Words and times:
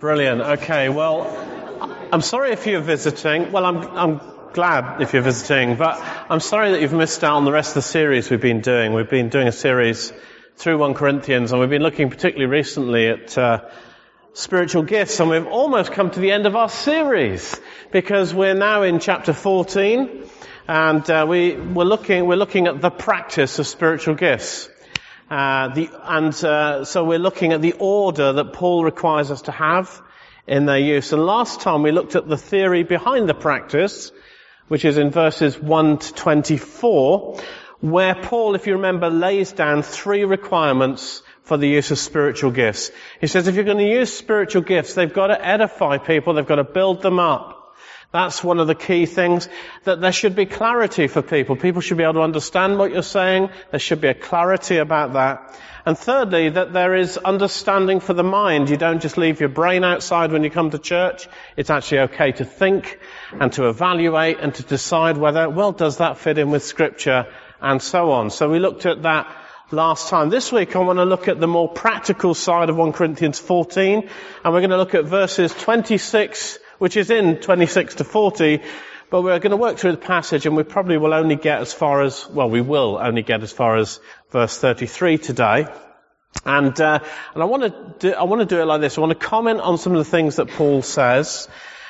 Brilliant. 0.00 0.40
Okay, 0.40 0.88
well, 0.90 1.26
I'm 2.12 2.20
sorry 2.20 2.52
if 2.52 2.68
you're 2.68 2.80
visiting. 2.80 3.50
Well, 3.50 3.66
I'm, 3.66 3.78
I'm 3.96 4.20
glad 4.52 5.02
if 5.02 5.12
you're 5.12 5.22
visiting, 5.22 5.74
but 5.74 6.00
I'm 6.30 6.38
sorry 6.38 6.70
that 6.70 6.80
you've 6.80 6.92
missed 6.92 7.24
out 7.24 7.34
on 7.34 7.44
the 7.44 7.50
rest 7.50 7.70
of 7.70 7.82
the 7.82 7.82
series 7.82 8.30
we've 8.30 8.40
been 8.40 8.60
doing. 8.60 8.94
We've 8.94 9.10
been 9.10 9.28
doing 9.28 9.48
a 9.48 9.52
series 9.52 10.12
through 10.54 10.78
1 10.78 10.94
Corinthians, 10.94 11.50
and 11.50 11.60
we've 11.60 11.68
been 11.68 11.82
looking 11.82 12.10
particularly 12.10 12.48
recently 12.48 13.08
at 13.08 13.36
uh, 13.36 13.64
spiritual 14.34 14.84
gifts, 14.84 15.18
and 15.18 15.30
we've 15.30 15.48
almost 15.48 15.90
come 15.90 16.12
to 16.12 16.20
the 16.20 16.30
end 16.30 16.46
of 16.46 16.54
our 16.54 16.68
series 16.68 17.60
because 17.90 18.32
we're 18.32 18.54
now 18.54 18.82
in 18.82 19.00
chapter 19.00 19.32
14, 19.32 20.26
and 20.68 21.10
uh, 21.10 21.26
we, 21.28 21.56
we're 21.56 21.82
looking 21.82 22.24
we're 22.24 22.36
looking 22.36 22.68
at 22.68 22.80
the 22.80 22.90
practice 22.90 23.58
of 23.58 23.66
spiritual 23.66 24.14
gifts. 24.14 24.68
Uh, 25.30 25.74
the, 25.74 25.90
and 26.04 26.32
uh, 26.44 26.84
so 26.84 27.04
we're 27.04 27.18
looking 27.18 27.52
at 27.52 27.60
the 27.60 27.74
order 27.78 28.32
that 28.32 28.52
Paul 28.54 28.84
requires 28.84 29.30
us 29.30 29.42
to 29.42 29.52
have 29.52 30.00
in 30.46 30.64
their 30.64 30.78
use. 30.78 31.12
And 31.12 31.24
last 31.24 31.60
time 31.60 31.82
we 31.82 31.92
looked 31.92 32.16
at 32.16 32.26
the 32.26 32.38
theory 32.38 32.82
behind 32.82 33.28
the 33.28 33.34
practice, 33.34 34.10
which 34.68 34.84
is 34.84 34.96
in 34.96 35.10
verses 35.10 35.58
1 35.58 35.98
to 35.98 36.14
24, 36.14 37.40
where 37.80 38.14
Paul, 38.14 38.54
if 38.54 38.66
you 38.66 38.74
remember, 38.74 39.10
lays 39.10 39.52
down 39.52 39.82
three 39.82 40.24
requirements 40.24 41.22
for 41.42 41.56
the 41.56 41.68
use 41.68 41.90
of 41.90 41.98
spiritual 41.98 42.50
gifts. 42.50 42.90
He 43.20 43.26
says 43.26 43.48
if 43.48 43.54
you're 43.54 43.64
going 43.64 43.78
to 43.78 43.84
use 43.84 44.12
spiritual 44.12 44.62
gifts, 44.62 44.94
they've 44.94 45.12
got 45.12 45.28
to 45.28 45.46
edify 45.46 45.98
people, 45.98 46.34
they've 46.34 46.46
got 46.46 46.56
to 46.56 46.64
build 46.64 47.02
them 47.02 47.18
up. 47.18 47.57
That's 48.10 48.42
one 48.42 48.58
of 48.58 48.66
the 48.66 48.74
key 48.74 49.04
things, 49.04 49.50
that 49.84 50.00
there 50.00 50.12
should 50.12 50.34
be 50.34 50.46
clarity 50.46 51.08
for 51.08 51.20
people. 51.20 51.56
People 51.56 51.82
should 51.82 51.98
be 51.98 52.04
able 52.04 52.14
to 52.14 52.22
understand 52.22 52.78
what 52.78 52.90
you're 52.90 53.02
saying. 53.02 53.50
There 53.70 53.80
should 53.80 54.00
be 54.00 54.08
a 54.08 54.14
clarity 54.14 54.78
about 54.78 55.12
that. 55.12 55.58
And 55.84 55.96
thirdly, 55.96 56.48
that 56.50 56.72
there 56.72 56.94
is 56.94 57.18
understanding 57.18 58.00
for 58.00 58.14
the 58.14 58.24
mind. 58.24 58.70
You 58.70 58.78
don't 58.78 59.00
just 59.00 59.18
leave 59.18 59.40
your 59.40 59.50
brain 59.50 59.84
outside 59.84 60.32
when 60.32 60.42
you 60.42 60.50
come 60.50 60.70
to 60.70 60.78
church. 60.78 61.28
It's 61.56 61.70
actually 61.70 62.00
okay 62.00 62.32
to 62.32 62.44
think 62.44 62.98
and 63.32 63.52
to 63.54 63.68
evaluate 63.68 64.38
and 64.40 64.54
to 64.54 64.62
decide 64.62 65.18
whether, 65.18 65.48
well, 65.48 65.72
does 65.72 65.98
that 65.98 66.18
fit 66.18 66.38
in 66.38 66.50
with 66.50 66.62
scripture 66.62 67.26
and 67.60 67.80
so 67.80 68.12
on. 68.12 68.30
So 68.30 68.50
we 68.50 68.58
looked 68.58 68.86
at 68.86 69.02
that 69.02 69.34
last 69.70 70.08
time. 70.08 70.30
This 70.30 70.50
week 70.50 70.76
I 70.76 70.78
want 70.78 70.98
to 70.98 71.04
look 71.04 71.28
at 71.28 71.40
the 71.40 71.46
more 71.46 71.68
practical 71.68 72.34
side 72.34 72.70
of 72.70 72.76
1 72.76 72.92
Corinthians 72.92 73.38
14 73.38 74.08
and 74.44 74.54
we're 74.54 74.60
going 74.60 74.70
to 74.70 74.78
look 74.78 74.94
at 74.94 75.04
verses 75.04 75.52
26 75.52 76.58
which 76.78 76.96
is 76.96 77.10
in 77.10 77.36
26 77.36 77.96
to 77.96 78.04
40, 78.04 78.62
but 79.10 79.22
we're 79.22 79.38
going 79.38 79.50
to 79.50 79.56
work 79.56 79.78
through 79.78 79.92
the 79.92 79.98
passage 79.98 80.46
and 80.46 80.56
we 80.56 80.62
probably 80.62 80.98
will 80.98 81.14
only 81.14 81.36
get 81.36 81.60
as 81.60 81.72
far 81.72 82.02
as, 82.02 82.28
well, 82.28 82.50
we 82.50 82.60
will 82.60 82.98
only 83.00 83.22
get 83.22 83.42
as 83.42 83.52
far 83.52 83.76
as 83.76 84.00
verse 84.30 84.56
33 84.58 85.18
today. 85.18 85.66
And, 86.44 86.78
uh, 86.80 87.00
and 87.34 87.42
I 87.42 87.46
want 87.46 87.62
to 87.62 87.94
do, 87.98 88.14
I 88.14 88.24
want 88.24 88.40
to 88.40 88.54
do 88.54 88.60
it 88.60 88.64
like 88.64 88.80
this. 88.80 88.96
I 88.96 89.00
want 89.00 89.18
to 89.18 89.26
comment 89.26 89.60
on 89.60 89.78
some 89.78 89.92
of 89.92 89.98
the 89.98 90.10
things 90.10 90.36
that 90.36 90.48
Paul 90.48 90.82
says, 90.82 91.48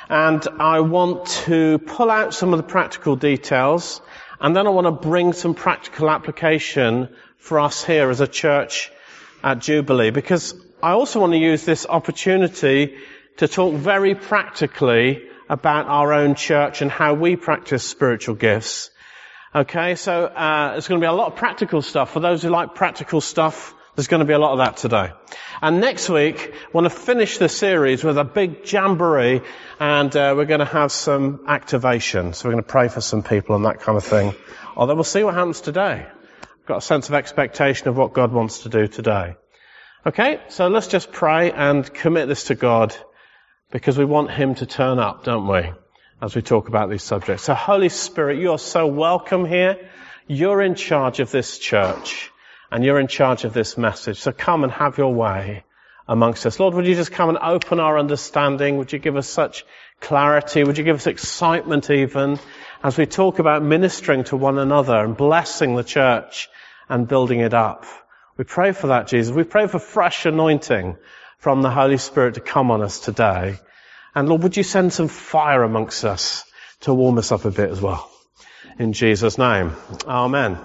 and 0.09 0.45
I 0.59 0.79
want 0.79 1.27
to 1.45 1.77
pull 1.77 2.09
out 2.09 2.33
some 2.33 2.53
of 2.53 2.57
the 2.57 2.63
practical 2.63 3.15
details, 3.15 4.01
and 4.39 4.55
then 4.55 4.65
I 4.65 4.71
want 4.71 4.87
to 4.87 4.91
bring 4.91 5.33
some 5.33 5.53
practical 5.53 6.09
application 6.09 7.09
for 7.37 7.59
us 7.59 7.83
here 7.83 8.09
as 8.09 8.21
a 8.21 8.27
church 8.27 8.91
at 9.43 9.59
Jubilee, 9.59 10.09
because 10.09 10.55
I 10.81 10.91
also 10.91 11.19
want 11.19 11.33
to 11.33 11.37
use 11.37 11.63
this 11.63 11.85
opportunity 11.85 12.97
to 13.37 13.47
talk 13.47 13.75
very 13.75 14.15
practically 14.15 15.29
about 15.49 15.87
our 15.87 16.13
own 16.13 16.35
church 16.35 16.81
and 16.81 16.91
how 16.91 17.13
we 17.13 17.35
practice 17.35 17.83
spiritual 17.83 18.35
gifts. 18.35 18.91
Okay, 19.53 19.95
so 19.95 20.25
uh, 20.25 20.73
going 20.73 21.01
to 21.01 21.03
be 21.03 21.07
a 21.07 21.11
lot 21.11 21.31
of 21.31 21.35
practical 21.35 21.81
stuff. 21.81 22.11
For 22.11 22.19
those 22.19 22.43
who 22.43 22.49
like 22.49 22.75
practical 22.75 23.19
stuff, 23.19 23.73
there's 23.95 24.07
going 24.07 24.19
to 24.19 24.25
be 24.25 24.33
a 24.33 24.39
lot 24.39 24.51
of 24.51 24.59
that 24.59 24.77
today. 24.77 25.11
And 25.61 25.81
next 25.81 26.07
week, 26.07 26.53
I 26.53 26.67
want 26.71 26.85
to 26.85 26.91
finish 26.91 27.39
the 27.39 27.49
series 27.49 28.03
with 28.03 28.17
a 28.17 28.23
big 28.23 28.71
jamboree, 28.71 29.41
and 29.79 30.15
uh, 30.15 30.35
we're 30.37 30.45
going 30.45 30.59
to 30.59 30.65
have 30.65 30.91
some 30.91 31.45
activation. 31.47 32.33
So 32.33 32.47
we're 32.47 32.53
going 32.53 32.63
to 32.63 32.69
pray 32.69 32.87
for 32.89 33.01
some 33.01 33.23
people 33.23 33.55
and 33.55 33.65
that 33.65 33.79
kind 33.79 33.97
of 33.97 34.03
thing. 34.03 34.35
Although 34.77 34.95
we'll 34.95 35.03
see 35.03 35.23
what 35.23 35.33
happens 35.33 35.61
today. 35.61 36.05
I've 36.05 36.65
got 36.67 36.77
a 36.77 36.81
sense 36.81 37.09
of 37.09 37.15
expectation 37.15 37.87
of 37.87 37.97
what 37.97 38.13
God 38.13 38.31
wants 38.31 38.59
to 38.59 38.69
do 38.69 38.87
today. 38.87 39.35
Okay, 40.05 40.39
so 40.47 40.67
let's 40.67 40.87
just 40.87 41.11
pray 41.11 41.51
and 41.51 41.91
commit 41.91 42.27
this 42.27 42.45
to 42.45 42.55
God 42.55 42.95
because 43.71 43.97
we 43.97 44.05
want 44.05 44.31
Him 44.31 44.55
to 44.55 44.65
turn 44.65 44.99
up, 44.99 45.23
don't 45.23 45.47
we? 45.47 45.71
As 46.21 46.35
we 46.35 46.41
talk 46.41 46.67
about 46.67 46.89
these 46.89 47.03
subjects. 47.03 47.43
So 47.43 47.53
Holy 47.53 47.89
Spirit, 47.89 48.39
you 48.39 48.51
are 48.51 48.59
so 48.59 48.87
welcome 48.87 49.45
here. 49.45 49.89
You're 50.27 50.61
in 50.61 50.75
charge 50.75 51.19
of 51.19 51.31
this 51.31 51.57
church 51.57 52.31
and 52.71 52.83
you're 52.83 52.99
in 52.99 53.07
charge 53.07 53.45
of 53.45 53.53
this 53.53 53.77
message. 53.77 54.19
So 54.19 54.31
come 54.31 54.63
and 54.63 54.71
have 54.71 54.97
your 54.97 55.13
way 55.13 55.63
amongst 56.07 56.45
us. 56.45 56.59
Lord, 56.59 56.73
would 56.73 56.85
you 56.85 56.95
just 56.95 57.11
come 57.11 57.29
and 57.29 57.37
open 57.37 57.79
our 57.79 57.97
understanding? 57.97 58.77
Would 58.77 58.91
you 58.91 58.99
give 58.99 59.15
us 59.15 59.29
such 59.29 59.65
clarity? 60.01 60.63
Would 60.63 60.77
you 60.77 60.83
give 60.83 60.97
us 60.97 61.07
excitement 61.07 61.89
even 61.89 62.39
as 62.83 62.97
we 62.97 63.05
talk 63.05 63.39
about 63.39 63.63
ministering 63.63 64.23
to 64.25 64.35
one 64.35 64.57
another 64.57 64.97
and 64.97 65.15
blessing 65.15 65.75
the 65.75 65.83
church 65.83 66.49
and 66.89 67.07
building 67.07 67.39
it 67.39 67.53
up? 67.53 67.85
We 68.37 68.43
pray 68.43 68.71
for 68.71 68.87
that, 68.87 69.07
Jesus. 69.07 69.33
We 69.33 69.43
pray 69.43 69.67
for 69.67 69.79
fresh 69.79 70.25
anointing 70.25 70.97
from 71.39 71.61
the 71.61 71.71
Holy 71.71 71.97
Spirit 71.97 72.35
to 72.35 72.41
come 72.41 72.69
on 72.69 72.81
us 72.81 72.99
today. 72.99 73.57
And 74.13 74.29
Lord, 74.29 74.43
would 74.43 74.57
you 74.57 74.63
send 74.63 74.93
some 74.93 75.07
fire 75.07 75.63
amongst 75.63 76.03
us 76.05 76.43
to 76.81 76.93
warm 76.93 77.17
us 77.17 77.31
up 77.31 77.45
a 77.45 77.51
bit 77.51 77.69
as 77.69 77.81
well? 77.81 78.09
In 78.77 78.93
Jesus' 78.93 79.37
name. 79.37 79.73
Amen. 80.05 80.57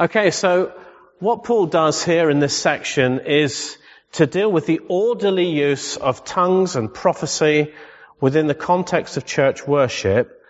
Okay, 0.00 0.30
so 0.30 0.72
what 1.18 1.42
Paul 1.42 1.66
does 1.66 2.04
here 2.04 2.30
in 2.30 2.38
this 2.38 2.56
section 2.56 3.20
is 3.20 3.76
to 4.12 4.26
deal 4.26 4.50
with 4.50 4.66
the 4.66 4.80
orderly 4.88 5.50
use 5.50 5.96
of 5.96 6.24
tongues 6.24 6.76
and 6.76 6.92
prophecy 6.92 7.72
within 8.20 8.46
the 8.46 8.54
context 8.54 9.16
of 9.16 9.26
church 9.26 9.66
worship, 9.66 10.40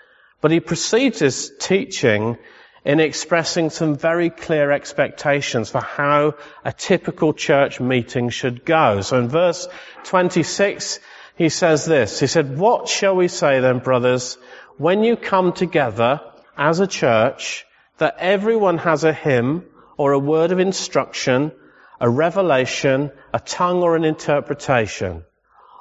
but 0.40 0.50
he 0.50 0.60
proceeds 0.60 1.18
his 1.18 1.52
teaching 1.58 2.36
in 2.84 3.00
expressing 3.00 3.70
some 3.70 3.96
very 3.96 4.30
clear 4.30 4.70
expectations 4.70 5.70
for 5.70 5.80
how 5.80 6.34
a 6.64 6.72
typical 6.72 7.32
church 7.32 7.80
meeting 7.80 8.30
should 8.30 8.64
go. 8.64 9.00
So 9.00 9.18
in 9.18 9.28
verse 9.28 9.68
26, 10.04 11.00
he 11.36 11.48
says 11.48 11.84
this. 11.84 12.20
He 12.20 12.26
said, 12.26 12.58
what 12.58 12.88
shall 12.88 13.16
we 13.16 13.28
say 13.28 13.60
then, 13.60 13.78
brothers, 13.78 14.38
when 14.76 15.04
you 15.04 15.16
come 15.16 15.52
together 15.52 16.20
as 16.56 16.80
a 16.80 16.86
church, 16.86 17.64
that 17.98 18.16
everyone 18.18 18.78
has 18.78 19.04
a 19.04 19.12
hymn 19.12 19.64
or 19.96 20.12
a 20.12 20.18
word 20.18 20.52
of 20.52 20.60
instruction, 20.60 21.52
a 22.00 22.08
revelation, 22.08 23.10
a 23.34 23.40
tongue 23.40 23.82
or 23.82 23.96
an 23.96 24.04
interpretation. 24.04 25.24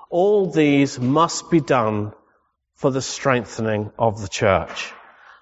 All 0.10 0.52
these 0.52 1.00
must 1.00 1.52
be 1.52 1.62
done 1.62 2.14
for 2.76 2.92
the 2.92 3.02
strengthening 3.02 3.92
of 3.98 4.22
the 4.22 4.28
church. 4.28 4.92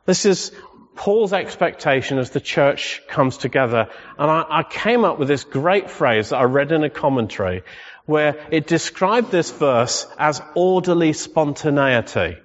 This 0.05 0.25
is 0.25 0.51
Paul's 0.95 1.33
expectation 1.33 2.17
as 2.17 2.29
the 2.29 2.39
church 2.39 3.01
comes 3.07 3.37
together. 3.37 3.89
And 4.17 4.31
I, 4.31 4.45
I, 4.49 4.63
came 4.63 5.03
up 5.03 5.19
with 5.19 5.27
this 5.27 5.43
great 5.43 5.89
phrase 5.89 6.29
that 6.29 6.37
I 6.37 6.43
read 6.43 6.71
in 6.71 6.83
a 6.83 6.89
commentary 6.89 7.63
where 8.05 8.45
it 8.51 8.67
described 8.67 9.31
this 9.31 9.51
verse 9.51 10.07
as 10.17 10.41
orderly 10.55 11.13
spontaneity. 11.13 12.37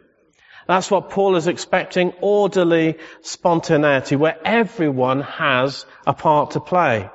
That's 0.66 0.90
what 0.90 1.10
Paul 1.10 1.36
is 1.36 1.46
expecting, 1.46 2.12
orderly 2.20 2.98
spontaneity, 3.22 4.16
where 4.16 4.38
everyone 4.44 5.22
has 5.22 5.84
a 6.06 6.14
part 6.14 6.52
to 6.52 6.60
play, 6.60 7.10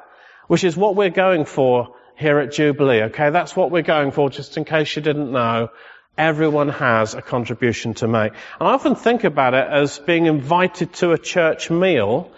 which 0.47 0.63
is 0.63 0.75
what 0.75 0.95
we're 0.95 1.09
going 1.09 1.45
for 1.45 1.95
here 2.17 2.39
at 2.39 2.51
Jubilee, 2.51 3.03
okay? 3.03 3.29
That's 3.29 3.55
what 3.55 3.71
we're 3.71 3.81
going 3.81 4.11
for, 4.11 4.29
just 4.29 4.57
in 4.57 4.65
case 4.65 4.95
you 4.95 5.01
didn't 5.01 5.31
know. 5.31 5.69
Everyone 6.17 6.69
has 6.69 7.13
a 7.13 7.21
contribution 7.21 7.93
to 7.95 8.07
make. 8.07 8.31
And 8.59 8.69
I 8.69 8.73
often 8.73 8.95
think 8.95 9.23
about 9.23 9.53
it 9.53 9.67
as 9.69 9.99
being 9.99 10.27
invited 10.27 10.93
to 10.93 11.11
a 11.11 11.17
church 11.17 11.69
meal 11.69 12.31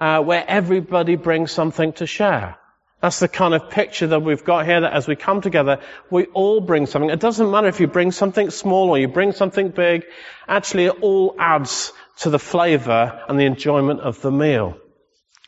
uh, 0.00 0.22
where 0.22 0.44
everybody 0.46 1.16
brings 1.16 1.50
something 1.50 1.92
to 1.94 2.06
share. 2.06 2.56
That's 3.00 3.18
the 3.18 3.28
kind 3.28 3.52
of 3.52 3.68
picture 3.70 4.06
that 4.06 4.22
we've 4.22 4.44
got 4.44 4.64
here 4.64 4.80
that 4.80 4.94
as 4.94 5.06
we 5.06 5.14
come 5.14 5.42
together, 5.42 5.80
we 6.10 6.24
all 6.26 6.60
bring 6.60 6.86
something. 6.86 7.10
It 7.10 7.20
doesn't 7.20 7.50
matter 7.50 7.68
if 7.68 7.80
you 7.80 7.86
bring 7.86 8.12
something 8.12 8.50
small 8.50 8.90
or 8.90 8.98
you 8.98 9.08
bring 9.08 9.32
something 9.32 9.68
big. 9.68 10.06
Actually, 10.48 10.86
it 10.86 11.02
all 11.02 11.34
adds 11.38 11.92
to 12.20 12.30
the 12.30 12.38
flavor 12.38 13.22
and 13.28 13.38
the 13.38 13.44
enjoyment 13.44 14.00
of 14.00 14.22
the 14.22 14.30
meal. 14.30 14.78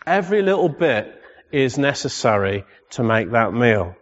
Every 0.06 0.42
little 0.42 0.68
bit 0.68 1.12
is 1.50 1.78
necessary 1.78 2.64
to 2.90 3.02
make 3.02 3.30
that 3.30 3.54
meal. 3.54 3.94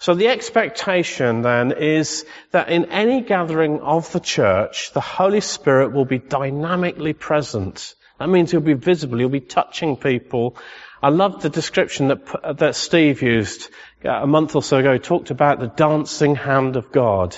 So 0.00 0.14
the 0.14 0.28
expectation 0.28 1.42
then 1.42 1.72
is 1.72 2.24
that 2.52 2.68
in 2.68 2.84
any 2.86 3.20
gathering 3.20 3.80
of 3.80 4.12
the 4.12 4.20
church, 4.20 4.92
the 4.92 5.00
Holy 5.00 5.40
Spirit 5.40 5.92
will 5.92 6.04
be 6.04 6.20
dynamically 6.20 7.14
present. 7.14 7.96
That 8.20 8.28
means 8.28 8.52
he'll 8.52 8.60
be 8.60 8.74
visible, 8.74 9.18
he'll 9.18 9.28
be 9.28 9.40
touching 9.40 9.96
people. 9.96 10.56
I 11.02 11.08
love 11.08 11.42
the 11.42 11.50
description 11.50 12.08
that, 12.08 12.58
that 12.58 12.76
Steve 12.76 13.22
used 13.22 13.70
uh, 14.04 14.10
a 14.10 14.26
month 14.26 14.54
or 14.54 14.62
so 14.62 14.78
ago. 14.78 14.92
He 14.92 14.98
talked 15.00 15.32
about 15.32 15.58
the 15.58 15.66
dancing 15.66 16.36
hand 16.36 16.76
of 16.76 16.92
God 16.92 17.36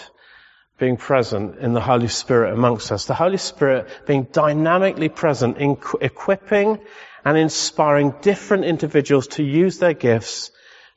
being 0.78 0.98
present 0.98 1.58
in 1.58 1.72
the 1.72 1.80
Holy 1.80 2.08
Spirit 2.08 2.52
amongst 2.52 2.92
us. 2.92 3.06
The 3.06 3.14
Holy 3.14 3.38
Spirit 3.38 3.88
being 4.06 4.24
dynamically 4.24 5.08
present 5.08 5.56
in 5.56 5.78
equipping 6.00 6.78
and 7.24 7.38
inspiring 7.38 8.14
different 8.20 8.64
individuals 8.64 9.28
to 9.28 9.42
use 9.42 9.78
their 9.78 9.94
gifts 9.94 10.50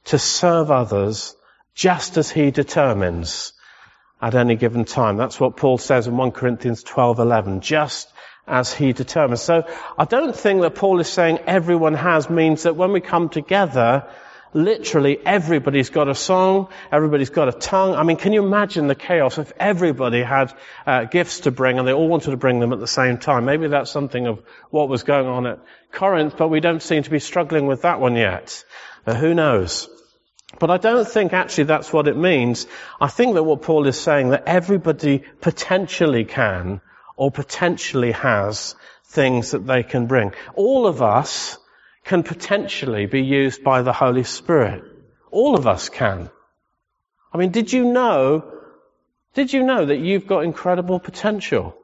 to 0.05 0.19
serve 0.19 0.69
others 0.69 1.35
just 1.75 2.17
as 2.17 2.29
he 2.29 2.51
determines 2.51 3.53
at 4.21 4.35
any 4.35 4.55
given 4.55 4.85
time. 4.85 5.17
That's 5.17 5.39
what 5.39 5.57
Paul 5.57 5.77
says 5.77 6.07
in 6.07 6.15
1 6.15 6.31
Corinthians 6.31 6.83
12:11, 6.83 7.61
just 7.61 8.09
as 8.47 8.73
he 8.73 8.93
determines. 8.93 9.41
So 9.41 9.65
I 9.97 10.05
don't 10.05 10.35
think 10.35 10.61
that 10.61 10.75
Paul 10.75 10.99
is 10.99 11.09
saying 11.09 11.39
everyone 11.47 11.93
has 11.93 12.29
means 12.29 12.63
that 12.63 12.75
when 12.75 12.91
we 12.91 13.01
come 13.01 13.29
together, 13.29 14.05
literally 14.53 15.17
everybody's 15.25 15.89
got 15.89 16.07
a 16.07 16.15
song, 16.15 16.67
everybody's 16.91 17.31
got 17.31 17.47
a 17.47 17.51
tongue. 17.51 17.95
I 17.95 18.03
mean, 18.03 18.17
can 18.17 18.33
you 18.33 18.45
imagine 18.45 18.87
the 18.87 18.95
chaos 18.95 19.37
if 19.37 19.51
everybody 19.59 20.21
had 20.21 20.53
uh, 20.85 21.05
gifts 21.05 21.41
to 21.41 21.51
bring 21.51 21.79
and 21.79 21.87
they 21.87 21.93
all 21.93 22.07
wanted 22.07 22.31
to 22.31 22.37
bring 22.37 22.59
them 22.59 22.73
at 22.73 22.79
the 22.79 22.87
same 22.87 23.17
time? 23.17 23.45
Maybe 23.45 23.67
that's 23.67 23.91
something 23.91 24.27
of 24.27 24.41
what 24.69 24.89
was 24.89 25.03
going 25.03 25.27
on 25.27 25.47
at 25.47 25.59
Corinth, 25.91 26.35
but 26.37 26.49
we 26.49 26.59
don't 26.59 26.81
seem 26.81 27.03
to 27.03 27.09
be 27.09 27.19
struggling 27.19 27.65
with 27.67 27.81
that 27.81 27.99
one 27.99 28.15
yet. 28.15 28.63
Who 29.05 29.33
knows? 29.33 29.89
But 30.59 30.69
I 30.69 30.77
don't 30.77 31.07
think 31.07 31.33
actually 31.33 31.65
that's 31.65 31.91
what 31.91 32.07
it 32.07 32.15
means. 32.15 32.67
I 33.01 33.07
think 33.07 33.33
that 33.33 33.43
what 33.43 33.61
Paul 33.61 33.87
is 33.87 33.99
saying 33.99 34.29
that 34.29 34.43
everybody 34.47 35.23
potentially 35.41 36.25
can 36.25 36.81
or 37.15 37.31
potentially 37.31 38.11
has 38.11 38.75
things 39.05 39.51
that 39.51 39.65
they 39.65 39.83
can 39.83 40.07
bring. 40.07 40.33
All 40.55 40.87
of 40.87 41.01
us 41.01 41.57
can 42.03 42.23
potentially 42.23 43.05
be 43.05 43.21
used 43.21 43.63
by 43.63 43.81
the 43.81 43.93
Holy 43.93 44.23
Spirit. 44.23 44.83
All 45.31 45.55
of 45.55 45.67
us 45.67 45.89
can. 45.89 46.29
I 47.33 47.37
mean, 47.37 47.51
did 47.51 47.73
you 47.73 47.85
know, 47.85 48.45
did 49.33 49.53
you 49.53 49.63
know 49.63 49.85
that 49.85 49.97
you've 49.97 50.27
got 50.27 50.43
incredible 50.43 50.99
potential? 50.99 51.75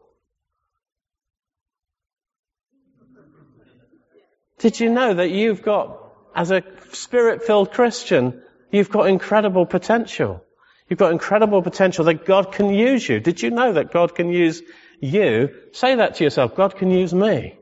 Did 4.59 4.79
you 4.79 4.89
know 4.89 5.13
that 5.13 5.31
you've 5.31 5.63
got, 5.63 5.97
as 6.35 6.51
a 6.51 6.63
spirit-filled 6.91 7.71
Christian, 7.71 8.43
you've 8.71 8.89
got 8.89 9.07
incredible 9.07 9.65
potential? 9.65 10.43
You've 10.89 10.99
got 10.99 11.11
incredible 11.11 11.61
potential 11.61 12.05
that 12.05 12.25
God 12.25 12.51
can 12.51 12.73
use 12.73 13.07
you. 13.07 13.19
Did 13.19 13.41
you 13.41 13.51
know 13.51 13.73
that 13.73 13.91
God 13.91 14.15
can 14.15 14.29
use 14.31 14.61
you? 14.99 15.49
Say 15.71 15.95
that 15.95 16.15
to 16.15 16.23
yourself. 16.23 16.55
God 16.55 16.75
can 16.77 16.89
use 16.89 17.13
me. 17.13 17.55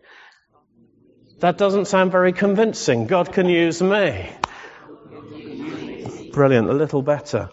That 1.39 1.57
doesn't 1.57 1.85
sound 1.85 2.11
very 2.11 2.33
convincing. 2.33 3.05
God 3.05 3.33
can 3.33 3.47
use 3.47 3.81
me. 3.81 4.29
Brilliant, 6.31 6.69
a 6.69 6.73
little 6.73 7.01
better. 7.01 7.49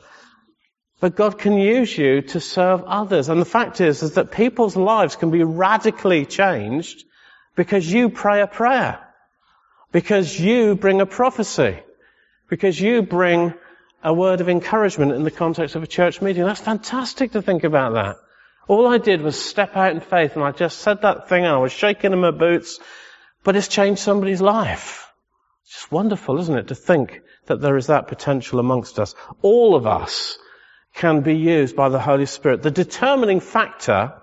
But 1.00 1.16
God 1.16 1.38
can 1.38 1.58
use 1.58 1.96
you 1.98 2.22
to 2.22 2.40
serve 2.40 2.84
others. 2.84 3.28
And 3.28 3.40
the 3.40 3.44
fact 3.44 3.80
is, 3.80 4.02
is 4.02 4.14
that 4.14 4.30
people's 4.30 4.76
lives 4.76 5.16
can 5.16 5.30
be 5.30 5.42
radically 5.42 6.24
changed 6.24 7.04
because 7.56 7.90
you 7.90 8.08
pray 8.08 8.40
a 8.40 8.46
prayer. 8.46 9.00
Because 9.92 10.38
you 10.38 10.76
bring 10.76 11.00
a 11.00 11.06
prophecy. 11.06 11.80
Because 12.54 12.80
you 12.80 13.02
bring 13.02 13.52
a 14.04 14.14
word 14.14 14.40
of 14.40 14.48
encouragement 14.48 15.10
in 15.10 15.24
the 15.24 15.32
context 15.32 15.74
of 15.74 15.82
a 15.82 15.88
church 15.88 16.22
meeting. 16.22 16.44
That's 16.44 16.60
fantastic 16.60 17.32
to 17.32 17.42
think 17.42 17.64
about 17.64 17.94
that. 17.94 18.14
All 18.68 18.86
I 18.86 18.98
did 18.98 19.22
was 19.22 19.36
step 19.36 19.74
out 19.74 19.90
in 19.90 20.00
faith 20.00 20.36
and 20.36 20.44
I 20.44 20.52
just 20.52 20.78
said 20.78 21.02
that 21.02 21.28
thing 21.28 21.44
and 21.44 21.52
I 21.52 21.58
was 21.58 21.72
shaking 21.72 22.12
in 22.12 22.20
my 22.20 22.30
boots 22.30 22.78
but 23.42 23.56
it's 23.56 23.66
changed 23.66 24.00
somebody's 24.00 24.40
life. 24.40 25.10
It's 25.64 25.72
just 25.72 25.90
wonderful, 25.90 26.38
isn't 26.38 26.56
it, 26.56 26.68
to 26.68 26.76
think 26.76 27.22
that 27.46 27.60
there 27.60 27.76
is 27.76 27.88
that 27.88 28.06
potential 28.06 28.60
amongst 28.60 29.00
us. 29.00 29.16
All 29.42 29.74
of 29.74 29.84
us 29.84 30.38
can 30.94 31.22
be 31.22 31.34
used 31.34 31.74
by 31.74 31.88
the 31.88 31.98
Holy 31.98 32.26
Spirit. 32.26 32.62
The 32.62 32.70
determining 32.70 33.40
factor, 33.40 34.14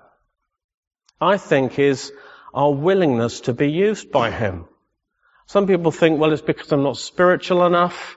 I 1.19 1.35
think, 1.35 1.79
is 1.79 2.13
our 2.53 2.71
willingness 2.71 3.41
to 3.41 3.53
be 3.53 3.69
used 3.69 4.09
by 4.09 4.31
Him. 4.31 4.69
Some 5.47 5.67
people 5.67 5.91
think, 5.91 6.17
well, 6.17 6.31
it's 6.31 6.41
because 6.41 6.71
I'm 6.71 6.83
not 6.83 6.95
spiritual 6.95 7.65
enough. 7.65 8.15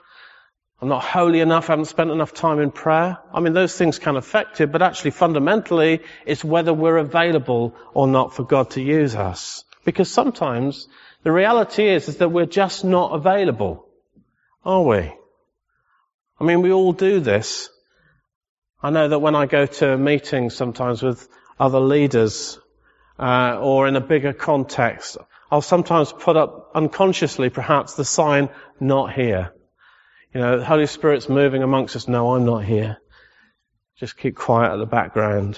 I'm 0.81 0.89
not 0.89 1.03
holy 1.03 1.39
enough. 1.39 1.69
I 1.69 1.73
haven't 1.73 1.85
spent 1.85 2.11
enough 2.11 2.33
time 2.33 2.59
in 2.59 2.69
prayer. 2.69 3.17
I 3.33 3.39
mean, 3.39 3.53
those 3.53 3.77
things 3.77 3.97
can 3.97 4.17
affect 4.17 4.59
it, 4.59 4.71
but 4.71 4.81
actually 4.81 5.11
fundamentally, 5.11 6.01
it's 6.25 6.43
whether 6.43 6.73
we're 6.73 6.97
available 6.97 7.75
or 7.93 8.07
not 8.07 8.33
for 8.35 8.43
God 8.43 8.71
to 8.71 8.81
use 8.81 9.15
us. 9.15 9.63
Because 9.85 10.11
sometimes 10.11 10.87
the 11.23 11.31
reality 11.31 11.87
is, 11.87 12.09
is 12.09 12.17
that 12.17 12.29
we're 12.29 12.45
just 12.45 12.83
not 12.83 13.13
available. 13.13 13.87
Are 14.65 14.83
we? 14.83 15.13
I 16.39 16.43
mean, 16.43 16.61
we 16.61 16.71
all 16.71 16.91
do 16.91 17.19
this. 17.19 17.69
I 18.83 18.89
know 18.89 19.07
that 19.07 19.19
when 19.19 19.35
I 19.35 19.45
go 19.45 19.65
to 19.65 19.97
meetings 19.97 20.55
sometimes 20.55 21.01
with 21.01 21.27
other 21.57 21.79
leaders, 21.79 22.59
uh, 23.17 23.57
or 23.59 23.87
in 23.87 23.95
a 23.95 24.01
bigger 24.01 24.33
context, 24.33 25.17
I'll 25.49 25.61
sometimes 25.61 26.11
put 26.11 26.35
up 26.35 26.71
unconsciously 26.75 27.49
perhaps 27.49 27.93
the 27.93 28.03
sign, 28.03 28.49
not 28.79 29.13
here. 29.13 29.54
You 30.35 30.41
know, 30.41 30.59
the 30.59 30.65
Holy 30.65 30.85
Spirit's 30.85 31.29
moving 31.29 31.63
amongst 31.63 31.95
us. 31.95 32.09
No, 32.09 32.35
I'm 32.35 32.43
not 32.43 32.65
here. 32.65 32.97
Just 33.97 34.17
keep 34.17 34.35
quiet 34.35 34.73
at 34.73 34.79
the 34.79 34.85
background. 34.85 35.57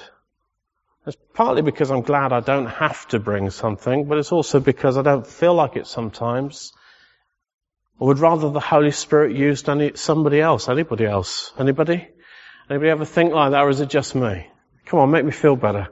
It's 1.08 1.18
partly 1.34 1.64
because 1.64 1.90
I'm 1.90 2.04
glad 2.04 2.32
I 2.32 2.42
don't 2.42 2.68
have 2.68 3.08
to 3.08 3.18
bring 3.18 3.50
something, 3.50 4.06
but 4.06 4.20
it's 4.20 4.32
also 4.32 4.60
because 4.60 4.96
I 4.96 5.02
don't 5.02 5.26
feel 5.26 5.56
like 5.56 5.78
it 5.78 5.88
sometimes. 5.88 6.74
I 8.00 8.04
would 8.04 8.20
rather 8.20 8.52
the 8.52 8.60
Holy 8.60 8.92
Spirit 8.92 9.36
used 9.36 9.68
any, 9.68 9.94
somebody 9.96 10.40
else, 10.40 10.70
anybody 10.70 11.08
else. 11.08 11.52
Anybody? 11.58 12.08
Anybody 12.70 12.92
ever 12.92 13.06
think 13.06 13.34
like 13.34 13.54
that 13.54 13.64
or 13.64 13.70
is 13.70 13.82
it 13.82 13.90
just 13.90 14.14
me? 14.14 14.46
Come 14.86 15.00
on, 15.00 15.10
make 15.10 15.26
me 15.26 15.32
feel 15.32 15.56
better. 15.56 15.88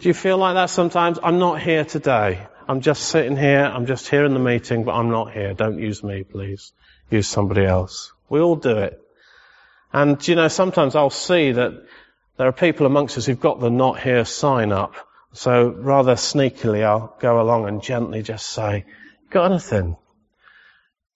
Do 0.00 0.08
you 0.08 0.14
feel 0.14 0.38
like 0.38 0.54
that 0.54 0.70
sometimes? 0.70 1.20
I'm 1.22 1.38
not 1.38 1.60
here 1.60 1.84
today. 1.84 2.44
I'm 2.66 2.80
just 2.80 3.04
sitting 3.04 3.36
here. 3.36 3.62
I'm 3.62 3.86
just 3.86 4.08
here 4.08 4.24
in 4.24 4.34
the 4.34 4.40
meeting, 4.40 4.82
but 4.82 4.96
I'm 4.96 5.10
not 5.10 5.32
here. 5.32 5.54
Don't 5.54 5.78
use 5.78 6.02
me, 6.02 6.24
please. 6.24 6.72
Use 7.08 7.28
somebody 7.28 7.64
else. 7.64 8.12
We 8.28 8.40
all 8.40 8.56
do 8.56 8.78
it. 8.78 9.00
And, 9.92 10.26
you 10.26 10.34
know, 10.34 10.48
sometimes 10.48 10.94
I'll 10.94 11.10
see 11.10 11.52
that 11.52 11.72
there 12.36 12.48
are 12.48 12.52
people 12.52 12.86
amongst 12.86 13.16
us 13.16 13.26
who've 13.26 13.40
got 13.40 13.60
the 13.60 13.70
not 13.70 14.00
here 14.00 14.24
sign 14.24 14.72
up. 14.72 14.94
So 15.32 15.68
rather 15.68 16.14
sneakily, 16.14 16.84
I'll 16.84 17.16
go 17.20 17.40
along 17.40 17.68
and 17.68 17.82
gently 17.82 18.22
just 18.22 18.48
say, 18.48 18.84
got 19.30 19.50
anything? 19.50 19.96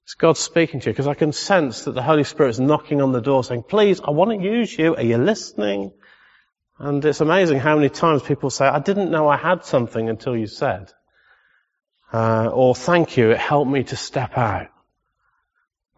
It's 0.05 0.15
God 0.15 0.37
speaking 0.37 0.81
to 0.81 0.87
you 0.91 0.93
because 0.93 1.07
I 1.07 1.15
can 1.15 1.33
sense 1.33 1.85
that 1.85 1.93
the 1.93 2.03
Holy 2.03 2.25
Spirit 2.25 2.51
is 2.51 2.61
knocking 2.61 3.01
on 3.01 3.13
the 3.13 3.21
door 3.21 3.45
saying, 3.45 3.65
please, 3.65 4.01
I 4.01 4.11
want 4.11 4.31
to 4.31 4.45
use 4.45 4.77
you. 4.77 4.97
Are 4.97 5.03
you 5.03 5.19
listening? 5.19 5.93
And 6.79 7.05
it's 7.05 7.21
amazing 7.21 7.61
how 7.61 7.77
many 7.77 7.91
times 7.91 8.23
people 8.23 8.51
say, 8.51 8.67
I 8.67 8.81
didn't 8.81 9.11
know 9.11 9.29
I 9.29 9.37
had 9.37 9.65
something 9.65 10.09
until 10.09 10.37
you 10.37 10.47
said. 10.47 10.91
Uh, 12.13 12.49
or 12.53 12.75
thank 12.75 13.17
you, 13.17 13.31
it 13.31 13.39
helped 13.39 13.71
me 13.71 13.85
to 13.85 13.97
step 13.97 14.37
out. 14.37 14.70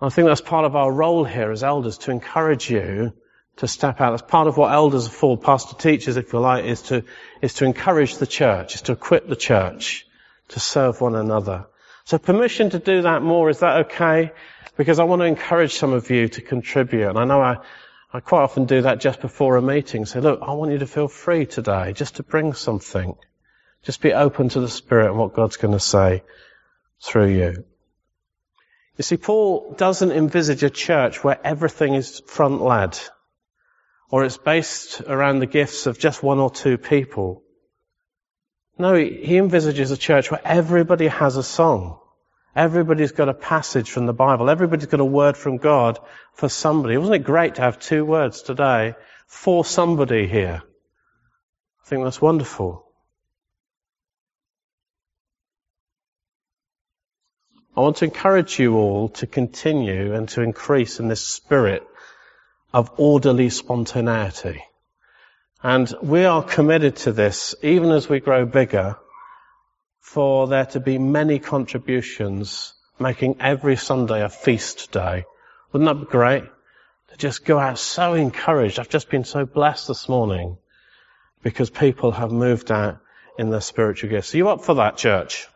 I 0.03 0.09
think 0.09 0.27
that's 0.27 0.41
part 0.41 0.65
of 0.65 0.75
our 0.75 0.91
role 0.91 1.25
here 1.25 1.53
as 1.53 1.63
elders 1.63 1.99
to 1.99 2.11
encourage 2.11 2.69
you 2.69 3.13
to 3.59 3.69
step 3.69 4.01
out. 4.01 4.11
That's 4.11 4.29
part 4.29 4.49
of 4.49 4.57
what 4.57 4.73
elders 4.73 5.07
are 5.07 5.11
for, 5.11 5.39
pastor 5.39 5.77
teachers, 5.77 6.17
if 6.17 6.33
you 6.33 6.41
like, 6.41 6.65
is 6.65 6.83
to, 6.83 7.05
is 7.41 7.55
to 7.55 7.65
encourage 7.65 8.17
the 8.17 8.27
church, 8.27 8.75
is 8.75 8.83
to 8.83 8.93
equip 8.93 9.29
the 9.29 9.37
church 9.37 10.05
to 10.49 10.59
serve 10.59 11.01
one 11.01 11.15
another. 11.15 11.67
So 12.05 12.19
permission 12.19 12.71
to 12.71 12.81
do 12.81 13.03
that 13.03 13.23
more, 13.23 13.49
is 13.49 13.61
that 13.61 13.87
okay? 13.87 14.33
Because 14.77 14.99
I 14.99 15.05
want 15.05 15.21
to 15.21 15.27
encourage 15.27 15.75
some 15.75 15.93
of 15.93 16.11
you 16.11 16.27
to 16.29 16.41
contribute. 16.41 17.09
And 17.09 17.19
I 17.19 17.25
know 17.25 17.41
I, 17.41 17.59
I 18.13 18.19
quite 18.19 18.43
often 18.43 18.65
do 18.65 18.83
that 18.83 18.99
just 18.99 19.21
before 19.21 19.57
a 19.57 19.63
meeting. 19.63 20.05
Say, 20.05 20.19
look, 20.19 20.41
I 20.43 20.53
want 20.55 20.73
you 20.73 20.79
to 20.79 20.87
feel 20.89 21.07
free 21.07 21.47
today, 21.47 21.93
just 21.93 22.17
to 22.17 22.25
bring 22.25 22.55
something. 22.55 23.15
Just 23.85 24.01
be 24.01 24.13
open 24.13 24.49
to 24.49 24.61
the 24.61 24.69
Spirit 24.69 25.11
and 25.11 25.19
what 25.19 25.35
God's 25.35 25.59
going 25.59 25.75
to 25.75 25.81
say 25.81 26.25
through 27.01 27.29
you. 27.29 27.65
You 29.03 29.05
see, 29.05 29.17
Paul 29.17 29.75
doesn't 29.77 30.13
envisage 30.13 30.63
a 30.63 30.71
church 30.71 31.25
where 31.25 31.37
everything 31.43 31.95
is 31.95 32.21
front 32.29 32.63
led 32.63 32.97
or 34.09 34.25
it's 34.25 34.37
based 34.37 35.01
around 35.01 35.41
the 35.41 35.47
gifts 35.47 35.87
of 35.87 35.99
just 35.99 36.23
one 36.23 36.39
or 36.39 36.53
two 36.53 36.79
people. 36.79 37.43
No, 38.79 38.95
he 38.95 39.39
envisages 39.39 39.91
a 39.91 39.97
church 39.97 40.31
where 40.31 40.41
everybody 40.45 41.09
has 41.09 41.37
a 41.37 41.43
song. 41.43 41.99
Everybody's 42.55 43.11
got 43.11 43.29
a 43.29 43.35
passage 43.35 43.91
from 43.91 44.07
the 44.07 44.13
Bible. 44.13 44.49
Everybody's 44.49 44.87
got 44.87 45.01
a 45.01 45.05
word 45.05 45.37
from 45.37 45.57
God 45.57 45.99
for 46.35 46.49
somebody. 46.49 46.97
Wasn't 46.97 47.17
it 47.17 47.25
great 47.25 47.57
to 47.57 47.63
have 47.63 47.81
two 47.81 48.05
words 48.05 48.43
today 48.43 48.95
for 49.27 49.65
somebody 49.65 50.29
here? 50.29 50.63
I 51.85 51.89
think 51.89 52.05
that's 52.05 52.23
wonderful. 52.23 52.87
I 57.75 57.81
want 57.81 57.97
to 57.97 58.05
encourage 58.05 58.59
you 58.59 58.77
all 58.77 59.09
to 59.11 59.27
continue 59.27 60.15
and 60.15 60.29
to 60.31 60.43
increase 60.43 61.01
in 61.01 61.09
this 61.09 61.23
spirit 61.23 61.87
of 62.73 62.91
orderly 62.99 63.49
spontaneity. 63.49 64.63
And 65.63 65.93
we 66.03 66.27
are 66.27 66.43
committed 66.43 66.97
to 66.97 67.13
this, 67.13 67.55
even 67.63 67.91
as 67.91 68.11
we 68.11 68.21
grow 68.21 68.45
bigger, 68.45 68.97
for 70.01 70.49
there 70.49 70.67
to 70.67 70.81
be 70.81 70.99
many 70.99 71.39
contributions, 71.39 72.75
making 72.99 73.37
every 73.41 73.77
Sunday 73.77 74.23
a 74.23 74.29
feast 74.29 74.93
day. 74.93 75.25
Wouldn't 75.73 75.89
that 75.89 76.07
be 76.07 76.11
great? 76.11 76.45
To 77.11 77.17
just 77.17 77.47
go 77.47 77.59
out 77.59 77.79
so 77.79 78.13
encouraged. 78.13 78.81
I've 78.81 78.91
just 78.91 79.09
been 79.09 79.25
so 79.25 79.47
blessed 79.47 79.89
this 79.89 80.11
morning 80.11 80.59
because 81.43 81.71
people 81.71 82.13
have 82.13 82.33
moved 82.33 82.71
out 82.71 82.99
in 83.39 83.49
their 83.49 83.63
spiritual 83.63 84.11
gifts. 84.11 84.35
Are 84.35 84.37
you 84.37 84.51
up 84.51 84.63
for 84.63 84.75
that, 84.75 84.99
church? 84.99 85.49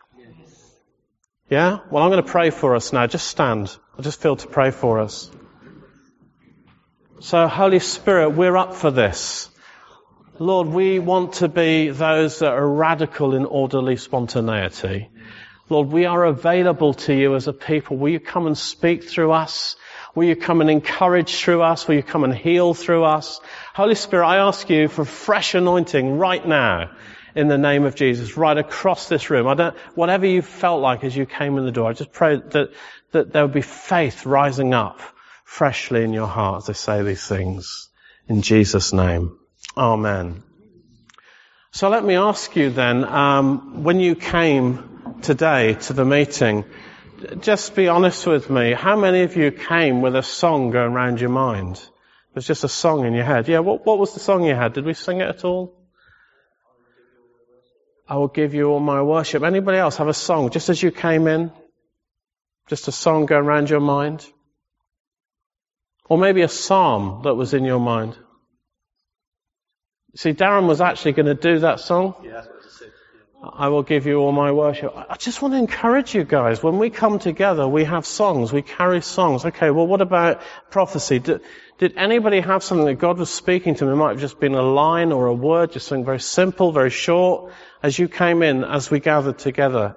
Yeah? 1.48 1.78
Well, 1.90 2.02
I'm 2.02 2.10
going 2.10 2.24
to 2.24 2.30
pray 2.30 2.50
for 2.50 2.74
us 2.74 2.92
now. 2.92 3.06
Just 3.06 3.28
stand. 3.28 3.76
I 3.98 4.02
just 4.02 4.20
feel 4.20 4.36
to 4.36 4.48
pray 4.48 4.72
for 4.72 5.00
us. 5.00 5.30
So, 7.20 7.46
Holy 7.46 7.78
Spirit, 7.78 8.30
we're 8.30 8.56
up 8.56 8.74
for 8.74 8.90
this. 8.90 9.48
Lord, 10.38 10.68
we 10.68 10.98
want 10.98 11.34
to 11.34 11.48
be 11.48 11.88
those 11.90 12.40
that 12.40 12.52
are 12.52 12.68
radical 12.68 13.34
in 13.34 13.46
orderly 13.46 13.96
spontaneity. 13.96 15.08
Lord, 15.68 15.88
we 15.88 16.04
are 16.04 16.24
available 16.24 16.94
to 16.94 17.14
you 17.14 17.34
as 17.36 17.48
a 17.48 17.52
people. 17.52 17.96
Will 17.96 18.12
you 18.12 18.20
come 18.20 18.46
and 18.46 18.58
speak 18.58 19.04
through 19.04 19.32
us? 19.32 19.76
Will 20.14 20.24
you 20.24 20.36
come 20.36 20.60
and 20.60 20.70
encourage 20.70 21.34
through 21.36 21.62
us? 21.62 21.86
Will 21.86 21.94
you 21.94 22.02
come 22.02 22.24
and 22.24 22.34
heal 22.34 22.74
through 22.74 23.04
us? 23.04 23.40
Holy 23.74 23.94
Spirit, 23.94 24.26
I 24.26 24.36
ask 24.38 24.68
you 24.68 24.88
for 24.88 25.04
fresh 25.04 25.54
anointing 25.54 26.18
right 26.18 26.46
now 26.46 26.90
in 27.36 27.48
the 27.48 27.58
name 27.58 27.84
of 27.84 27.94
Jesus, 27.94 28.36
right 28.38 28.56
across 28.56 29.08
this 29.08 29.28
room. 29.28 29.46
I 29.46 29.54
don't, 29.54 29.76
whatever 29.94 30.24
you 30.26 30.40
felt 30.40 30.80
like 30.80 31.04
as 31.04 31.14
you 31.14 31.26
came 31.26 31.58
in 31.58 31.66
the 31.66 31.70
door, 31.70 31.90
I 31.90 31.92
just 31.92 32.10
pray 32.10 32.36
that, 32.36 32.72
that 33.12 33.32
there 33.32 33.42
would 33.42 33.52
be 33.54 33.60
faith 33.60 34.24
rising 34.24 34.72
up 34.72 35.00
freshly 35.44 36.02
in 36.02 36.14
your 36.14 36.26
heart 36.26 36.64
as 36.64 36.70
I 36.70 36.72
say 36.72 37.02
these 37.02 37.26
things. 37.26 37.90
In 38.26 38.40
Jesus' 38.40 38.94
name. 38.94 39.38
Amen. 39.76 40.42
So 41.72 41.90
let 41.90 42.02
me 42.02 42.16
ask 42.16 42.56
you 42.56 42.70
then, 42.70 43.04
um, 43.04 43.84
when 43.84 44.00
you 44.00 44.14
came 44.14 45.20
today 45.20 45.74
to 45.74 45.92
the 45.92 46.06
meeting, 46.06 46.64
just 47.40 47.74
be 47.74 47.88
honest 47.88 48.26
with 48.26 48.48
me. 48.48 48.72
How 48.72 48.96
many 48.96 49.22
of 49.22 49.36
you 49.36 49.50
came 49.50 50.00
with 50.00 50.16
a 50.16 50.22
song 50.22 50.70
going 50.70 50.92
around 50.92 51.20
your 51.20 51.30
mind? 51.30 51.86
There's 52.32 52.46
just 52.46 52.64
a 52.64 52.68
song 52.68 53.04
in 53.04 53.12
your 53.12 53.24
head. 53.24 53.46
Yeah, 53.46 53.58
what, 53.58 53.84
what 53.84 53.98
was 53.98 54.14
the 54.14 54.20
song 54.20 54.44
you 54.44 54.54
had? 54.54 54.72
Did 54.72 54.86
we 54.86 54.94
sing 54.94 55.20
it 55.20 55.28
at 55.28 55.44
all? 55.44 55.85
I 58.08 58.16
will 58.16 58.28
give 58.28 58.54
you 58.54 58.70
all 58.70 58.80
my 58.80 59.02
worship. 59.02 59.42
Anybody 59.42 59.78
else 59.78 59.96
have 59.96 60.08
a 60.08 60.14
song 60.14 60.50
just 60.50 60.68
as 60.68 60.82
you 60.82 60.90
came 60.90 61.26
in? 61.26 61.50
Just 62.68 62.88
a 62.88 62.92
song 62.92 63.26
going 63.26 63.44
around 63.44 63.70
your 63.70 63.80
mind? 63.80 64.26
Or 66.08 66.18
maybe 66.18 66.42
a 66.42 66.48
psalm 66.48 67.22
that 67.24 67.34
was 67.34 67.52
in 67.52 67.64
your 67.64 67.80
mind? 67.80 68.16
See, 70.14 70.32
Darren 70.32 70.68
was 70.68 70.80
actually 70.80 71.12
going 71.12 71.26
to 71.26 71.34
do 71.34 71.58
that 71.60 71.80
song. 71.80 72.14
Yeah, 72.24 72.44
will 73.42 73.82
give 73.82 74.06
you 74.06 74.18
all 74.18 74.32
my 74.32 74.52
worship. 74.52 74.94
I 74.96 75.16
just 75.16 75.42
want 75.42 75.54
to 75.54 75.58
encourage 75.58 76.14
you 76.14 76.24
guys. 76.24 76.62
When 76.62 76.78
we 76.78 76.90
come 76.90 77.18
together, 77.18 77.68
we 77.68 77.84
have 77.84 78.06
songs. 78.06 78.52
We 78.52 78.62
carry 78.62 79.02
songs. 79.02 79.44
Okay, 79.44 79.70
well, 79.70 79.86
what 79.86 80.00
about 80.00 80.40
prophecy? 80.70 81.18
Did, 81.18 81.42
did 81.78 81.96
anybody 81.96 82.40
have 82.40 82.62
something 82.62 82.86
that 82.86 82.94
God 82.94 83.18
was 83.18 83.30
speaking 83.30 83.74
to 83.74 83.84
them? 83.84 83.94
It 83.94 83.96
might 83.96 84.10
have 84.10 84.20
just 84.20 84.40
been 84.40 84.54
a 84.54 84.62
line 84.62 85.12
or 85.12 85.26
a 85.26 85.34
word, 85.34 85.72
just 85.72 85.86
something 85.86 86.04
very 86.04 86.20
simple, 86.20 86.72
very 86.72 86.90
short, 86.90 87.52
as 87.82 87.98
you 87.98 88.08
came 88.08 88.42
in, 88.42 88.64
as 88.64 88.90
we 88.90 89.00
gathered 89.00 89.38
together. 89.38 89.96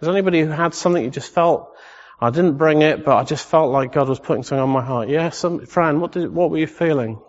Is 0.00 0.08
anybody 0.08 0.40
who 0.40 0.48
had 0.48 0.74
something 0.74 1.02
you 1.02 1.10
just 1.10 1.32
felt, 1.32 1.76
I 2.20 2.30
didn't 2.30 2.56
bring 2.56 2.82
it, 2.82 3.04
but 3.04 3.16
I 3.16 3.24
just 3.24 3.46
felt 3.46 3.70
like 3.70 3.92
God 3.92 4.08
was 4.08 4.18
putting 4.18 4.42
something 4.42 4.62
on 4.62 4.70
my 4.70 4.84
heart? 4.84 5.08
Yes, 5.08 5.44
yeah, 5.44 5.58
Fran, 5.66 6.00
what 6.00 6.12
did, 6.12 6.32
what 6.32 6.50
were 6.50 6.58
you 6.58 6.66
feeling? 6.66 7.20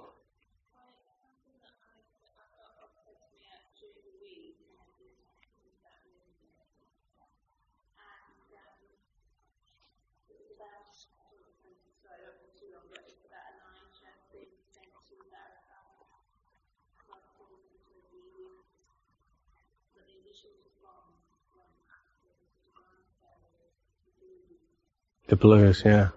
The 25.30 25.36
blues, 25.36 25.84
yeah. 25.86 26.10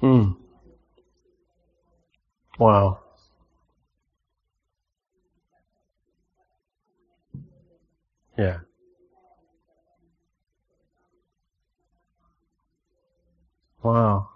Hmm. 0.00 0.32
Wow. 2.58 3.00
Yeah. 8.38 8.60
Wow. 13.82 14.30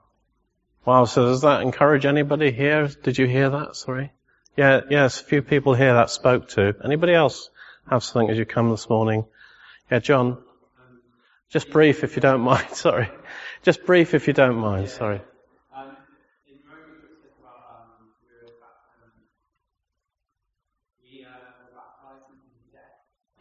Wow, 0.85 1.05
so 1.07 1.27
does 1.27 1.41
that 1.43 1.63
encourage 1.63 2.05
anybody 2.05 2.53
here? 2.53 2.89
Did 2.89 3.17
you 3.17 3.27
hear 3.27 3.49
that? 3.51 3.75
Sorry. 3.77 4.13
Yeah, 4.59 4.81
yes, 4.91 5.21
a 5.21 5.25
few 5.25 5.41
people 5.41 5.75
here 5.75 5.95
that 5.95 6.11
spoke 6.11 6.49
to. 6.49 6.75
Anybody 6.85 7.15
else 7.15 7.49
have 7.89 8.03
something 8.03 8.29
as 8.29 8.37
you 8.37 8.45
come 8.45 8.71
this 8.71 8.91
morning? 8.91 9.25
Yeah, 9.89 10.01
John. 10.01 10.37
Just 11.49 11.71
brief 11.71 12.03
if 12.03 12.17
you 12.17 12.23
don't 12.23 12.41
mind, 12.41 12.67
sorry. 12.73 13.09
Just 13.63 13.87
brief 13.87 14.15
if 14.15 14.27
you 14.27 14.33
don't 14.33 14.57
mind, 14.57 14.89
sorry. 14.89 15.21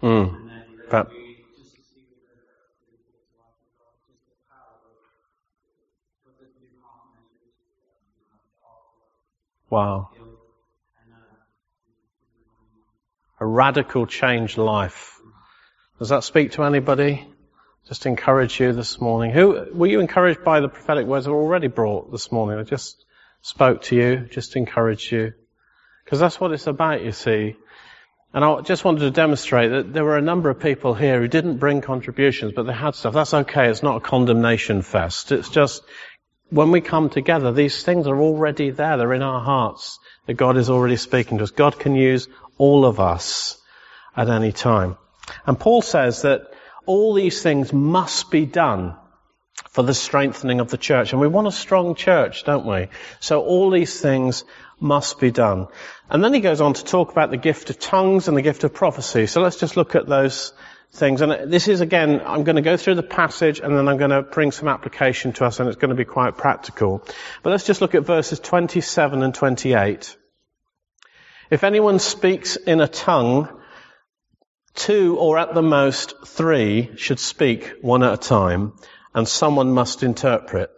Mm. 0.04 0.52
But, 0.92 1.12
wow 9.72 10.12
a 13.40 13.46
radical 13.46 14.06
change 14.06 14.58
life. 14.58 15.20
Does 16.00 16.10
that 16.10 16.24
speak 16.24 16.54
to 16.54 16.64
anybody? 16.64 17.28
Just 17.88 18.06
encourage 18.06 18.60
you 18.60 18.74
this 18.74 19.00
morning. 19.00 19.32
Who 19.32 19.68
were 19.74 19.88
you 19.88 20.00
encouraged 20.00 20.44
by 20.44 20.60
the 20.60 20.70
prophetic 20.70 21.06
words 21.08 21.28
were 21.28 21.36
already 21.36 21.68
brought 21.68 22.12
this 22.12 22.32
morning? 22.32 22.60
I 22.60 22.64
just 22.64 23.04
spoke 23.42 23.84
to 23.84 23.96
you, 23.96 24.28
just 24.30 24.56
encouraged 24.56 25.12
you. 25.12 25.34
Because 26.04 26.20
that's 26.20 26.40
what 26.40 26.52
it's 26.52 26.68
about, 26.68 27.04
you 27.04 27.12
see. 27.12 27.56
And 28.34 28.44
I 28.44 28.62
just 28.62 28.84
wanted 28.84 29.00
to 29.02 29.12
demonstrate 29.12 29.72
that 29.72 29.94
there 29.94 30.04
were 30.04 30.18
a 30.18 30.22
number 30.22 30.50
of 30.50 30.60
people 30.60 30.94
here 30.94 31.20
who 31.20 31.28
didn't 31.28 31.58
bring 31.58 31.82
contributions, 31.82 32.54
but 32.54 32.64
they 32.64 32.74
had 32.74 32.96
stuff. 32.96 33.14
That's 33.14 33.34
okay. 33.34 33.70
It's 33.70 33.84
not 33.84 33.98
a 33.98 34.02
condemnation 34.02 34.82
fest. 34.82 35.32
It's 35.32 35.50
just 35.50 35.84
when 36.50 36.72
we 36.72 36.82
come 36.82 37.10
together, 37.10 37.52
these 37.52 37.84
things 37.84 38.08
are 38.08 38.20
already 38.20 38.70
there. 38.70 38.98
They're 38.98 39.14
in 39.14 39.22
our 39.22 39.42
hearts 39.42 40.00
that 40.26 40.36
God 40.36 40.58
is 40.58 40.70
already 40.70 40.98
speaking 40.98 41.38
to 41.38 41.46
us. 41.46 41.52
God 41.52 41.80
can 41.80 41.96
use 41.96 42.28
all 42.58 42.86
of 42.86 43.00
us 43.00 43.60
at 44.16 44.30
any 44.30 44.52
time. 44.52 44.98
And 45.46 45.60
Paul 45.60 45.82
says 45.82 46.24
that 46.24 46.54
all 46.86 47.14
these 47.14 47.42
things 47.42 47.74
must 47.74 48.32
be 48.32 48.46
done 48.46 48.96
for 49.72 49.84
the 49.84 49.94
strengthening 49.94 50.60
of 50.60 50.70
the 50.70 50.78
church. 50.78 51.12
And 51.12 51.22
we 51.22 51.28
want 51.28 51.48
a 51.48 51.52
strong 51.52 51.96
church, 51.96 52.46
don't 52.46 52.66
we? 52.66 52.88
So 53.20 53.44
all 53.44 53.70
these 53.70 54.00
things 54.00 54.44
must 54.80 55.20
be 55.20 55.32
done. 55.32 55.68
And 56.10 56.24
then 56.24 56.34
he 56.34 56.40
goes 56.40 56.62
on 56.62 56.74
to 56.74 56.84
talk 56.84 57.12
about 57.12 57.30
the 57.30 57.38
gift 57.38 57.70
of 57.70 57.80
tongues 57.80 58.28
and 58.28 58.38
the 58.38 58.42
gift 58.42 58.64
of 58.64 58.74
prophecy. 58.74 59.28
So 59.28 59.42
let's 59.42 59.58
just 59.58 59.78
look 59.78 59.96
at 59.96 60.08
those 60.08 60.54
things. 60.92 61.22
And 61.22 61.52
this 61.52 61.68
is 61.68 61.82
again, 61.82 62.22
I'm 62.26 62.44
going 62.44 62.56
to 62.56 62.62
go 62.62 62.78
through 62.78 62.96
the 62.96 63.04
passage 63.04 63.60
and 63.60 63.76
then 63.76 63.88
I'm 63.88 63.98
going 63.98 64.12
to 64.12 64.22
bring 64.22 64.52
some 64.52 64.68
application 64.68 65.34
to 65.34 65.46
us 65.46 65.60
and 65.60 65.68
it's 65.68 65.78
going 65.78 65.90
to 65.90 65.96
be 65.96 66.06
quite 66.06 66.38
practical. 66.38 67.04
But 67.44 67.50
let's 67.50 67.66
just 67.66 67.82
look 67.82 67.96
at 67.96 68.04
verses 68.04 68.40
27 68.40 69.22
and 69.22 69.34
28. 69.34 70.16
If 71.50 71.64
anyone 71.64 72.00
speaks 72.00 72.58
in 72.58 72.82
a 72.82 72.90
tongue, 72.90 73.48
two 74.76 75.18
or 75.18 75.38
at 75.38 75.54
the 75.54 75.62
most 75.62 76.14
three 76.26 76.92
should 76.98 77.20
speak 77.20 77.74
one 77.82 78.04
at 78.04 78.14
a 78.14 78.18
time, 78.18 78.74
and 79.16 79.26
someone 79.26 79.72
must 79.72 80.04
interpret. 80.04 80.70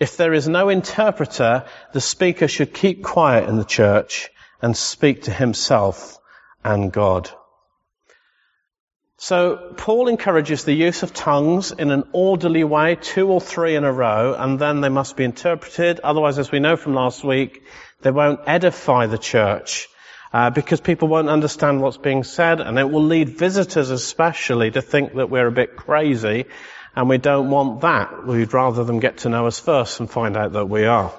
If 0.00 0.16
there 0.16 0.34
is 0.34 0.48
no 0.48 0.70
interpreter, 0.70 1.66
the 1.92 2.00
speaker 2.00 2.48
should 2.48 2.74
keep 2.74 3.04
quiet 3.04 3.48
in 3.48 3.58
the 3.58 3.64
church 3.64 4.28
and 4.60 4.76
speak 4.76 5.22
to 5.22 5.30
himself 5.32 6.18
and 6.64 6.92
God. 6.92 7.30
So 9.18 9.74
Paul 9.76 10.08
encourages 10.08 10.64
the 10.64 10.74
use 10.74 11.04
of 11.04 11.14
tongues 11.14 11.70
in 11.70 11.92
an 11.92 12.08
orderly 12.12 12.64
way, 12.64 12.96
two 12.96 13.28
or 13.28 13.40
three 13.40 13.76
in 13.76 13.84
a 13.84 13.92
row, 13.92 14.34
and 14.36 14.58
then 14.58 14.80
they 14.80 14.88
must 14.88 15.16
be 15.16 15.24
interpreted. 15.24 16.00
Otherwise, 16.00 16.40
as 16.40 16.50
we 16.50 16.58
know 16.58 16.76
from 16.76 16.94
last 16.94 17.22
week, 17.22 17.62
they 18.02 18.10
won't 18.10 18.40
edify 18.46 19.06
the 19.06 19.18
church 19.18 19.88
uh, 20.32 20.50
because 20.50 20.80
people 20.80 21.08
won't 21.08 21.28
understand 21.28 21.80
what's 21.80 21.96
being 21.96 22.24
said, 22.24 22.60
and 22.60 22.78
it 22.78 22.90
will 22.90 23.04
lead 23.04 23.30
visitors 23.30 23.90
especially 23.90 24.70
to 24.70 24.82
think 24.82 25.14
that 25.14 25.30
we're 25.30 25.46
a 25.46 25.52
bit 25.52 25.76
crazy, 25.76 26.44
and 26.94 27.08
we 27.08 27.18
don't 27.18 27.50
want 27.50 27.80
that. 27.82 28.26
We'd 28.26 28.52
rather 28.52 28.84
them 28.84 29.00
get 29.00 29.18
to 29.18 29.28
know 29.28 29.46
us 29.46 29.58
first 29.58 30.00
and 30.00 30.10
find 30.10 30.36
out 30.36 30.52
that 30.52 30.68
we 30.68 30.84
are. 30.84 31.12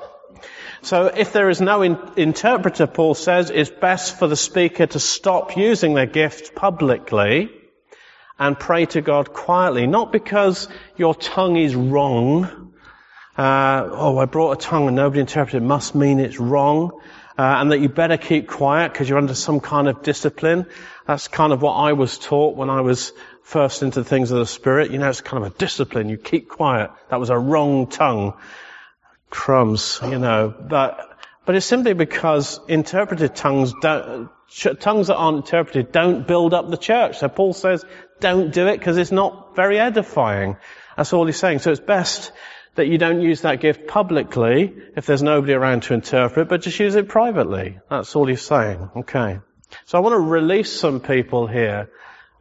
So 0.81 1.07
if 1.07 1.33
there 1.33 1.49
is 1.49 1.59
no 1.59 1.81
in- 1.81 1.99
interpreter, 2.15 2.87
Paul 2.87 3.13
says, 3.13 3.49
it's 3.49 3.69
best 3.69 4.17
for 4.17 4.27
the 4.27 4.37
speaker 4.37 4.85
to 4.87 4.99
stop 4.99 5.57
using 5.57 5.93
their 5.93 6.05
gift 6.05 6.55
publicly 6.55 7.51
and 8.37 8.57
pray 8.57 8.85
to 8.85 9.01
God 9.01 9.33
quietly, 9.33 9.87
not 9.87 10.13
because 10.13 10.69
your 10.95 11.13
tongue 11.13 11.57
is 11.57 11.75
wrong. 11.75 12.73
Uh, 13.37 13.89
oh, 13.91 14.17
I 14.17 14.25
brought 14.25 14.51
a 14.51 14.61
tongue 14.61 14.87
and 14.87 14.95
nobody 14.95 15.19
interpreted 15.19 15.61
it 15.61 15.65
must 15.65 15.95
mean 15.95 16.19
it's 16.19 16.39
wrong 16.39 17.01
uh, 17.39 17.61
and 17.61 17.71
that 17.71 17.79
you 17.79 17.87
better 17.87 18.17
keep 18.17 18.49
quiet 18.49 18.91
because 18.91 19.07
you're 19.07 19.17
under 19.17 19.33
some 19.33 19.61
kind 19.61 19.87
of 19.87 20.03
discipline. 20.03 20.65
That's 21.07 21.29
kind 21.29 21.53
of 21.53 21.61
what 21.61 21.71
I 21.71 21.93
was 21.93 22.19
taught 22.19 22.57
when 22.57 22.69
I 22.69 22.81
was 22.81 23.13
first 23.43 23.81
into 23.81 24.01
the 24.01 24.09
things 24.09 24.31
of 24.31 24.39
the 24.39 24.45
Spirit. 24.45 24.91
You 24.91 24.97
know, 24.97 25.09
it's 25.09 25.21
kind 25.21 25.45
of 25.45 25.53
a 25.53 25.57
discipline. 25.57 26.09
You 26.09 26.17
keep 26.17 26.49
quiet. 26.49 26.91
That 27.09 27.21
was 27.21 27.29
a 27.29 27.39
wrong 27.39 27.87
tongue. 27.87 28.33
Crumbs, 29.29 30.01
you 30.03 30.19
know. 30.19 30.53
But, 30.59 31.17
but 31.45 31.55
it's 31.55 31.65
simply 31.65 31.93
because 31.93 32.59
interpreted 32.67 33.37
tongues 33.37 33.73
don't, 33.81 34.29
tongues 34.81 35.07
that 35.07 35.15
aren't 35.15 35.37
interpreted 35.37 35.93
don't 35.93 36.27
build 36.27 36.53
up 36.53 36.69
the 36.69 36.75
church. 36.75 37.19
So 37.19 37.29
Paul 37.29 37.53
says, 37.53 37.85
don't 38.19 38.51
do 38.51 38.67
it 38.67 38.79
because 38.79 38.97
it's 38.97 39.13
not 39.13 39.55
very 39.55 39.79
edifying. 39.79 40.57
That's 40.97 41.13
all 41.13 41.25
he's 41.25 41.39
saying. 41.39 41.59
So 41.59 41.71
it's 41.71 41.79
best 41.79 42.33
that 42.75 42.87
you 42.87 42.97
don't 42.97 43.21
use 43.21 43.41
that 43.41 43.61
gift 43.61 43.87
publicly 43.87 44.73
if 44.99 45.05
there's 45.05 45.23
nobody 45.23 45.53
around 45.53 45.83
to 45.83 45.93
interpret, 45.93 46.49
but 46.49 46.59
just 46.59 46.77
use 46.77 46.95
it 46.95 47.07
privately. 47.07 47.79
That's 47.89 48.17
all 48.17 48.27
he's 48.27 48.41
saying. 48.41 48.89
Okay. 48.97 49.39
So 49.85 49.97
I 49.97 50.01
want 50.01 50.11
to 50.11 50.19
release 50.19 50.77
some 50.77 50.99
people 50.99 51.47
here 51.47 51.89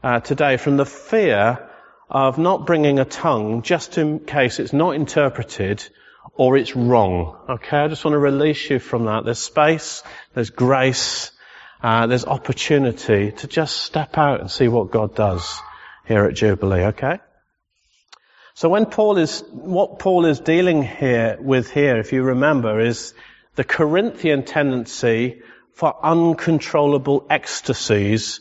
uh, 0.02 0.18
today 0.18 0.56
from 0.56 0.76
the 0.76 0.84
fear 0.84 1.70
of 2.10 2.36
not 2.36 2.66
bringing 2.66 2.98
a 2.98 3.04
tongue 3.04 3.62
just 3.62 3.96
in 3.96 4.18
case 4.18 4.58
it's 4.58 4.72
not 4.72 4.96
interpreted 4.96 5.88
or 6.34 6.56
it's 6.56 6.74
wrong. 6.74 7.38
Okay, 7.48 7.76
I 7.76 7.86
just 7.86 8.04
want 8.04 8.14
to 8.14 8.18
release 8.18 8.68
you 8.68 8.80
from 8.80 9.04
that. 9.04 9.24
There's 9.24 9.38
space, 9.38 10.02
there's 10.34 10.50
grace, 10.50 11.30
uh, 11.80 12.08
there's 12.08 12.24
opportunity 12.24 13.30
to 13.30 13.46
just 13.46 13.76
step 13.76 14.18
out 14.18 14.40
and 14.40 14.50
see 14.50 14.66
what 14.66 14.90
God 14.90 15.14
does 15.14 15.60
here 16.08 16.24
at 16.24 16.34
Jubilee. 16.34 16.86
Okay. 16.86 17.20
So 18.58 18.68
when 18.68 18.86
Paul 18.86 19.18
is, 19.18 19.44
what 19.52 20.00
Paul 20.00 20.26
is 20.26 20.40
dealing 20.40 20.82
here 20.82 21.38
with 21.40 21.70
here, 21.70 21.96
if 21.98 22.12
you 22.12 22.24
remember, 22.24 22.80
is 22.80 23.14
the 23.54 23.62
Corinthian 23.62 24.42
tendency 24.42 25.42
for 25.74 25.94
uncontrollable 26.04 27.24
ecstasies 27.30 28.40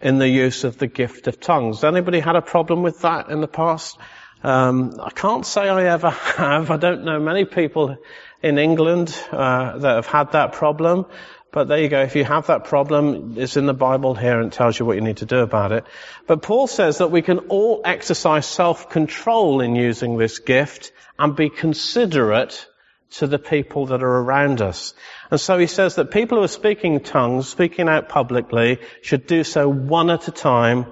in 0.00 0.18
the 0.18 0.28
use 0.28 0.62
of 0.62 0.78
the 0.78 0.86
gift 0.86 1.26
of 1.26 1.40
tongues. 1.40 1.82
Anybody 1.82 2.20
had 2.20 2.36
a 2.36 2.40
problem 2.40 2.84
with 2.84 3.00
that 3.00 3.30
in 3.30 3.40
the 3.40 3.48
past? 3.48 3.98
Um, 4.44 4.94
I 5.02 5.10
can't 5.10 5.44
say 5.44 5.68
I 5.68 5.86
ever 5.86 6.10
have. 6.36 6.70
I 6.70 6.76
don't 6.76 7.02
know 7.02 7.18
many 7.18 7.44
people 7.44 7.96
in 8.40 8.58
England 8.58 9.12
uh, 9.32 9.76
that 9.76 9.96
have 9.96 10.06
had 10.06 10.30
that 10.34 10.52
problem. 10.52 11.06
But 11.50 11.68
there 11.68 11.78
you 11.78 11.88
go. 11.88 12.02
If 12.02 12.14
you 12.14 12.24
have 12.24 12.48
that 12.48 12.64
problem, 12.64 13.34
it's 13.38 13.56
in 13.56 13.64
the 13.64 13.72
Bible 13.72 14.14
here 14.14 14.38
and 14.38 14.52
tells 14.52 14.78
you 14.78 14.84
what 14.84 14.96
you 14.96 15.00
need 15.00 15.18
to 15.18 15.26
do 15.26 15.38
about 15.38 15.72
it. 15.72 15.84
But 16.26 16.42
Paul 16.42 16.66
says 16.66 16.98
that 16.98 17.10
we 17.10 17.22
can 17.22 17.38
all 17.48 17.80
exercise 17.84 18.44
self-control 18.44 19.62
in 19.62 19.74
using 19.74 20.18
this 20.18 20.40
gift 20.40 20.92
and 21.18 21.34
be 21.34 21.48
considerate 21.48 22.66
to 23.10 23.26
the 23.26 23.38
people 23.38 23.86
that 23.86 24.02
are 24.02 24.18
around 24.18 24.60
us. 24.60 24.92
And 25.30 25.40
so 25.40 25.56
he 25.58 25.66
says 25.66 25.94
that 25.94 26.10
people 26.10 26.36
who 26.36 26.44
are 26.44 26.48
speaking 26.48 27.00
tongues, 27.00 27.48
speaking 27.48 27.88
out 27.88 28.10
publicly, 28.10 28.80
should 29.00 29.26
do 29.26 29.42
so 29.42 29.66
one 29.68 30.10
at 30.10 30.28
a 30.28 30.32
time, 30.32 30.86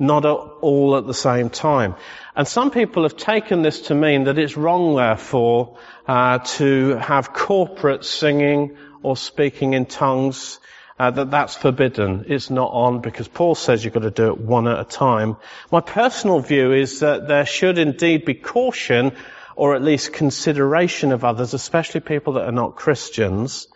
not 0.00 0.24
all 0.24 0.96
at 0.96 1.06
the 1.06 1.14
same 1.14 1.48
time. 1.48 1.94
And 2.34 2.48
some 2.48 2.72
people 2.72 3.04
have 3.04 3.16
taken 3.16 3.62
this 3.62 3.82
to 3.82 3.94
mean 3.94 4.24
that 4.24 4.38
it's 4.38 4.56
wrong, 4.56 4.96
therefore, 4.96 5.78
uh, 6.08 6.38
to 6.38 6.96
have 6.96 7.32
corporate 7.32 8.04
singing 8.04 8.76
or 9.02 9.16
speaking 9.16 9.74
in 9.74 9.86
tongues, 9.86 10.58
uh, 10.98 11.10
that 11.10 11.30
that's 11.30 11.56
forbidden. 11.56 12.26
It's 12.28 12.50
not 12.50 12.70
on 12.70 13.00
because 13.00 13.26
Paul 13.28 13.54
says 13.54 13.84
you've 13.84 13.94
got 13.94 14.02
to 14.02 14.10
do 14.10 14.28
it 14.28 14.38
one 14.38 14.68
at 14.68 14.78
a 14.78 14.84
time. 14.84 15.36
My 15.70 15.80
personal 15.80 16.40
view 16.40 16.72
is 16.72 17.00
that 17.00 17.28
there 17.28 17.46
should 17.46 17.78
indeed 17.78 18.24
be 18.24 18.34
caution 18.34 19.12
or 19.56 19.74
at 19.74 19.82
least 19.82 20.12
consideration 20.12 21.12
of 21.12 21.24
others, 21.24 21.54
especially 21.54 22.00
people 22.00 22.34
that 22.34 22.44
are 22.44 22.52
not 22.52 22.76
Christians. 22.76 23.68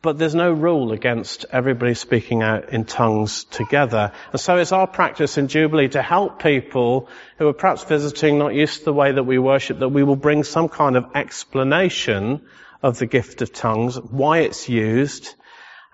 But 0.00 0.16
there's 0.16 0.34
no 0.34 0.52
rule 0.52 0.92
against 0.92 1.44
everybody 1.50 1.94
speaking 1.94 2.42
out 2.42 2.68
in 2.68 2.84
tongues 2.84 3.44
together. 3.44 4.12
And 4.30 4.40
so 4.40 4.56
it's 4.58 4.70
our 4.70 4.86
practice 4.86 5.38
in 5.38 5.48
Jubilee 5.48 5.88
to 5.88 6.02
help 6.02 6.40
people 6.40 7.08
who 7.38 7.48
are 7.48 7.52
perhaps 7.52 7.82
visiting, 7.82 8.38
not 8.38 8.54
used 8.54 8.80
to 8.80 8.84
the 8.84 8.92
way 8.92 9.10
that 9.10 9.24
we 9.24 9.38
worship, 9.38 9.80
that 9.80 9.88
we 9.88 10.04
will 10.04 10.16
bring 10.16 10.44
some 10.44 10.68
kind 10.68 10.96
of 10.96 11.16
explanation 11.16 12.42
of 12.82 12.98
the 12.98 13.06
gift 13.06 13.42
of 13.42 13.52
tongues, 13.52 13.96
why 13.96 14.38
it's 14.40 14.68
used, 14.68 15.34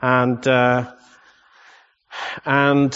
and 0.02 0.46
uh, 0.46 0.92
and 2.44 2.94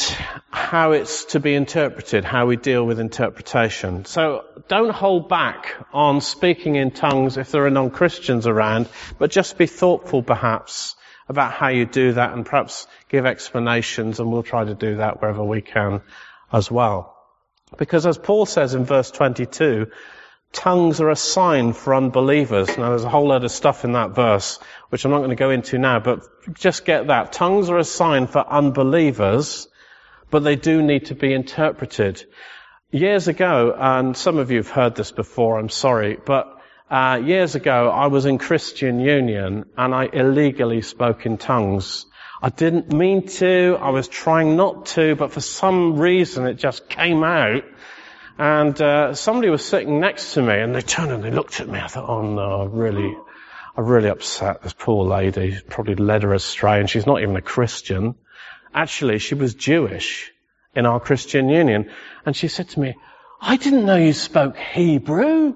how 0.51 0.93
it's 0.93 1.27
to 1.27 1.41
be 1.41 1.55
interpreted, 1.55 2.25
how 2.25 2.47
we 2.47 2.57
deal 2.57 2.85
with 2.85 3.01
interpretation. 3.01 4.05
So 4.05 4.45
don't 4.69 4.91
hold 4.91 5.29
back 5.29 5.75
on 5.93 6.21
speaking 6.21 6.77
in 6.77 6.91
tongues 6.91 7.37
if 7.37 7.51
there 7.51 7.67
are 7.67 7.71
non-Christians 7.71 8.47
around, 8.47 8.89
but 9.19 9.31
just 9.31 9.59
be 9.59 9.67
thoughtful 9.67 10.23
perhaps 10.23 10.95
about 11.29 11.53
how 11.53 11.69
you 11.69 11.85
do 11.85 12.12
that 12.12 12.33
and 12.33 12.45
perhaps 12.45 12.87
give 13.09 13.27
explanations 13.27 14.21
and 14.21 14.31
we'll 14.31 14.43
try 14.43 14.65
to 14.65 14.75
do 14.75 14.97
that 14.97 15.21
wherever 15.21 15.45
we 15.45 15.61
can 15.61 16.01
as 16.53 16.71
well. 16.71 17.17
Because 17.77 18.07
as 18.07 18.17
Paul 18.17 18.47
says 18.47 18.75
in 18.75 18.85
verse 18.85 19.11
22, 19.11 19.91
tongues 20.53 21.01
are 21.01 21.11
a 21.11 21.17
sign 21.17 21.73
for 21.73 21.95
unbelievers. 21.95 22.69
Now 22.77 22.91
there's 22.91 23.05
a 23.05 23.09
whole 23.09 23.29
load 23.29 23.45
of 23.45 23.51
stuff 23.51 23.85
in 23.85 23.93
that 23.93 24.11
verse, 24.11 24.59
which 24.89 25.05
I'm 25.05 25.11
not 25.11 25.19
going 25.19 25.31
to 25.31 25.37
go 25.37 25.51
into 25.51 25.79
now, 25.79 26.01
but 26.01 26.21
just 26.55 26.85
get 26.85 27.09
that. 27.09 27.33
Tongues 27.33 27.71
are 27.71 27.79
a 27.79 27.85
sign 27.85 28.27
for 28.27 28.47
unbelievers, 28.47 29.69
but 30.31 30.45
they 30.45 30.57
do 30.57 30.83
need 30.83 31.07
to 31.07 31.15
be 31.15 31.33
interpreted. 31.33 32.25
Years 32.91 33.29
ago, 33.29 33.75
and 33.79 34.17
some 34.17 34.39
of 34.39 34.51
you 34.51 34.59
have 34.59 34.71
heard 34.71 34.95
this 34.95 35.13
before, 35.13 35.59
I'm 35.59 35.69
sorry, 35.69 36.19
but 36.25 36.59
uh, 36.91 37.21
years 37.23 37.55
ago 37.55 37.91
I 37.91 38.07
was 38.07 38.25
in 38.25 38.39
Christian 38.39 38.99
Union 38.99 39.67
and 39.77 39.95
I 39.95 40.09
illegally 40.11 40.81
spoke 40.81 41.27
in 41.27 41.37
tongues. 41.37 42.07
I 42.41 42.51
didn't 42.51 42.93
mean 42.93 43.27
to, 43.27 43.77
I 43.81 43.91
was 43.91 44.09
trying 44.09 44.57
not 44.57 44.87
to, 44.87 45.17
but 45.17 45.33
for 45.33 45.41
some 45.41 45.99
reason 45.99 46.47
it 46.47 46.55
just 46.55 46.89
came 46.89 47.25
out 47.25 47.65
and 48.38 48.81
uh, 48.81 49.14
somebody 49.14 49.51
was 49.51 49.64
sitting 49.64 49.98
next 49.98 50.35
to 50.35 50.42
me, 50.42 50.55
and 50.55 50.74
they 50.74 50.81
turned 50.81 51.11
and 51.11 51.24
they 51.24 51.33
looked 51.33 51.61
at 51.61 51.68
me. 51.68 51.81
I 51.81 51.88
thought, 51.88 52.09
oh 52.09 52.22
no, 52.22 52.62
I 52.62 52.64
really, 52.66 53.16
I 53.77 53.81
really 53.81 54.09
upset 54.09 54.62
this 54.62 54.72
poor 54.72 55.05
lady. 55.05 55.59
Probably 55.68 55.96
led 55.96 56.22
her 56.22 56.33
astray, 56.33 56.79
and 56.79 56.88
she's 56.88 57.07
not 57.07 57.20
even 57.20 57.37
a 57.37 57.42
Christian. 57.42 58.14
Actually, 58.72 59.18
she 59.18 59.35
was 59.35 59.55
Jewish 59.55 60.33
in 60.77 60.87
our 60.87 61.01
Christian 61.01 61.48
Union, 61.48 61.90
and 62.24 62.37
she 62.37 62.46
said 62.46 62.68
to 62.70 62.81
me, 62.81 62.94
"I 63.40 63.57
didn't 63.57 63.85
know 63.85 63.96
you 63.96 64.12
spoke 64.12 64.57
Hebrew." 64.57 65.55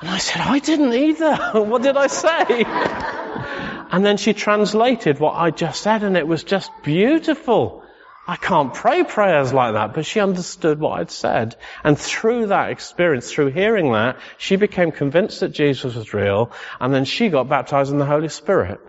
And 0.00 0.10
I 0.10 0.18
said, 0.18 0.42
I 0.42 0.58
didn't 0.58 0.92
either. 0.92 1.36
what 1.64 1.82
did 1.82 1.96
I 1.96 2.08
say? 2.08 2.64
and 3.90 4.04
then 4.04 4.16
she 4.16 4.34
translated 4.34 5.20
what 5.20 5.34
I 5.34 5.50
just 5.50 5.80
said, 5.80 6.02
and 6.02 6.16
it 6.16 6.26
was 6.26 6.42
just 6.42 6.70
beautiful. 6.82 7.83
I 8.26 8.36
can't 8.36 8.72
pray 8.72 9.04
prayers 9.04 9.52
like 9.52 9.74
that, 9.74 9.92
but 9.92 10.06
she 10.06 10.18
understood 10.18 10.80
what 10.80 10.98
I'd 10.98 11.10
said. 11.10 11.56
And 11.82 11.98
through 11.98 12.46
that 12.46 12.70
experience, 12.70 13.30
through 13.30 13.48
hearing 13.48 13.92
that, 13.92 14.16
she 14.38 14.56
became 14.56 14.92
convinced 14.92 15.40
that 15.40 15.50
Jesus 15.50 15.94
was 15.94 16.14
real, 16.14 16.50
and 16.80 16.94
then 16.94 17.04
she 17.04 17.28
got 17.28 17.50
baptized 17.50 17.92
in 17.92 17.98
the 17.98 18.06
Holy 18.06 18.30
Spirit. 18.30 18.80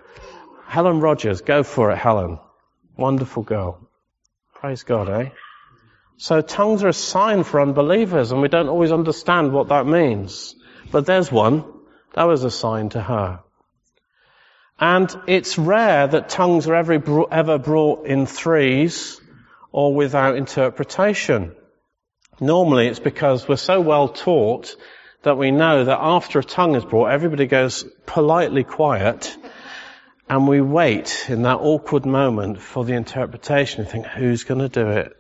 Helen 0.68 1.02
Rogers, 1.02 1.42
go 1.42 1.64
for 1.64 1.92
it, 1.92 1.98
Helen. 1.98 2.40
Wonderful 2.96 3.44
girl. 3.44 3.90
Praise 4.54 4.84
God, 4.84 5.10
eh? 5.10 5.30
So 6.16 6.40
tongues 6.40 6.84
are 6.84 6.90
a 6.90 6.94
sign 6.94 7.44
for 7.44 7.60
unbelievers, 7.60 8.32
and 8.32 8.42
we 8.42 8.48
don't 8.48 8.70
always 8.70 8.94
understand 8.94 9.52
what 9.52 9.68
that 9.68 9.86
means. 9.86 10.56
But 10.92 11.06
there's 11.06 11.30
one. 11.30 11.66
That 12.14 12.24
was 12.24 12.46
a 12.46 12.52
sign 12.52 12.88
to 12.90 13.02
her. 13.02 13.42
And 14.80 15.14
it's 15.28 15.58
rare 15.58 16.08
that 16.08 16.30
tongues 16.30 16.68
are 16.68 16.76
ever, 16.76 17.58
brought 17.60 18.06
in 18.06 18.26
threes 18.26 19.20
or 19.76 19.94
without 19.94 20.38
interpretation. 20.38 21.54
Normally 22.40 22.88
it's 22.88 23.00
because 23.00 23.46
we're 23.46 23.58
so 23.58 23.82
well 23.82 24.08
taught 24.08 24.74
that 25.24 25.38
we 25.38 25.52
know 25.52 25.84
that 25.84 25.98
after 26.00 26.40
a 26.40 26.44
tongue 26.46 26.76
is 26.76 26.86
brought, 26.86 27.08
everybody 27.08 27.46
goes 27.46 27.84
politely 28.06 28.64
quiet 28.64 29.36
and 30.30 30.48
we 30.48 30.62
wait 30.62 31.26
in 31.28 31.42
that 31.42 31.58
awkward 31.58 32.06
moment 32.06 32.62
for 32.62 32.86
the 32.86 32.94
interpretation 32.94 33.82
and 33.82 33.90
think, 33.90 34.06
who's 34.06 34.46
going 34.46 34.62
to 34.62 34.70
do 34.70 34.88
it? 34.92 35.12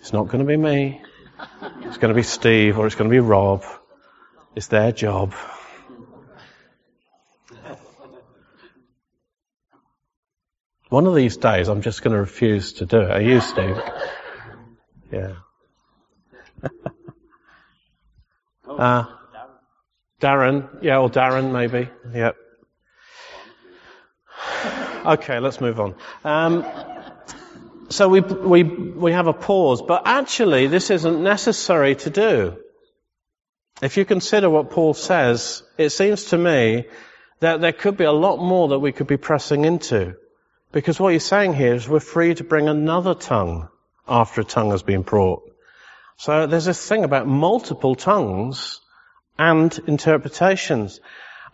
It's 0.00 0.14
not 0.14 0.28
going 0.28 0.38
to 0.38 0.46
be 0.46 0.56
me. 0.56 1.02
It's 1.82 1.98
going 1.98 2.14
to 2.14 2.18
be 2.18 2.22
Steve 2.22 2.78
or 2.78 2.86
it's 2.86 2.94
going 2.94 3.10
to 3.10 3.14
be 3.14 3.20
Rob. 3.20 3.62
It's 4.56 4.68
their 4.68 4.92
job. 4.92 5.34
One 10.92 11.06
of 11.06 11.14
these 11.14 11.38
days, 11.38 11.68
I'm 11.68 11.80
just 11.80 12.02
going 12.02 12.12
to 12.12 12.20
refuse 12.20 12.74
to 12.74 12.84
do 12.84 13.00
it. 13.00 13.10
Are 13.10 13.22
you, 13.22 13.40
Steve? 13.40 13.80
Yeah. 15.10 15.32
uh, 18.68 19.04
Darren, 20.20 20.82
yeah, 20.82 20.98
or 20.98 21.08
Darren 21.08 21.50
maybe. 21.50 21.88
Yep. 22.12 22.36
Okay, 25.06 25.38
let's 25.38 25.62
move 25.62 25.80
on. 25.80 25.94
Um, 26.24 26.66
so 27.88 28.10
we 28.10 28.20
we 28.20 28.62
we 28.62 29.12
have 29.12 29.28
a 29.28 29.32
pause, 29.32 29.80
but 29.80 30.02
actually, 30.04 30.66
this 30.66 30.90
isn't 30.90 31.22
necessary 31.22 31.94
to 31.94 32.10
do. 32.10 32.58
If 33.80 33.96
you 33.96 34.04
consider 34.04 34.50
what 34.50 34.68
Paul 34.68 34.92
says, 34.92 35.62
it 35.78 35.88
seems 35.88 36.26
to 36.26 36.36
me 36.36 36.84
that 37.40 37.62
there 37.62 37.72
could 37.72 37.96
be 37.96 38.04
a 38.04 38.12
lot 38.12 38.36
more 38.36 38.68
that 38.68 38.80
we 38.80 38.92
could 38.92 39.06
be 39.06 39.16
pressing 39.16 39.64
into. 39.64 40.16
Because 40.72 40.98
what 40.98 41.12
he's 41.12 41.24
saying 41.24 41.52
here 41.52 41.74
is 41.74 41.88
we're 41.88 42.00
free 42.00 42.34
to 42.34 42.44
bring 42.44 42.68
another 42.68 43.14
tongue 43.14 43.68
after 44.08 44.40
a 44.40 44.44
tongue 44.44 44.70
has 44.70 44.82
been 44.82 45.02
brought. 45.02 45.42
So 46.16 46.46
there's 46.46 46.64
this 46.64 46.88
thing 46.88 47.04
about 47.04 47.26
multiple 47.26 47.94
tongues 47.94 48.80
and 49.38 49.78
interpretations. 49.86 51.00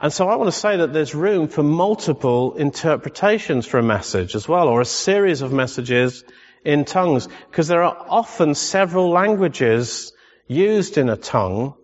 And 0.00 0.12
so 0.12 0.28
I 0.28 0.36
want 0.36 0.48
to 0.48 0.58
say 0.58 0.76
that 0.76 0.92
there's 0.92 1.14
room 1.14 1.48
for 1.48 1.64
multiple 1.64 2.54
interpretations 2.54 3.66
for 3.66 3.78
a 3.78 3.82
message 3.82 4.36
as 4.36 4.48
well, 4.48 4.68
or 4.68 4.80
a 4.80 4.84
series 4.84 5.42
of 5.42 5.52
messages 5.52 6.22
in 6.64 6.84
tongues, 6.84 7.28
because 7.50 7.66
there 7.66 7.82
are 7.82 8.06
often 8.08 8.54
several 8.54 9.10
languages 9.10 10.12
used 10.46 10.96
in 10.96 11.08
a 11.08 11.16
tongue 11.16 11.74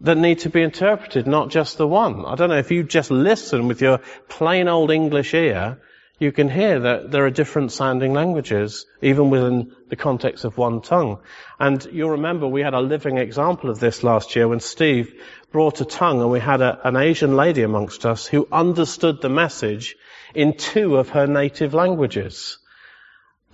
that 0.00 0.18
need 0.18 0.40
to 0.40 0.50
be 0.50 0.62
interpreted, 0.62 1.26
not 1.26 1.48
just 1.48 1.78
the 1.78 1.86
one. 1.86 2.26
I 2.26 2.34
don't 2.34 2.50
know 2.50 2.58
if 2.58 2.70
you 2.70 2.82
just 2.82 3.10
listen 3.10 3.68
with 3.68 3.80
your 3.80 4.00
plain 4.28 4.68
old 4.68 4.90
English 4.90 5.32
ear, 5.32 5.80
you 6.18 6.30
can 6.30 6.48
hear 6.48 6.78
that 6.80 7.10
there 7.10 7.24
are 7.26 7.30
different 7.30 7.72
sounding 7.72 8.12
languages, 8.12 8.86
even 9.00 9.30
within 9.30 9.74
the 9.88 9.96
context 9.96 10.44
of 10.44 10.56
one 10.56 10.80
tongue. 10.80 11.18
And 11.58 11.84
you'll 11.92 12.10
remember 12.10 12.46
we 12.46 12.62
had 12.62 12.74
a 12.74 12.80
living 12.80 13.18
example 13.18 13.70
of 13.70 13.80
this 13.80 14.04
last 14.04 14.36
year 14.36 14.46
when 14.46 14.60
Steve 14.60 15.20
brought 15.50 15.80
a 15.80 15.84
tongue 15.84 16.20
and 16.20 16.30
we 16.30 16.40
had 16.40 16.60
a, 16.60 16.86
an 16.86 16.96
Asian 16.96 17.34
lady 17.34 17.62
amongst 17.62 18.06
us 18.06 18.26
who 18.26 18.46
understood 18.52 19.20
the 19.20 19.28
message 19.28 19.96
in 20.34 20.56
two 20.56 20.96
of 20.96 21.10
her 21.10 21.26
native 21.26 21.74
languages. 21.74 22.58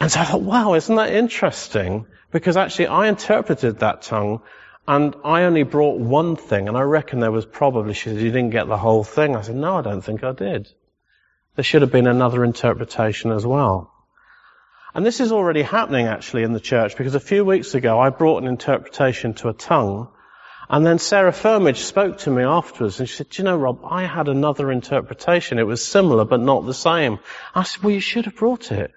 And 0.00 0.10
so 0.10 0.20
I 0.20 0.24
thought, 0.24 0.42
wow, 0.42 0.74
isn't 0.74 0.94
that 0.96 1.12
interesting? 1.12 2.06
Because 2.30 2.56
actually 2.56 2.88
I 2.88 3.08
interpreted 3.08 3.78
that 3.80 4.02
tongue 4.02 4.42
and 4.86 5.16
I 5.24 5.42
only 5.42 5.64
brought 5.64 5.98
one 5.98 6.36
thing 6.36 6.68
and 6.68 6.76
I 6.76 6.82
reckon 6.82 7.20
there 7.20 7.32
was 7.32 7.46
probably, 7.46 7.94
she 7.94 8.10
said, 8.10 8.18
you 8.18 8.30
didn't 8.30 8.50
get 8.50 8.68
the 8.68 8.76
whole 8.76 9.04
thing. 9.04 9.34
I 9.34 9.42
said, 9.42 9.56
no, 9.56 9.76
I 9.76 9.82
don't 9.82 10.02
think 10.02 10.22
I 10.22 10.32
did. 10.32 10.68
There 11.58 11.64
should 11.64 11.82
have 11.82 11.90
been 11.90 12.06
another 12.06 12.44
interpretation 12.44 13.32
as 13.32 13.44
well. 13.44 13.92
And 14.94 15.04
this 15.04 15.18
is 15.18 15.32
already 15.32 15.62
happening 15.62 16.06
actually 16.06 16.44
in 16.44 16.52
the 16.52 16.60
church 16.60 16.96
because 16.96 17.16
a 17.16 17.18
few 17.18 17.44
weeks 17.44 17.74
ago 17.74 17.98
I 17.98 18.10
brought 18.10 18.40
an 18.40 18.48
interpretation 18.48 19.34
to 19.34 19.48
a 19.48 19.52
tongue 19.52 20.06
and 20.70 20.86
then 20.86 21.00
Sarah 21.00 21.32
Firmage 21.32 21.78
spoke 21.78 22.18
to 22.18 22.30
me 22.30 22.44
afterwards 22.44 23.00
and 23.00 23.08
she 23.08 23.16
said, 23.16 23.36
you 23.36 23.42
know, 23.42 23.56
Rob, 23.56 23.80
I 23.84 24.04
had 24.04 24.28
another 24.28 24.70
interpretation. 24.70 25.58
It 25.58 25.66
was 25.66 25.84
similar 25.84 26.24
but 26.24 26.38
not 26.38 26.64
the 26.64 26.72
same. 26.72 27.18
I 27.56 27.64
said, 27.64 27.82
well, 27.82 27.92
you 27.92 27.98
should 27.98 28.26
have 28.26 28.36
brought 28.36 28.70
it. 28.70 28.92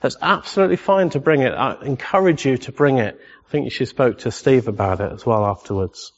That's 0.00 0.16
absolutely 0.22 0.76
fine 0.76 1.10
to 1.10 1.20
bring 1.20 1.42
it. 1.42 1.52
I 1.52 1.84
encourage 1.84 2.46
you 2.46 2.56
to 2.56 2.72
bring 2.72 2.96
it. 2.96 3.20
I 3.46 3.50
think 3.50 3.72
she 3.72 3.84
spoke 3.84 4.20
to 4.20 4.30
Steve 4.30 4.68
about 4.68 5.02
it 5.02 5.12
as 5.12 5.26
well 5.26 5.44
afterwards. 5.44 6.14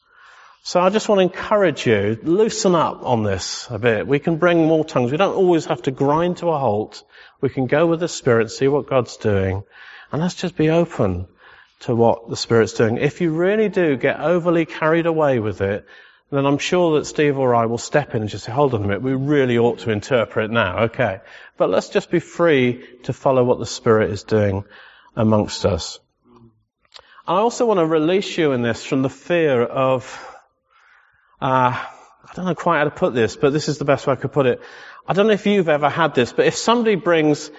So 0.65 0.81
I 0.81 0.91
just 0.91 1.09
want 1.09 1.19
to 1.19 1.23
encourage 1.23 1.87
you, 1.89 2.17
loosen 2.23 2.77
up 2.77 3.03
on 3.03 3.25
this 3.25 3.67
a 3.69 3.81
bit. 3.81 4.07
We 4.07 4.21
can 4.21 4.37
bring 4.37 4.69
more 4.69 4.85
tongues. 4.85 5.11
We 5.11 5.17
don't 5.17 5.35
always 5.35 5.67
have 5.67 5.83
to 5.83 5.91
grind 5.91 6.37
to 6.37 6.51
a 6.51 6.59
halt. 6.59 7.03
We 7.41 7.49
can 7.49 7.67
go 7.67 7.87
with 7.87 7.99
the 7.99 8.07
Spirit, 8.07 8.49
see 8.53 8.69
what 8.69 8.87
God's 8.87 9.17
doing, 9.17 9.65
and 10.13 10.23
let's 10.23 10.37
just 10.37 10.57
be 10.57 10.71
open 10.71 11.27
to 11.81 11.97
what 11.97 12.31
the 12.31 12.37
Spirit's 12.37 12.75
doing. 12.75 12.99
If 12.99 13.21
you 13.21 13.33
really 13.33 13.69
do 13.71 13.97
get 13.97 14.21
overly 14.21 14.65
carried 14.65 15.07
away 15.07 15.41
with 15.41 15.63
it, 15.63 15.85
then 16.31 16.47
I'm 16.47 16.59
sure 16.59 16.97
that 16.97 17.07
Steve 17.07 17.39
or 17.39 17.57
I 17.57 17.67
will 17.67 17.77
step 17.77 18.15
in 18.15 18.21
and 18.21 18.31
just 18.31 18.45
say, 18.45 18.53
hold 18.53 18.73
on 18.73 18.85
a 18.85 18.87
minute, 18.87 19.03
we 19.03 19.15
really 19.15 19.59
ought 19.59 19.81
to 19.81 19.91
interpret 19.91 20.49
now, 20.49 20.85
okay. 20.85 21.23
But 21.57 21.71
let's 21.71 21.89
just 21.89 22.09
be 22.09 22.21
free 22.21 22.87
to 23.03 23.13
follow 23.13 23.43
what 23.43 23.59
the 23.59 23.67
Spirit 23.67 24.11
is 24.11 24.23
doing 24.23 24.65
amongst 25.17 25.67
us. 25.67 25.99
I 27.27 27.39
also 27.39 27.67
want 27.67 27.79
to 27.79 27.87
release 27.87 28.39
you 28.39 28.53
in 28.53 28.63
this 28.63 28.85
from 28.85 29.03
the 29.03 29.11
fear 29.11 29.63
of 29.65 30.29
uh, 31.43 31.75
I 31.75 32.35
don't 32.35 32.45
know 32.45 32.55
quite 32.55 32.79
how 32.79 32.85
to 32.85 32.91
put 32.91 33.15
this, 33.15 33.35
but 33.35 33.53
this 33.53 33.69
is 33.69 33.79
the 33.79 33.85
best 33.85 34.07
way 34.07 34.13
I 34.13 34.17
could 34.17 34.31
put 34.33 34.47
it. 34.47 34.61
I 35.09 35.13
don't 35.13 35.27
know 35.27 35.33
if 35.33 35.45
you've 35.45 35.69
ever 35.69 35.89
had 35.89 36.15
this, 36.15 36.33
but 36.33 36.47
if 36.47 36.55
somebody 36.55 36.95
brings, 36.95 37.51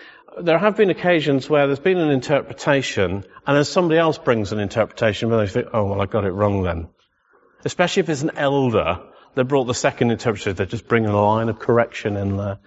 there 0.42 0.58
have 0.58 0.78
been 0.78 0.90
occasions 0.90 1.50
where 1.50 1.68
there's 1.68 1.80
been 1.80 1.98
an 1.98 2.10
interpretation, 2.10 3.26
and 3.46 3.58
then 3.58 3.66
somebody 3.66 4.00
else 4.00 4.18
brings 4.18 4.54
an 4.54 4.60
interpretation, 4.60 5.34
and 5.34 5.42
they 5.42 5.52
think, 5.52 5.68
oh, 5.74 5.84
well, 5.84 6.02
I 6.02 6.06
got 6.06 6.24
it 6.24 6.32
wrong 6.32 6.64
then. 6.64 6.88
Especially 7.66 8.00
if 8.00 8.10
it's 8.10 8.22
an 8.22 8.38
elder 8.38 9.02
that 9.36 9.44
brought 9.44 9.66
the 9.66 9.74
second 9.74 10.12
interpretation, 10.12 10.56
they're 10.56 10.66
just 10.66 10.88
bringing 10.88 11.10
a 11.10 11.22
line 11.22 11.50
of 11.50 11.60
correction 11.60 12.16
in 12.16 12.38
there. 12.38 12.60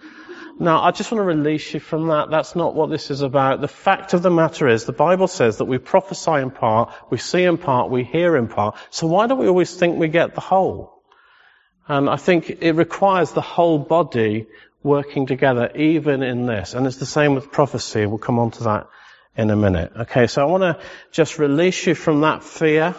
Now, 0.59 0.83
I 0.83 0.91
just 0.91 1.11
want 1.11 1.21
to 1.21 1.25
release 1.25 1.73
you 1.73 1.79
from 1.79 2.07
that. 2.07 2.29
That's 2.29 2.55
not 2.55 2.75
what 2.75 2.91
this 2.91 3.09
is 3.09 3.21
about. 3.21 3.61
The 3.61 3.67
fact 3.67 4.13
of 4.13 4.21
the 4.21 4.31
matter 4.31 4.67
is, 4.67 4.85
the 4.85 4.91
Bible 4.91 5.27
says 5.27 5.57
that 5.57 5.65
we 5.65 5.79
prophesy 5.79 6.33
in 6.33 6.51
part, 6.51 6.93
we 7.09 7.17
see 7.17 7.43
in 7.43 7.57
part, 7.57 7.89
we 7.89 8.03
hear 8.03 8.37
in 8.37 8.47
part. 8.47 8.75
So 8.91 9.07
why 9.07 9.27
do 9.27 9.35
we 9.35 9.47
always 9.47 9.73
think 9.73 9.97
we 9.97 10.07
get 10.07 10.35
the 10.35 10.41
whole? 10.41 10.96
And 11.87 12.09
I 12.09 12.17
think 12.17 12.49
it 12.61 12.73
requires 12.73 13.31
the 13.31 13.41
whole 13.41 13.79
body 13.79 14.47
working 14.83 15.25
together, 15.25 15.71
even 15.75 16.23
in 16.23 16.45
this. 16.45 16.73
And 16.73 16.85
it's 16.85 16.97
the 16.97 17.05
same 17.05 17.35
with 17.35 17.51
prophecy. 17.51 18.05
We'll 18.05 18.17
come 18.17 18.39
on 18.39 18.51
to 18.51 18.63
that 18.63 18.87
in 19.35 19.49
a 19.49 19.55
minute. 19.55 19.91
Okay, 19.95 20.27
so 20.27 20.41
I 20.41 20.45
want 20.45 20.63
to 20.63 20.83
just 21.11 21.39
release 21.39 21.85
you 21.85 21.95
from 21.95 22.21
that 22.21 22.43
fear, 22.43 22.95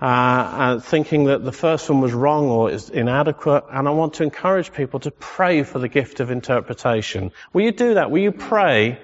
uh, 0.00 0.80
thinking 0.80 1.24
that 1.24 1.44
the 1.44 1.52
first 1.52 1.90
one 1.90 2.00
was 2.00 2.12
wrong 2.12 2.48
or 2.48 2.70
is 2.70 2.88
inadequate. 2.88 3.64
And 3.70 3.88
I 3.88 3.90
want 3.90 4.14
to 4.14 4.22
encourage 4.22 4.72
people 4.72 5.00
to 5.00 5.10
pray 5.10 5.62
for 5.62 5.78
the 5.78 5.88
gift 5.88 6.20
of 6.20 6.30
interpretation. 6.30 7.32
Will 7.52 7.62
you 7.62 7.72
do 7.72 7.94
that? 7.94 8.10
Will 8.10 8.22
you 8.22 8.32
pray 8.32 8.98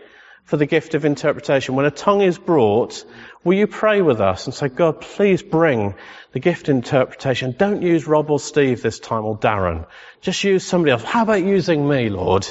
for 0.46 0.56
the 0.56 0.66
gift 0.66 0.94
of 0.94 1.04
interpretation. 1.04 1.74
When 1.74 1.86
a 1.86 1.90
tongue 1.90 2.22
is 2.22 2.38
brought, 2.38 3.04
will 3.44 3.54
you 3.54 3.66
pray 3.66 4.00
with 4.00 4.20
us 4.20 4.46
and 4.46 4.54
say, 4.54 4.68
God, 4.68 5.00
please 5.00 5.42
bring 5.42 5.94
the 6.32 6.40
gift 6.40 6.68
of 6.68 6.76
interpretation. 6.76 7.54
Don't 7.58 7.82
use 7.82 8.06
Rob 8.06 8.30
or 8.30 8.38
Steve 8.38 8.80
this 8.80 9.00
time 9.00 9.24
or 9.24 9.36
Darren. 9.36 9.86
Just 10.20 10.44
use 10.44 10.64
somebody 10.64 10.92
else. 10.92 11.02
How 11.02 11.22
about 11.22 11.42
using 11.42 11.86
me, 11.86 12.08
Lord, 12.10 12.46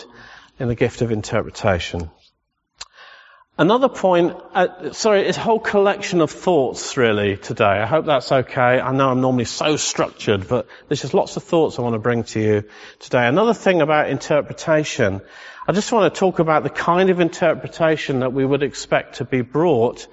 in 0.60 0.68
the 0.68 0.76
gift 0.76 1.02
of 1.02 1.12
interpretation? 1.12 2.12
Another 3.58 3.88
point, 3.88 4.36
uh, 4.54 4.92
sorry, 4.92 5.22
it's 5.22 5.38
a 5.38 5.42
whole 5.42 5.62
collection 5.62 6.20
of 6.20 6.30
thoughts 6.30 6.98
really 6.98 7.38
today. 7.38 7.64
I 7.64 7.86
hope 7.86 8.06
that's 8.06 8.30
okay. 8.30 8.82
I 8.82 8.92
know 8.92 9.10
I'm 9.10 9.22
normally 9.22 9.46
so 9.46 9.78
structured, 9.78 10.50
but 10.50 10.68
there's 10.90 11.02
just 11.02 11.14
lots 11.14 11.38
of 11.38 11.44
thoughts 11.44 11.80
I 11.80 11.82
want 11.82 11.94
to 11.94 12.00
bring 12.00 12.26
to 12.26 12.40
you 12.42 12.64
today. 13.00 13.26
Another 13.26 13.54
thing 13.54 13.80
about 13.80 14.10
interpretation, 14.10 15.22
I 15.70 15.72
just 15.72 15.90
want 15.94 16.14
to 16.14 16.20
talk 16.20 16.40
about 16.40 16.64
the 16.64 16.70
kind 16.70 17.10
of 17.10 17.22
interpretation 17.22 18.20
that 18.20 18.34
we 18.34 18.46
would 18.46 18.62
expect 18.62 19.16
to 19.16 19.24
be 19.24 19.40
brought 19.40 20.06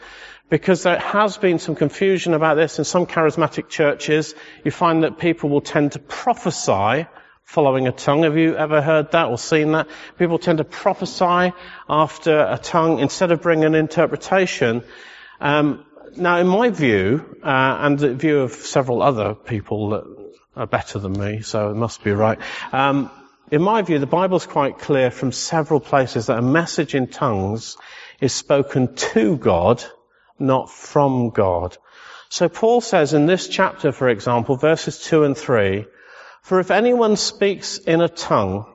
because 0.49 0.85
there 0.85 1.01
has 1.01 1.37
been 1.37 1.59
some 1.59 1.75
confusion 1.75 2.35
about 2.35 2.55
this 2.55 2.79
in 2.79 2.85
some 2.85 3.07
charismatic 3.07 3.69
churches. 3.69 4.37
You 4.63 4.71
find 4.71 5.03
that 5.03 5.19
people 5.19 5.51
will 5.51 5.63
tend 5.63 5.93
to 5.93 5.99
prophesy 5.99 7.09
following 7.45 7.87
a 7.87 7.93
tongue. 7.93 8.23
Have 8.23 8.37
you 8.37 8.57
ever 8.57 8.81
heard 8.81 9.13
that 9.13 9.27
or 9.27 9.39
seen 9.39 9.73
that? 9.73 9.89
People 10.19 10.39
tend 10.39 10.59
to 10.59 10.65
prophesy 10.65 11.53
after 11.89 12.41
a 12.41 12.59
tongue 12.59 12.99
instead 12.99 13.31
of 13.31 13.43
bringing 13.43 13.65
an 13.65 13.75
interpretation. 13.75 14.85
Um, 15.41 15.85
now, 16.17 16.39
in 16.39 16.47
my 16.47 16.71
view, 16.71 17.39
uh, 17.43 17.77
and 17.81 17.99
the 17.99 18.15
view 18.15 18.41
of 18.41 18.53
several 18.53 19.03
other 19.03 19.35
people 19.35 19.91
that 19.91 20.05
are 20.57 20.67
better 20.67 20.99
than 20.99 21.13
me, 21.13 21.41
so 21.43 21.71
it 21.71 21.75
must 21.75 22.05
be 22.05 22.13
right. 22.13 22.39
Um, 22.73 23.11
in 23.51 23.63
my 23.63 23.83
view, 23.83 23.99
the 23.99 24.07
Bible's 24.07 24.47
quite 24.47 24.79
clear 24.79 25.11
from 25.11 25.33
several 25.33 25.81
places 25.81 26.27
that 26.27 26.39
a 26.39 26.43
message 26.43 26.95
in 26.95 27.07
tongues 27.07 27.77
is 28.21 28.33
spoken 28.33 28.95
to 28.95 29.37
God, 29.37 29.85
not 30.39 30.71
from 30.71 31.31
God. 31.31 31.77
So 32.31 32.49
Paul 32.49 32.81
says 32.81 33.13
in 33.13 33.27
this 33.27 33.49
chapter, 33.49 33.93
for 33.93 34.09
example, 34.09 34.57
verses 34.57 34.99
2 35.05 35.25
and 35.25 35.37
3, 35.37 35.85
for 36.43 36.59
if 36.59 36.71
anyone 36.71 37.17
speaks 37.17 37.79
in 37.79 38.01
a 38.01 38.09
tongue, 38.09 38.67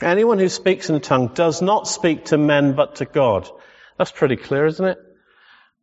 anyone 0.00 0.38
who 0.38 0.48
speaks 0.48 0.90
in 0.90 0.94
a 0.94 1.00
tongue 1.00 1.28
does 1.28 1.62
not 1.62 1.88
speak 1.88 2.26
to 2.26 2.38
men 2.38 2.74
but 2.74 2.96
to 2.96 3.06
God. 3.06 3.48
That's 3.98 4.12
pretty 4.12 4.36
clear, 4.36 4.66
isn't 4.66 4.84
it? 4.84 4.98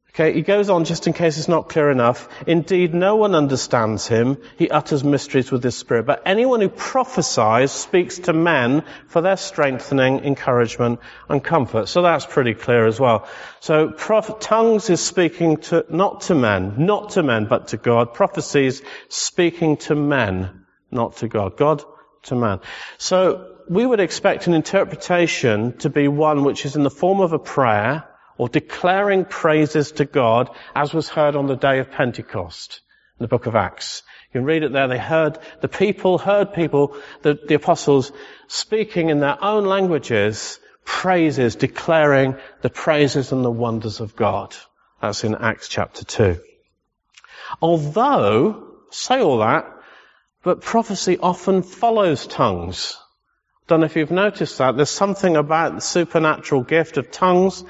Okay, 0.09 0.31
he 0.33 0.43
goes 0.43 0.69
on 0.69 0.85
just 0.85 1.07
in 1.07 1.13
case 1.13 1.39
it's 1.39 1.47
not 1.47 1.69
clear 1.69 1.89
enough. 1.89 2.29
Indeed, 2.45 2.93
no 2.93 3.15
one 3.15 3.33
understands 3.33 4.07
him. 4.07 4.37
He 4.59 4.69
utters 4.69 5.03
mysteries 5.03 5.51
with 5.51 5.63
his 5.63 5.75
spirit. 5.75 6.05
But 6.05 6.21
anyone 6.27 6.61
who 6.61 6.69
prophesies 6.69 7.71
speaks 7.71 8.19
to 8.19 8.33
men 8.33 8.83
for 9.07 9.21
their 9.21 9.37
strengthening, 9.37 10.19
encouragement, 10.19 10.99
and 11.27 11.43
comfort. 11.43 11.89
So 11.89 12.03
that's 12.03 12.27
pretty 12.27 12.53
clear 12.53 12.85
as 12.85 12.99
well. 12.99 13.27
So 13.59 13.89
prof- 13.89 14.39
tongues 14.39 14.91
is 14.91 15.01
speaking 15.01 15.57
to, 15.57 15.83
not 15.89 16.21
to 16.21 16.35
men, 16.35 16.85
not 16.85 17.09
to 17.11 17.23
men, 17.23 17.45
but 17.45 17.69
to 17.69 17.77
God. 17.77 18.13
Prophecies 18.13 18.83
speaking 19.09 19.77
to 19.77 19.95
men 19.95 20.62
not 20.93 21.17
to 21.17 21.27
God. 21.27 21.57
God 21.57 21.83
to 22.23 22.35
man. 22.35 22.59
So 22.97 23.55
we 23.69 23.85
would 23.85 23.99
expect 23.99 24.47
an 24.47 24.53
interpretation 24.53 25.77
to 25.79 25.89
be 25.89 26.07
one 26.07 26.43
which 26.43 26.65
is 26.65 26.75
in 26.75 26.83
the 26.83 26.89
form 26.89 27.21
of 27.21 27.33
a 27.33 27.39
prayer 27.39 28.05
or 28.37 28.49
declaring 28.49 29.25
praises 29.25 29.93
to 29.93 30.05
God 30.05 30.49
as 30.75 30.93
was 30.93 31.09
heard 31.09 31.35
on 31.35 31.47
the 31.47 31.55
day 31.55 31.79
of 31.79 31.91
Pentecost 31.91 32.81
in 33.19 33.23
the 33.23 33.27
book 33.27 33.45
of 33.45 33.55
Acts. 33.55 34.03
You 34.29 34.39
can 34.39 34.45
read 34.45 34.63
it 34.63 34.73
there. 34.73 34.87
They 34.87 34.97
heard, 34.97 35.37
the 35.61 35.67
people 35.67 36.17
heard 36.17 36.53
people, 36.53 36.97
the, 37.21 37.37
the 37.47 37.55
apostles 37.55 38.11
speaking 38.47 39.09
in 39.09 39.19
their 39.19 39.41
own 39.43 39.65
languages 39.65 40.59
praises, 40.85 41.55
declaring 41.55 42.35
the 42.61 42.69
praises 42.69 43.31
and 43.31 43.45
the 43.45 43.51
wonders 43.51 43.99
of 43.99 44.15
God. 44.15 44.55
That's 45.01 45.23
in 45.23 45.35
Acts 45.35 45.67
chapter 45.67 46.03
2. 46.03 46.39
Although, 47.61 48.71
say 48.89 49.21
all 49.21 49.39
that, 49.39 49.65
but 50.43 50.61
prophecy 50.61 51.17
often 51.17 51.63
follows 51.63 52.27
tongues. 52.27 52.97
Don't 53.67 53.79
know 53.79 53.85
if 53.85 53.95
you've 53.95 54.11
noticed 54.11 54.57
that. 54.57 54.75
There's 54.75 54.89
something 54.89 55.37
about 55.37 55.75
the 55.75 55.81
supernatural 55.81 56.63
gift 56.63 56.97
of 56.97 57.11
tongues 57.11 57.63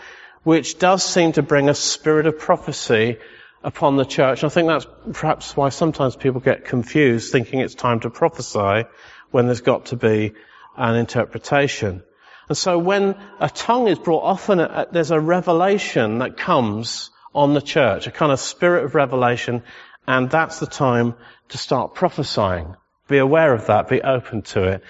which 0.43 0.79
does 0.79 1.03
seem 1.03 1.31
to 1.33 1.41
bring 1.41 1.69
a 1.69 1.73
spirit 1.73 2.25
of 2.25 2.39
prophecy 2.39 3.17
upon 3.63 3.95
the 3.95 4.05
church. 4.05 4.43
And 4.43 4.51
I 4.51 4.53
think 4.53 4.67
that's 4.67 4.87
perhaps 5.13 5.55
why 5.55 5.69
sometimes 5.69 6.15
people 6.15 6.41
get 6.41 6.65
confused 6.65 7.31
thinking 7.31 7.59
it's 7.59 7.75
time 7.75 8.01
to 8.01 8.09
prophesy 8.09 8.87
when 9.31 9.45
there's 9.45 9.61
got 9.61 9.85
to 9.87 9.95
be 9.95 10.33
an 10.75 10.95
interpretation. 10.95 12.03
And 12.49 12.57
so 12.57 12.77
when 12.77 13.15
a 13.39 13.49
tongue 13.49 13.87
is 13.87 13.99
brought, 13.99 14.23
often 14.23 14.59
uh, 14.59 14.85
there's 14.91 15.11
a 15.11 15.19
revelation 15.19 16.19
that 16.19 16.35
comes 16.35 17.09
on 17.33 17.53
the 17.53 17.61
church, 17.61 18.05
a 18.07 18.11
kind 18.11 18.31
of 18.31 18.39
spirit 18.39 18.83
of 18.83 18.95
revelation, 18.95 19.63
and 20.07 20.29
that's 20.29 20.59
the 20.59 20.67
time 20.67 21.15
to 21.49 21.57
start 21.57 21.95
prophesying. 21.95 22.75
Be 23.07 23.17
aware 23.17 23.53
of 23.53 23.67
that, 23.67 23.89
be 23.89 24.01
open 24.01 24.41
to 24.53 24.63
it. 24.63 24.83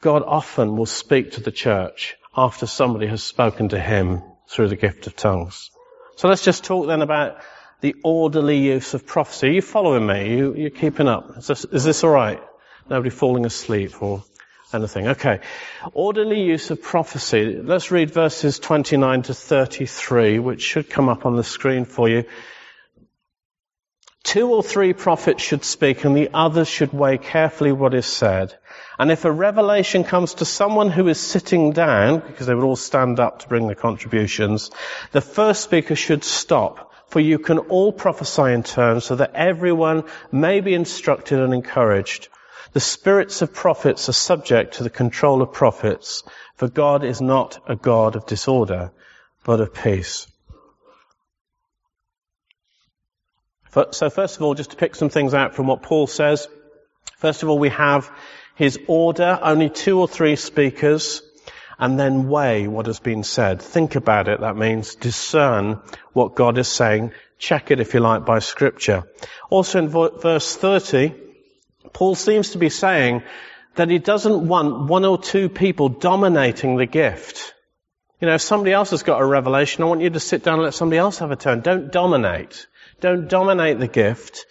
God 0.00 0.22
often 0.26 0.76
will 0.76 0.86
speak 0.86 1.32
to 1.32 1.40
the 1.40 1.52
church 1.52 2.16
after 2.36 2.66
somebody 2.66 3.06
has 3.06 3.22
spoken 3.22 3.70
to 3.70 3.80
him 3.80 4.22
through 4.48 4.68
the 4.68 4.76
gift 4.76 5.06
of 5.06 5.16
tongues. 5.16 5.70
So 6.16 6.28
let's 6.28 6.44
just 6.44 6.64
talk 6.64 6.86
then 6.86 7.02
about 7.02 7.38
the 7.80 7.94
orderly 8.02 8.58
use 8.58 8.94
of 8.94 9.06
prophecy. 9.06 9.48
Are 9.48 9.52
you 9.52 9.62
following 9.62 10.06
me? 10.06 10.36
You, 10.36 10.54
you're 10.54 10.70
keeping 10.70 11.08
up? 11.08 11.38
Is 11.38 11.46
this, 11.46 11.64
is 11.64 11.84
this 11.84 12.04
alright? 12.04 12.42
Nobody 12.88 13.10
falling 13.10 13.44
asleep 13.44 14.02
or 14.02 14.24
anything. 14.72 15.08
Okay. 15.08 15.40
Orderly 15.92 16.42
use 16.42 16.70
of 16.70 16.82
prophecy. 16.82 17.60
Let's 17.62 17.90
read 17.90 18.10
verses 18.10 18.58
29 18.58 19.22
to 19.22 19.34
33, 19.34 20.38
which 20.38 20.62
should 20.62 20.88
come 20.88 21.08
up 21.08 21.26
on 21.26 21.36
the 21.36 21.44
screen 21.44 21.84
for 21.84 22.08
you. 22.08 22.24
Two 24.26 24.52
or 24.52 24.60
three 24.60 24.92
prophets 24.92 25.40
should 25.40 25.64
speak 25.64 26.04
and 26.04 26.16
the 26.16 26.30
others 26.34 26.66
should 26.66 26.92
weigh 26.92 27.16
carefully 27.16 27.70
what 27.70 27.94
is 27.94 28.06
said. 28.06 28.52
And 28.98 29.12
if 29.12 29.24
a 29.24 29.30
revelation 29.30 30.02
comes 30.02 30.34
to 30.34 30.44
someone 30.44 30.90
who 30.90 31.06
is 31.06 31.20
sitting 31.20 31.70
down, 31.70 32.18
because 32.18 32.48
they 32.48 32.54
would 32.56 32.64
all 32.64 32.74
stand 32.74 33.20
up 33.20 33.38
to 33.38 33.48
bring 33.48 33.66
their 33.66 33.76
contributions, 33.76 34.72
the 35.12 35.20
first 35.20 35.62
speaker 35.62 35.94
should 35.94 36.24
stop, 36.24 36.92
for 37.06 37.20
you 37.20 37.38
can 37.38 37.58
all 37.58 37.92
prophesy 37.92 38.52
in 38.52 38.64
turn 38.64 39.00
so 39.00 39.14
that 39.14 39.36
everyone 39.36 40.02
may 40.32 40.60
be 40.60 40.74
instructed 40.74 41.38
and 41.38 41.54
encouraged. 41.54 42.26
The 42.72 42.80
spirits 42.80 43.42
of 43.42 43.54
prophets 43.54 44.08
are 44.08 44.12
subject 44.12 44.74
to 44.74 44.82
the 44.82 44.90
control 44.90 45.40
of 45.40 45.52
prophets, 45.52 46.24
for 46.56 46.66
God 46.66 47.04
is 47.04 47.20
not 47.20 47.60
a 47.68 47.76
God 47.76 48.16
of 48.16 48.26
disorder, 48.26 48.90
but 49.44 49.60
of 49.60 49.72
peace. 49.72 50.26
But 53.76 53.94
so 53.94 54.08
first 54.08 54.36
of 54.36 54.42
all, 54.42 54.54
just 54.54 54.70
to 54.70 54.76
pick 54.76 54.94
some 54.94 55.10
things 55.10 55.34
out 55.34 55.54
from 55.54 55.66
what 55.66 55.82
Paul 55.82 56.06
says. 56.06 56.48
First 57.18 57.42
of 57.42 57.50
all, 57.50 57.58
we 57.58 57.68
have 57.68 58.10
his 58.54 58.78
order, 58.86 59.38
only 59.42 59.68
two 59.68 60.00
or 60.00 60.08
three 60.08 60.36
speakers, 60.36 61.20
and 61.78 62.00
then 62.00 62.30
weigh 62.30 62.68
what 62.68 62.86
has 62.86 63.00
been 63.00 63.22
said. 63.22 63.60
Think 63.60 63.94
about 63.94 64.28
it. 64.28 64.40
That 64.40 64.56
means 64.56 64.94
discern 64.94 65.82
what 66.14 66.34
God 66.34 66.56
is 66.56 66.68
saying. 66.68 67.12
Check 67.38 67.70
it, 67.70 67.78
if 67.78 67.92
you 67.92 68.00
like, 68.00 68.24
by 68.24 68.38
scripture. 68.38 69.04
Also 69.50 69.78
in 69.78 69.88
verse 69.90 70.56
30, 70.56 71.12
Paul 71.92 72.14
seems 72.14 72.52
to 72.52 72.58
be 72.58 72.70
saying 72.70 73.24
that 73.74 73.90
he 73.90 73.98
doesn't 73.98 74.48
want 74.48 74.88
one 74.88 75.04
or 75.04 75.18
two 75.18 75.50
people 75.50 75.90
dominating 75.90 76.76
the 76.76 76.86
gift. 76.86 77.52
You 78.22 78.28
know, 78.28 78.36
if 78.36 78.40
somebody 78.40 78.72
else 78.72 78.92
has 78.92 79.02
got 79.02 79.20
a 79.20 79.26
revelation, 79.26 79.84
I 79.84 79.86
want 79.88 80.00
you 80.00 80.08
to 80.08 80.20
sit 80.20 80.42
down 80.42 80.54
and 80.54 80.62
let 80.62 80.72
somebody 80.72 80.96
else 80.96 81.18
have 81.18 81.30
a 81.30 81.36
turn. 81.36 81.60
Don't 81.60 81.92
dominate. 81.92 82.66
Don't 83.00 83.28
dominate 83.28 83.78
the 83.78 83.88
gift. 83.88 84.46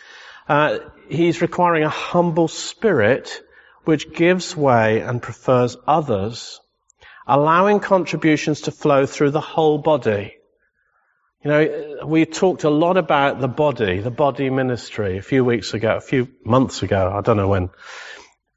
Uh, 0.48 0.80
he's 1.10 1.42
requiring 1.42 1.84
a 1.84 1.90
humble 1.90 2.48
spirit 2.48 3.42
which 3.86 4.14
gives 4.14 4.56
way 4.56 5.02
and 5.02 5.22
prefers 5.22 5.78
others, 5.88 6.60
allowing 7.28 7.80
contributions 7.80 8.62
to 8.62 8.72
flow 8.72 9.06
through 9.06 9.32
the 9.32 9.42
whole 9.42 9.78
body. 9.78 10.36
You 11.44 11.52
know, 11.52 12.00
we 12.06 12.26
talked 12.26 12.64
a 12.64 12.70
lot 12.72 12.98
about 12.98 13.40
the 13.40 13.48
body, 13.48 14.00
the 14.00 14.10
body 14.12 14.50
ministry 14.50 15.18
a 15.18 15.22
few 15.22 15.46
weeks 15.46 15.76
ago, 15.76 15.96
a 15.96 16.02
few 16.02 16.28
months 16.44 16.82
ago, 16.82 17.12
I 17.16 17.22
don't 17.22 17.38
know 17.38 17.48
when. 17.48 17.70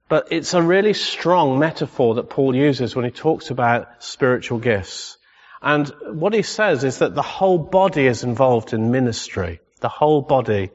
But 0.09 0.29
it's 0.31 0.55
a 0.55 0.63
really 0.63 0.95
strong 0.95 1.59
metaphor 1.59 2.15
that 2.15 2.31
Paul 2.31 2.57
uses 2.57 2.97
when 2.97 3.05
he 3.05 3.11
talks 3.11 3.51
about 3.51 4.03
spiritual 4.03 4.59
gifts. 4.59 5.19
And 5.61 5.89
what 6.13 6.33
he 6.33 6.43
says 6.43 6.83
is 6.85 6.99
that 6.99 7.15
the 7.15 7.23
whole 7.23 7.59
body 7.59 8.07
is 8.07 8.25
involved 8.25 8.73
in 8.73 8.91
ministry. 8.91 9.61
The 9.79 9.89
whole 9.89 10.23
body 10.23 10.71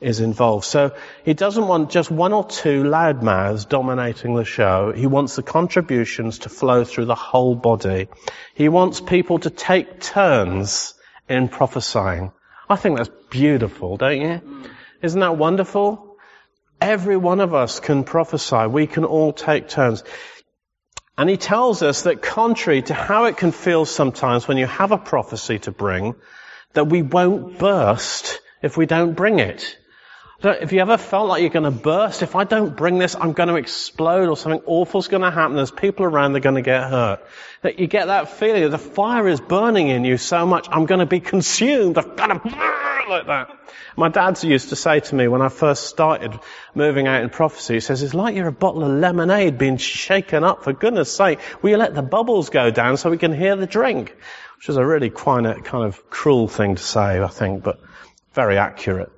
is 0.00 0.20
involved. 0.20 0.64
So 0.64 0.94
he 1.24 1.34
doesn't 1.34 1.66
want 1.66 1.90
just 1.90 2.10
one 2.10 2.32
or 2.32 2.44
two 2.44 2.82
loudmouths 2.84 3.68
dominating 3.68 4.34
the 4.34 4.44
show. 4.44 4.92
He 4.92 5.06
wants 5.06 5.36
the 5.36 5.42
contributions 5.42 6.40
to 6.40 6.48
flow 6.48 6.84
through 6.84 7.06
the 7.06 7.14
whole 7.14 7.54
body. 7.54 8.08
He 8.54 8.68
wants 8.68 9.00
people 9.00 9.38
to 9.40 9.50
take 9.50 10.00
turns 10.00 10.94
in 11.28 11.48
prophesying. 11.48 12.32
I 12.68 12.76
think 12.76 12.98
that's 12.98 13.10
beautiful, 13.30 13.96
don't 13.96 14.20
you? 14.20 14.40
Isn't 15.02 15.20
that 15.20 15.36
wonderful? 15.36 16.16
Every 16.80 17.16
one 17.16 17.40
of 17.40 17.54
us 17.54 17.80
can 17.80 18.04
prophesy. 18.04 18.66
We 18.66 18.86
can 18.86 19.04
all 19.04 19.32
take 19.32 19.68
turns. 19.68 20.04
And 21.16 21.30
he 21.30 21.36
tells 21.36 21.82
us 21.82 22.02
that 22.02 22.20
contrary 22.20 22.82
to 22.82 22.94
how 22.94 23.24
it 23.24 23.36
can 23.36 23.52
feel 23.52 23.84
sometimes 23.84 24.48
when 24.48 24.58
you 24.58 24.66
have 24.66 24.92
a 24.92 24.98
prophecy 24.98 25.60
to 25.60 25.70
bring, 25.70 26.14
that 26.72 26.88
we 26.88 27.02
won't 27.02 27.58
burst 27.58 28.40
if 28.64 28.78
we 28.78 28.86
don't 28.86 29.12
bring 29.12 29.40
it. 29.40 29.76
If 30.42 30.72
you 30.72 30.80
ever 30.80 30.96
felt 30.96 31.28
like 31.28 31.42
you're 31.42 31.50
going 31.50 31.64
to 31.64 31.70
burst, 31.70 32.22
if 32.22 32.34
I 32.34 32.44
don't 32.44 32.76
bring 32.76 32.98
this, 32.98 33.14
I'm 33.14 33.32
going 33.32 33.48
to 33.48 33.56
explode 33.56 34.28
or 34.28 34.36
something 34.36 34.62
awful's 34.66 35.08
going 35.08 35.22
to 35.22 35.30
happen. 35.30 35.56
There's 35.56 35.70
people 35.70 36.04
around 36.06 36.32
that 36.32 36.38
are 36.38 36.40
going 36.40 36.56
to 36.56 36.62
get 36.62 36.90
hurt. 36.90 37.24
That 37.62 37.78
you 37.78 37.86
get 37.86 38.06
that 38.06 38.30
feeling 38.30 38.62
that 38.62 38.70
the 38.70 38.78
fire 38.78 39.28
is 39.28 39.40
burning 39.40 39.88
in 39.88 40.04
you 40.04 40.16
so 40.16 40.44
much, 40.44 40.66
I'm 40.70 40.86
going 40.86 41.00
to 41.00 41.06
be 41.06 41.20
consumed. 41.20 41.98
I've 41.98 42.16
got 42.16 42.26
to 42.26 43.04
like 43.08 43.26
that. 43.26 43.50
My 43.96 44.08
dad 44.08 44.42
used 44.42 44.70
to 44.70 44.76
say 44.76 45.00
to 45.00 45.14
me 45.14 45.28
when 45.28 45.42
I 45.42 45.48
first 45.50 45.86
started 45.86 46.38
moving 46.74 47.06
out 47.06 47.22
in 47.22 47.30
prophecy, 47.30 47.74
he 47.74 47.80
says, 47.80 48.02
it's 48.02 48.14
like 48.14 48.34
you're 48.34 48.48
a 48.48 48.52
bottle 48.52 48.82
of 48.82 48.90
lemonade 48.90 49.56
being 49.58 49.76
shaken 49.76 50.42
up. 50.42 50.64
For 50.64 50.72
goodness 50.72 51.14
sake, 51.14 51.38
will 51.62 51.70
you 51.70 51.76
let 51.76 51.94
the 51.94 52.02
bubbles 52.02 52.50
go 52.50 52.70
down 52.70 52.96
so 52.96 53.10
we 53.10 53.18
can 53.18 53.32
hear 53.32 53.56
the 53.56 53.66
drink? 53.66 54.16
Which 54.56 54.68
is 54.68 54.76
a 54.76 54.84
really 54.84 55.10
kind 55.10 55.46
of, 55.46 55.64
kind 55.64 55.84
of 55.84 56.10
cruel 56.10 56.48
thing 56.48 56.76
to 56.76 56.82
say, 56.82 57.20
I 57.20 57.28
think, 57.28 57.62
but 57.62 57.78
very 58.34 58.58
accurate. 58.58 59.12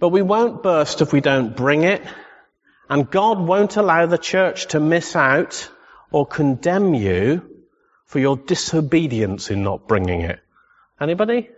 But 0.00 0.08
we 0.08 0.22
won't 0.22 0.62
burst 0.62 1.00
if 1.00 1.12
we 1.12 1.20
don't 1.20 1.54
bring 1.54 1.84
it, 1.84 2.02
and 2.88 3.10
God 3.10 3.38
won't 3.38 3.76
allow 3.76 4.06
the 4.06 4.18
church 4.18 4.68
to 4.68 4.80
miss 4.80 5.14
out 5.14 5.70
or 6.10 6.26
condemn 6.26 6.94
you 6.94 7.48
for 8.06 8.18
your 8.18 8.36
disobedience 8.36 9.50
in 9.50 9.62
not 9.62 9.88
bringing 9.88 10.22
it. 10.22 10.40
Anybody? 11.00 11.48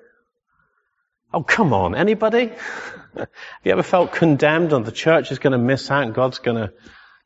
Oh, 1.32 1.42
come 1.42 1.72
on. 1.72 1.94
Anybody? 1.94 2.46
Have 3.16 3.28
you 3.64 3.72
ever 3.72 3.82
felt 3.82 4.12
condemned 4.12 4.72
and 4.72 4.84
the 4.84 4.92
church 4.92 5.32
is 5.32 5.38
going 5.38 5.52
to 5.52 5.58
miss 5.58 5.90
out 5.90 6.04
and 6.04 6.14
God's 6.14 6.38
going 6.38 6.56
to, 6.56 6.72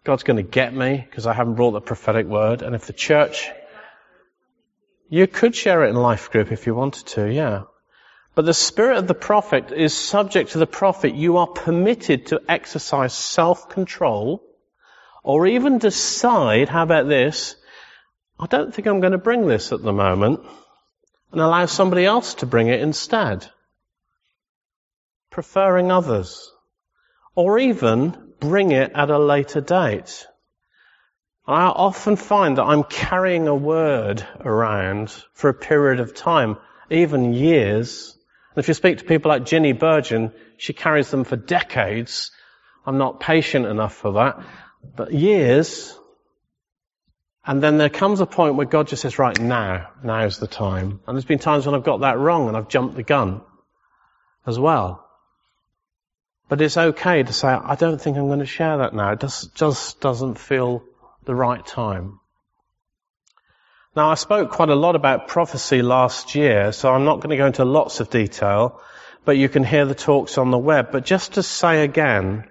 God's 0.05 0.23
going 0.23 0.39
to 0.39 0.43
get 0.43 0.75
me 0.75 1.05
because 1.05 1.27
I 1.27 1.35
haven't 1.35 1.55
brought 1.55 1.73
the 1.73 1.81
prophetic 1.81 2.27
word? 2.27 2.63
And 2.63 2.75
if 2.75 2.87
the 2.87 2.93
church, 2.93 3.51
you 5.11 5.27
could 5.27 5.55
share 5.55 5.85
it 5.85 5.91
in 5.91 5.97
life 5.97 6.31
group 6.31 6.51
if 6.51 6.67
you 6.67 6.75
wanted 6.75 7.07
to, 7.09 7.31
yeah. 7.31 7.65
But 8.39 8.45
the 8.45 8.55
spirit 8.55 8.99
of 8.99 9.09
the 9.09 9.15
prophet 9.15 9.73
is 9.73 9.93
subject 9.93 10.53
to 10.53 10.59
the 10.59 10.67
prophet. 10.69 11.13
You 11.13 11.39
are 11.39 11.49
permitted 11.49 12.27
to 12.27 12.41
exercise 12.49 13.13
self-control 13.13 14.41
or 15.25 15.47
even 15.49 15.79
decide, 15.79 16.69
how 16.69 16.85
about 16.85 17.09
this? 17.09 17.57
I 18.39 18.47
don't 18.47 18.73
think 18.73 18.87
I'm 18.87 19.01
going 19.01 19.11
to 19.11 19.19
bring 19.19 19.49
this 19.49 19.73
at 19.73 19.83
the 19.83 19.93
moment 19.93 20.39
and 21.33 21.41
allow 21.41 21.67
somebody 21.67 22.05
else 22.05 22.35
to 22.35 22.47
bring 22.47 22.69
it 22.69 22.81
instead. 22.81 23.45
Preferring 25.31 25.91
others. 25.91 26.49
Or 27.35 27.59
even 27.59 28.35
bring 28.39 28.71
it 28.71 28.93
at 28.95 29.11
a 29.11 29.19
later 29.19 29.61
date. 29.61 30.29
I 31.45 31.65
often 31.65 32.15
find 32.15 32.57
that 32.57 32.67
I'm 32.67 32.85
carrying 32.85 33.49
a 33.49 33.55
word 33.57 34.25
around 34.45 35.11
for 35.33 35.51
a 35.51 35.55
period 35.55 35.99
of 35.99 36.15
time, 36.15 36.57
even 36.89 37.33
years, 37.33 38.15
and 38.59 38.65
if 38.65 38.67
you 38.67 38.75
speak 38.75 38.99
to 38.99 39.05
people 39.05 39.29
like 39.29 39.45
Ginny 39.45 39.71
Burgeon, 39.71 40.33
she 40.57 40.73
carries 40.73 41.13
them 41.13 41.23
for 41.23 41.37
decades. 41.37 42.33
I'm 42.85 42.99
not 42.99 43.21
patient 43.21 43.67
enough 43.67 43.95
for 43.95 44.15
that. 44.15 44.45
But 44.97 45.13
years. 45.13 45.97
And 47.47 47.63
then 47.63 47.79
there 47.79 47.89
comes 47.89 48.19
a 48.19 48.27
point 48.27 48.57
where 48.57 48.67
God 48.67 48.89
just 48.89 49.03
says, 49.03 49.17
right, 49.17 49.39
now, 49.39 49.91
now's 50.03 50.41
the 50.41 50.49
time. 50.49 50.99
And 51.07 51.17
there's 51.17 51.25
been 51.25 51.39
times 51.39 51.67
when 51.67 51.77
I've 51.77 51.85
got 51.85 52.01
that 52.01 52.19
wrong 52.19 52.49
and 52.49 52.57
I've 52.57 52.69
jumped 52.69 52.97
the 52.97 53.05
gun 53.05 53.43
as 54.45 54.59
well. 54.59 55.09
But 56.49 56.61
it's 56.61 56.77
okay 56.77 57.23
to 57.23 57.33
say, 57.33 57.47
I 57.47 57.77
don't 57.77 58.01
think 58.01 58.17
I'm 58.17 58.27
going 58.27 58.41
to 58.41 58.45
share 58.45 58.79
that 58.79 58.93
now. 58.93 59.13
It 59.13 59.21
just, 59.21 59.55
just 59.55 60.01
doesn't 60.01 60.37
feel 60.37 60.83
the 61.23 61.35
right 61.37 61.65
time. 61.65 62.19
Now, 63.99 64.13
I 64.13 64.15
spoke 64.15 64.53
quite 64.53 64.69
a 64.69 64.77
lot 64.77 64.95
about 64.95 65.27
prophecy 65.27 65.83
last 65.83 66.37
year, 66.37 66.71
so 66.71 66.95
I'm 66.95 67.05
not 67.05 67.17
going 67.17 67.31
to 67.31 67.37
go 67.37 67.47
into 67.47 67.65
lots 67.65 67.99
of 67.99 68.11
detail, 68.11 68.81
but 69.25 69.37
you 69.37 69.49
can 69.49 69.65
hear 69.65 69.87
the 69.87 69.95
talks 69.97 70.39
on 70.39 70.53
the 70.53 70.57
web. 70.57 70.93
But 70.93 71.05
just 71.05 71.33
to 71.33 71.43
say 71.43 71.83
again, 71.83 72.45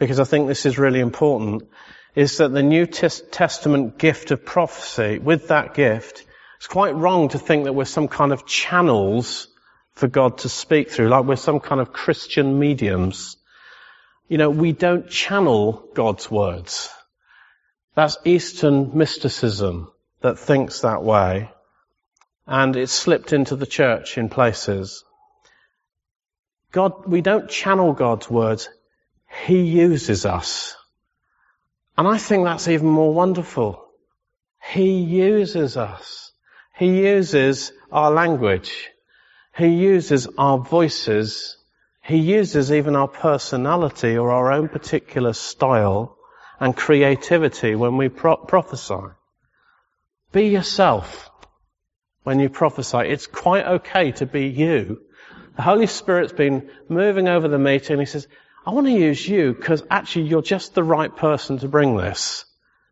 because 0.00 0.18
I 0.18 0.24
think 0.24 0.48
this 0.48 0.66
is 0.66 0.76
really 0.76 0.98
important, 0.98 1.62
is 2.16 2.38
that 2.38 2.48
the 2.48 2.64
New 2.64 2.84
Testament 2.84 3.96
gift 3.98 4.32
of 4.32 4.44
prophecy, 4.44 5.20
with 5.20 5.46
that 5.48 5.74
gift, 5.74 6.26
it's 6.56 6.66
quite 6.66 6.96
wrong 6.96 7.28
to 7.28 7.38
think 7.38 7.66
that 7.66 7.74
we're 7.74 7.84
some 7.84 8.08
kind 8.08 8.32
of 8.32 8.44
channels 8.44 9.46
for 9.92 10.08
God 10.08 10.38
to 10.38 10.48
speak 10.48 10.90
through, 10.90 11.10
like 11.10 11.26
we're 11.26 11.36
some 11.36 11.60
kind 11.60 11.80
of 11.80 11.92
Christian 11.92 12.58
mediums. 12.58 13.36
You 14.26 14.38
know, 14.38 14.50
we 14.50 14.72
don't 14.72 15.08
channel 15.08 15.90
God's 15.94 16.28
words. 16.28 16.90
That's 17.94 18.16
Eastern 18.24 18.98
mysticism 18.98 19.92
that 20.20 20.38
thinks 20.38 20.80
that 20.80 21.02
way. 21.02 21.50
And 22.46 22.76
it's 22.76 22.92
slipped 22.92 23.32
into 23.32 23.56
the 23.56 23.66
church 23.66 24.18
in 24.18 24.28
places. 24.28 25.04
God, 26.72 27.06
we 27.06 27.20
don't 27.20 27.50
channel 27.50 27.92
God's 27.92 28.30
words. 28.30 28.68
He 29.46 29.62
uses 29.62 30.26
us. 30.26 30.74
And 31.96 32.06
I 32.06 32.18
think 32.18 32.44
that's 32.44 32.68
even 32.68 32.88
more 32.88 33.12
wonderful. 33.12 33.84
He 34.72 35.00
uses 35.00 35.76
us. 35.76 36.32
He 36.76 37.00
uses 37.00 37.72
our 37.90 38.10
language. 38.10 38.88
He 39.56 39.68
uses 39.68 40.28
our 40.38 40.58
voices. 40.58 41.56
He 42.02 42.18
uses 42.18 42.70
even 42.70 42.96
our 42.96 43.08
personality 43.08 44.16
or 44.16 44.30
our 44.30 44.52
own 44.52 44.68
particular 44.68 45.32
style 45.32 46.16
and 46.60 46.76
creativity 46.76 47.74
when 47.74 47.96
we 47.96 48.08
pro- 48.08 48.36
prophesy. 48.36 49.17
Be 50.32 50.48
yourself 50.48 51.30
when 52.22 52.40
you 52.40 52.48
prophesy. 52.50 52.98
It's 52.98 53.26
quite 53.26 53.66
okay 53.66 54.12
to 54.12 54.26
be 54.26 54.48
you. 54.48 55.00
The 55.56 55.62
Holy 55.62 55.86
Spirit's 55.86 56.32
been 56.32 56.70
moving 56.88 57.28
over 57.28 57.48
the 57.48 57.58
meeting. 57.58 57.98
He 57.98 58.04
says, 58.04 58.28
I 58.66 58.72
want 58.72 58.86
to 58.86 58.92
use 58.92 59.26
you 59.26 59.54
because 59.54 59.82
actually 59.90 60.26
you're 60.26 60.42
just 60.42 60.74
the 60.74 60.84
right 60.84 61.14
person 61.14 61.58
to 61.60 61.68
bring 61.68 61.96
this. 61.96 62.44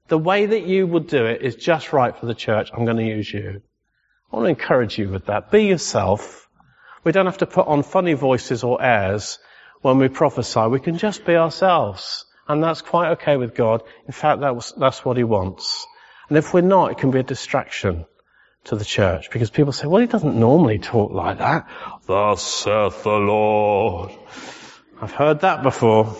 The 0.09 0.17
way 0.17 0.47
that 0.47 0.67
you 0.67 0.87
would 0.87 1.09
do 1.09 1.27
it 1.27 1.43
is 1.43 1.57
just 1.57 1.93
right 1.93 2.17
for 2.17 2.25
the 2.25 2.35
church. 2.35 2.71
I'm 2.73 2.87
going 2.87 2.97
to 2.97 3.05
use 3.05 3.33
you. 3.33 3.61
I 4.33 4.37
want 4.37 4.47
to 4.47 4.51
encourage 4.51 4.99
you 4.99 5.11
with 5.11 5.27
that. 5.27 5.51
Be 5.51 5.65
yourself. 5.65 6.49
We 7.05 7.13
don't 7.13 7.27
have 7.27 7.39
to 7.39 7.47
put 7.47 7.67
on 7.67 7.83
funny 7.83 8.15
voices 8.15 8.65
or 8.65 8.83
airs 8.83 9.39
when 9.83 9.99
we 9.99 10.09
prophesy. 10.09 10.67
We 10.69 10.81
can 10.81 10.97
just 10.97 11.27
be 11.27 11.37
ourselves. 11.37 12.25
And 12.49 12.63
that's 12.63 12.81
quite 12.81 13.11
okay 13.13 13.37
with 13.37 13.55
God. 13.55 13.83
In 14.07 14.13
fact, 14.13 14.41
that 14.41 14.55
was, 14.55 14.73
that's 14.79 15.05
what 15.05 15.17
He 15.17 15.25
wants. 15.25 15.87
And 16.29 16.39
if 16.39 16.53
we're 16.53 16.61
not, 16.61 16.93
it 16.93 16.99
can 16.99 17.11
be 17.11 17.21
a 17.21 17.23
distraction 17.25 18.07
to 18.65 18.77
the 18.77 18.85
church 18.85 19.31
because 19.31 19.51
people 19.51 19.73
say, 19.73 19.87
well, 19.87 20.01
he 20.01 20.07
doesn't 20.07 20.39
normally 20.39 20.79
talk 20.79 21.13
like 21.13 21.39
that. 21.39 21.69
Thus 22.07 22.43
saith 22.43 23.03
the 23.03 23.11
Lord. 23.11 24.13
I've 25.01 25.13
heard 25.13 25.41
that 25.41 25.63
before. 25.63 26.17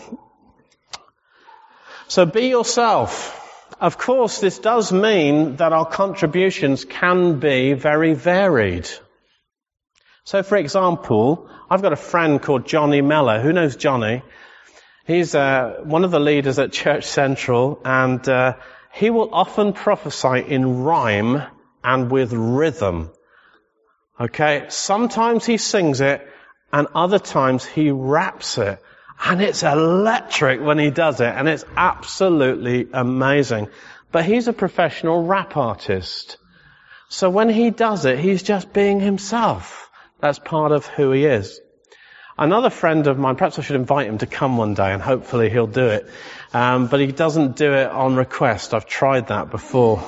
So 2.09 2.25
be 2.25 2.47
yourself. 2.49 3.43
Of 3.81 3.99
course, 3.99 4.41
this 4.41 4.59
does 4.59 4.93
mean 4.93 5.57
that 5.57 5.73
our 5.73 5.87
contributions 5.87 6.85
can 6.85 7.41
be 7.41 7.73
very 7.73 8.15
varied. 8.15 8.89
So 10.25 10.43
for 10.43 10.57
example, 10.57 11.51
I've 11.69 11.83
got 11.83 11.93
a 11.93 11.97
friend 11.97 12.41
called 12.41 12.67
Johnny 12.67 13.01
Meller. 13.01 13.41
Who 13.41 13.53
knows 13.53 13.77
Johnny? 13.77 14.23
He's 15.07 15.35
uh, 15.35 15.81
one 15.83 16.05
of 16.05 16.11
the 16.11 16.21
leaders 16.21 16.59
at 16.59 16.73
Church 16.73 17.05
Central 17.05 17.81
and 17.85 18.27
uh, 18.29 18.55
he 18.97 19.11
will 19.11 19.29
often 19.33 19.75
prophesy 19.75 20.39
in 20.41 20.83
rhyme 20.83 21.43
and 21.85 22.11
with 22.11 22.33
rhythm. 22.33 23.11
Okay? 24.19 24.65
Sometimes 24.69 25.45
he 25.45 25.59
sings 25.59 26.01
it 26.01 26.27
and 26.73 26.89
other 26.95 27.19
times 27.19 27.65
he 27.65 27.91
raps 27.91 28.57
it. 28.57 28.83
And 29.23 29.43
it's 29.43 29.63
electric 29.63 30.61
when 30.61 30.79
he 30.79 30.91
does 30.91 31.23
it, 31.23 31.33
and 31.35 31.49
it's 31.49 31.65
absolutely 31.75 32.87
amazing. 32.93 33.69
But 34.13 34.27
he's 34.27 34.47
a 34.47 34.53
professional 34.53 35.25
rap 35.25 35.57
artist. 35.57 36.37
So 37.09 37.31
when 37.31 37.49
he 37.49 37.71
does 37.71 38.05
it, 38.05 38.19
he's 38.19 38.43
just 38.43 38.75
being 38.75 39.01
himself. 39.01 39.91
That's 40.21 40.39
part 40.39 40.73
of 40.73 40.85
who 40.85 41.13
he 41.13 41.25
is. 41.25 41.61
Another 42.39 42.69
friend 42.69 43.07
of 43.07 43.19
mine, 43.19 43.37
perhaps 43.37 43.59
I 43.59 43.63
should 43.63 43.77
invite 43.77 44.07
him 44.07 44.19
to 44.19 44.27
come 44.27 44.59
one 44.59 44.75
day 44.75 44.93
and 44.93 45.01
hopefully 45.01 45.49
he'll 45.49 45.67
do 45.67 45.87
it. 45.87 46.11
Um, 46.57 46.87
but 46.87 47.01
he 47.01 47.09
doesn't 47.09 47.57
do 47.57 47.75
it 47.75 47.91
on 47.91 48.17
request. 48.17 48.73
I've 48.73 48.87
tried 48.87 49.27
that 49.27 49.51
before. 49.51 50.03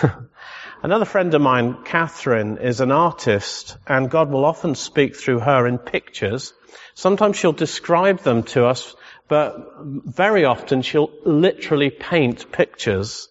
Another 0.84 1.04
friend 1.04 1.34
of 1.34 1.42
mine, 1.42 1.78
Catherine, 1.84 2.58
is 2.58 2.80
an 2.80 2.92
artist 2.92 3.76
and 3.88 4.08
God 4.08 4.30
will 4.30 4.44
often 4.44 4.76
speak 4.76 5.16
through 5.16 5.40
her 5.40 5.66
in 5.66 5.78
pictures. 5.78 6.54
Sometimes 6.94 7.36
she'll 7.36 7.50
describe 7.50 8.20
them 8.20 8.44
to 8.54 8.66
us, 8.66 8.94
but 9.26 9.56
very 9.82 10.44
often 10.44 10.82
she'll 10.82 11.10
literally 11.24 11.90
paint 11.90 12.52
pictures. 12.52 13.28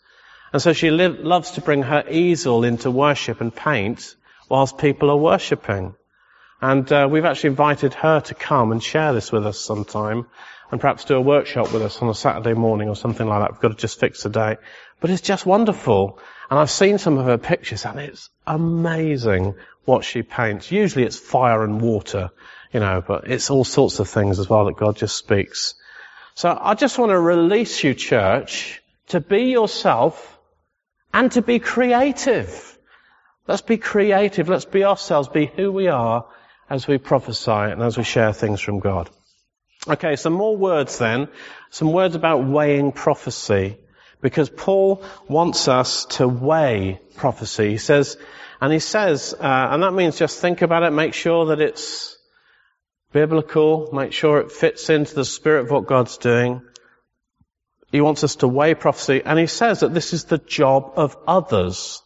And 0.51 0.61
so 0.61 0.73
she 0.73 0.91
li- 0.91 1.07
loves 1.07 1.51
to 1.51 1.61
bring 1.61 1.83
her 1.83 2.03
easel 2.09 2.65
into 2.65 2.91
worship 2.91 3.39
and 3.39 3.55
paint 3.55 4.17
whilst 4.49 4.77
people 4.77 5.11
are 5.11 5.23
worshipping. 5.31 5.95
And 6.61 6.91
uh, 6.91 7.07
we've 7.09 7.23
actually 7.23 7.51
invited 7.51 7.93
her 7.93 8.19
to 8.19 8.33
come 8.33 8.73
and 8.73 8.83
share 8.83 9.13
this 9.13 9.31
with 9.31 9.45
us 9.45 9.59
sometime 9.59 10.25
and 10.71 10.81
perhaps 10.81 11.05
do 11.05 11.15
a 11.15 11.21
workshop 11.21 11.71
with 11.71 11.81
us 11.81 12.01
on 12.01 12.09
a 12.09 12.15
Saturday 12.15 12.53
morning 12.53 12.89
or 12.89 12.95
something 12.95 13.27
like 13.27 13.41
that. 13.41 13.51
We've 13.51 13.61
got 13.61 13.69
to 13.69 13.75
just 13.75 13.99
fix 13.99 14.25
a 14.25 14.29
date. 14.29 14.57
But 14.99 15.09
it's 15.09 15.21
just 15.21 15.45
wonderful. 15.45 16.19
And 16.49 16.59
I've 16.59 16.71
seen 16.71 16.97
some 16.97 17.17
of 17.17 17.25
her 17.25 17.37
pictures 17.37 17.85
and 17.85 17.99
it's 17.99 18.29
amazing 18.45 19.55
what 19.85 20.03
she 20.03 20.23
paints. 20.23 20.71
Usually 20.71 21.05
it's 21.05 21.19
fire 21.19 21.63
and 21.63 21.81
water, 21.81 22.31
you 22.73 22.79
know, 22.79 23.03
but 23.05 23.29
it's 23.29 23.49
all 23.49 23.63
sorts 23.63 23.99
of 23.99 24.09
things 24.09 24.39
as 24.39 24.49
well 24.49 24.65
that 24.65 24.77
God 24.77 24.95
just 24.95 25.15
speaks. 25.15 25.75
So 26.33 26.57
I 26.59 26.73
just 26.73 26.97
want 26.97 27.11
to 27.11 27.19
release 27.19 27.83
you, 27.83 27.93
church, 27.93 28.81
to 29.07 29.19
be 29.21 29.51
yourself 29.51 30.37
and 31.13 31.31
to 31.33 31.41
be 31.41 31.59
creative. 31.59 32.77
Let's 33.47 33.61
be 33.61 33.77
creative. 33.77 34.49
Let's 34.49 34.65
be 34.65 34.83
ourselves, 34.83 35.27
be 35.27 35.45
who 35.45 35.71
we 35.71 35.87
are 35.87 36.25
as 36.69 36.87
we 36.87 36.97
prophesy 36.97 37.51
and 37.51 37.81
as 37.81 37.97
we 37.97 38.03
share 38.03 38.33
things 38.33 38.59
from 38.59 38.79
God. 38.79 39.09
Okay, 39.87 40.15
some 40.15 40.33
more 40.33 40.57
words 40.57 40.97
then. 40.97 41.27
Some 41.69 41.91
words 41.91 42.15
about 42.15 42.45
weighing 42.45 42.91
prophecy. 42.91 43.77
Because 44.21 44.49
Paul 44.49 45.03
wants 45.27 45.67
us 45.67 46.05
to 46.17 46.27
weigh 46.27 46.99
prophecy. 47.15 47.71
He 47.71 47.77
says, 47.77 48.17
and 48.59 48.73
he 48.73 48.79
says, 48.79 49.35
uh, 49.39 49.67
and 49.71 49.83
that 49.83 49.93
means 49.93 50.17
just 50.17 50.39
think 50.39 50.61
about 50.61 50.83
it, 50.83 50.91
make 50.91 51.13
sure 51.13 51.47
that 51.47 51.61
it's 51.61 52.17
biblical, 53.11 53.89
make 53.93 54.13
sure 54.13 54.39
it 54.39 54.51
fits 54.51 54.89
into 54.89 55.13
the 55.13 55.25
spirit 55.25 55.65
of 55.65 55.71
what 55.71 55.85
God's 55.85 56.17
doing. 56.17 56.61
He 57.91 58.01
wants 58.01 58.23
us 58.23 58.37
to 58.37 58.47
weigh 58.47 58.73
prophecy, 58.73 59.21
and 59.23 59.37
he 59.37 59.47
says 59.47 59.81
that 59.81 59.93
this 59.93 60.13
is 60.13 60.25
the 60.25 60.37
job 60.37 60.93
of 60.95 61.15
others. 61.27 62.01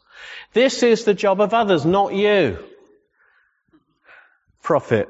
This 0.54 0.84
is 0.84 1.06
the 1.06 1.14
job 1.14 1.40
of 1.42 1.54
others, 1.54 1.86
not 1.86 2.14
you. 2.14 2.60
Prophet. 4.62 5.10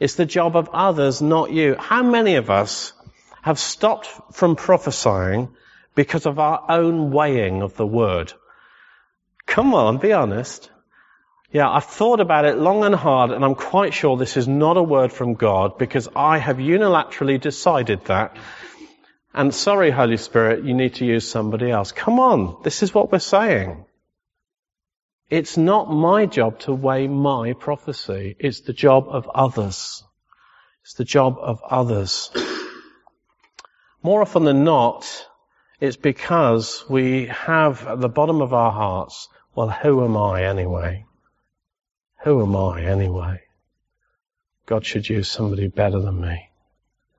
It's 0.00 0.14
the 0.14 0.26
job 0.26 0.56
of 0.56 0.70
others, 0.72 1.22
not 1.22 1.50
you. 1.50 1.76
How 1.78 2.02
many 2.02 2.36
of 2.36 2.50
us 2.50 2.92
have 3.42 3.58
stopped 3.58 4.08
from 4.32 4.56
prophesying 4.56 5.48
because 5.94 6.26
of 6.26 6.38
our 6.38 6.64
own 6.68 7.10
weighing 7.10 7.62
of 7.62 7.76
the 7.76 7.86
word? 7.86 8.32
Come 9.46 9.74
on, 9.74 9.98
be 9.98 10.12
honest. 10.12 10.70
Yeah, 11.52 11.70
I've 11.70 11.84
thought 11.84 12.18
about 12.18 12.46
it 12.46 12.58
long 12.58 12.82
and 12.84 12.94
hard 12.94 13.30
and 13.30 13.44
I'm 13.44 13.54
quite 13.54 13.94
sure 13.94 14.16
this 14.16 14.36
is 14.36 14.48
not 14.48 14.76
a 14.76 14.82
word 14.82 15.12
from 15.12 15.34
God 15.34 15.78
because 15.78 16.08
I 16.16 16.38
have 16.38 16.56
unilaterally 16.56 17.40
decided 17.40 18.04
that. 18.06 18.36
And 19.32 19.54
sorry, 19.54 19.90
Holy 19.90 20.16
Spirit, 20.16 20.64
you 20.64 20.74
need 20.74 20.94
to 20.94 21.04
use 21.04 21.28
somebody 21.28 21.70
else. 21.70 21.92
Come 21.92 22.18
on, 22.18 22.56
this 22.64 22.82
is 22.82 22.92
what 22.92 23.12
we're 23.12 23.20
saying. 23.20 23.84
It's 25.34 25.56
not 25.56 25.90
my 25.90 26.26
job 26.26 26.60
to 26.60 26.72
weigh 26.72 27.08
my 27.08 27.54
prophecy. 27.54 28.36
It's 28.38 28.60
the 28.60 28.72
job 28.72 29.08
of 29.08 29.28
others. 29.34 30.04
It's 30.82 30.94
the 30.94 31.04
job 31.04 31.38
of 31.40 31.60
others. 31.68 32.30
More 34.00 34.22
often 34.22 34.44
than 34.44 34.62
not, 34.62 35.26
it's 35.80 35.96
because 35.96 36.84
we 36.88 37.26
have 37.26 37.84
at 37.84 38.00
the 38.00 38.08
bottom 38.08 38.42
of 38.42 38.54
our 38.54 38.70
hearts, 38.70 39.28
well, 39.56 39.70
who 39.70 40.04
am 40.04 40.16
I 40.16 40.44
anyway? 40.44 41.04
Who 42.22 42.40
am 42.40 42.54
I 42.54 42.84
anyway? 42.84 43.40
God 44.66 44.86
should 44.86 45.08
use 45.08 45.28
somebody 45.28 45.66
better 45.66 45.98
than 45.98 46.20
me. 46.20 46.48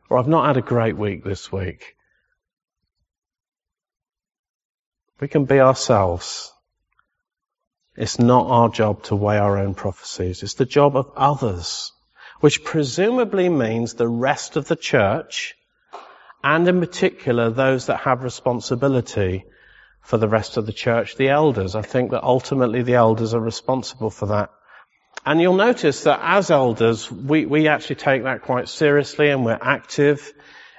Or 0.09 0.19
I've 0.19 0.29
not 0.29 0.47
had 0.47 0.55
a 0.55 0.61
great 0.61 0.95
week 0.95 1.25
this 1.25 1.51
week. 1.51 1.97
We 5.19 5.27
can 5.27 5.43
be 5.43 5.59
ourselves 5.59 6.54
it's 7.95 8.19
not 8.19 8.47
our 8.47 8.69
job 8.69 9.03
to 9.03 9.15
weigh 9.15 9.37
our 9.37 9.57
own 9.57 9.73
prophecies. 9.73 10.43
It's 10.43 10.55
the 10.55 10.65
job 10.65 10.97
of 10.97 11.11
others, 11.15 11.93
which 12.41 12.63
presumably 12.63 13.47
means 13.47 13.93
the 13.93 14.07
rest 14.07 14.57
of 14.57 14.67
the 14.67 14.75
church, 14.75 15.55
and 16.43 16.67
in 16.67 16.79
particular 16.79 17.49
those 17.49 17.87
that 17.87 18.01
have 18.01 18.23
responsibility 18.23 19.45
for 20.01 20.17
the 20.17 20.27
rest 20.27 20.57
of 20.57 20.65
the 20.65 20.73
church, 20.73 21.15
the 21.15 21.29
elders. 21.29 21.75
I 21.75 21.81
think 21.81 22.11
that 22.11 22.23
ultimately 22.23 22.83
the 22.83 22.95
elders 22.95 23.33
are 23.33 23.39
responsible 23.39 24.09
for 24.09 24.27
that. 24.27 24.51
And 25.25 25.41
you'll 25.41 25.55
notice 25.55 26.03
that 26.03 26.19
as 26.21 26.51
elders, 26.51 27.09
we, 27.11 27.47
we 27.47 27.67
actually 27.67 27.95
take 27.95 28.23
that 28.23 28.43
quite 28.43 28.69
seriously 28.69 29.29
and 29.29 29.43
we're 29.43 29.57
active 29.59 30.33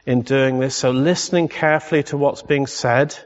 in 0.05 0.23
doing 0.23 0.61
this. 0.61 0.77
So 0.77 0.93
listening 0.93 1.49
carefully 1.49 2.05
to 2.05 2.17
what's 2.17 2.43
being 2.43 2.69
said. 2.69 3.17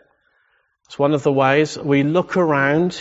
It's 0.86 0.98
one 0.98 1.12
of 1.12 1.22
the 1.22 1.32
ways 1.32 1.76
we 1.76 2.02
look 2.04 2.38
around 2.38 2.98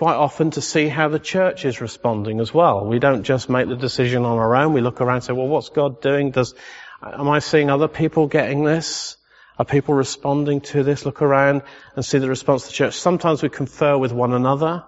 quite 0.00 0.16
often 0.16 0.50
to 0.50 0.62
see 0.62 0.88
how 0.88 1.08
the 1.08 1.18
church 1.18 1.66
is 1.66 1.82
responding 1.82 2.40
as 2.40 2.54
well. 2.54 2.86
We 2.86 2.98
don't 2.98 3.22
just 3.22 3.50
make 3.50 3.68
the 3.68 3.76
decision 3.76 4.24
on 4.24 4.38
our 4.38 4.56
own. 4.56 4.72
We 4.72 4.80
look 4.80 5.02
around 5.02 5.16
and 5.16 5.24
say, 5.24 5.34
well, 5.34 5.46
what's 5.46 5.68
God 5.68 6.00
doing? 6.00 6.30
Does, 6.30 6.54
am 7.02 7.28
I 7.28 7.40
seeing 7.40 7.68
other 7.68 7.86
people 7.86 8.26
getting 8.26 8.64
this? 8.64 9.18
Are 9.58 9.66
people 9.66 9.94
responding 9.94 10.62
to 10.72 10.82
this? 10.82 11.04
Look 11.04 11.20
around 11.20 11.60
and 11.96 12.02
see 12.02 12.16
the 12.16 12.30
response 12.30 12.62
of 12.62 12.70
the 12.70 12.76
church. 12.76 12.94
Sometimes 12.94 13.42
we 13.42 13.50
confer 13.50 13.98
with 13.98 14.10
one 14.10 14.32
another, 14.32 14.84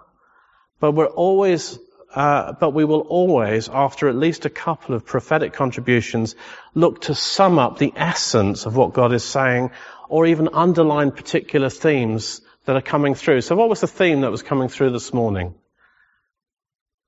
but 0.80 0.92
we're 0.92 1.04
always 1.04 1.78
uh, 2.14 2.54
but 2.54 2.70
we 2.70 2.86
will 2.86 3.00
always, 3.00 3.68
after 3.68 4.08
at 4.08 4.16
least 4.16 4.46
a 4.46 4.50
couple 4.50 4.94
of 4.94 5.04
prophetic 5.04 5.52
contributions, 5.52 6.36
look 6.74 7.02
to 7.02 7.14
sum 7.14 7.58
up 7.58 7.76
the 7.76 7.92
essence 7.96 8.64
of 8.64 8.76
what 8.76 8.94
God 8.94 9.12
is 9.12 9.24
saying, 9.24 9.72
or 10.08 10.24
even 10.24 10.48
underline 10.54 11.10
particular 11.10 11.68
themes 11.68 12.40
that 12.64 12.76
are 12.76 12.82
coming 12.82 13.14
through. 13.14 13.40
So 13.40 13.56
what 13.56 13.68
was 13.68 13.80
the 13.80 13.86
theme 13.86 14.20
that 14.20 14.30
was 14.30 14.42
coming 14.42 14.68
through 14.68 14.90
this 14.90 15.12
morning? 15.12 15.54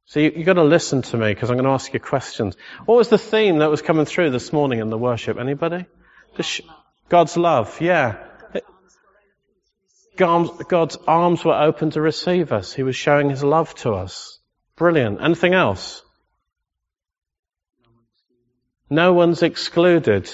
So 0.07 0.20
you, 0.20 0.32
have 0.32 0.44
got 0.44 0.52
to 0.55 0.64
listen 0.64 1.02
to 1.02 1.16
me 1.16 1.32
because 1.32 1.50
I'm 1.50 1.57
going 1.57 1.64
to 1.64 1.70
ask 1.70 1.92
you 1.92 2.00
questions. 2.00 2.57
What 2.84 2.96
was 2.96 3.09
the 3.09 3.18
theme 3.18 3.59
that 3.59 3.70
was 3.70 3.82
coming 3.82 4.05
through 4.05 4.30
this 4.30 4.52
morning 4.52 4.80
in 4.80 4.90
the 4.90 4.98
worship? 4.98 5.38
Anybody? 5.38 5.86
God's 7.09 7.36
love, 7.36 7.80
yeah. 7.80 8.16
God's 10.16 10.96
arms 11.09 11.44
were 11.44 11.55
open 11.55 11.90
to 11.90 12.00
receive 12.00 12.52
us. 12.52 12.72
He 12.72 12.82
was 12.82 12.96
showing 12.96 13.30
His 13.30 13.42
love 13.42 13.74
to 13.76 13.94
us. 13.94 14.38
Brilliant. 14.76 15.20
Anything 15.20 15.55
else? 15.55 16.02
No 18.90 19.12
one's 19.12 19.42
excluded. 19.42 20.30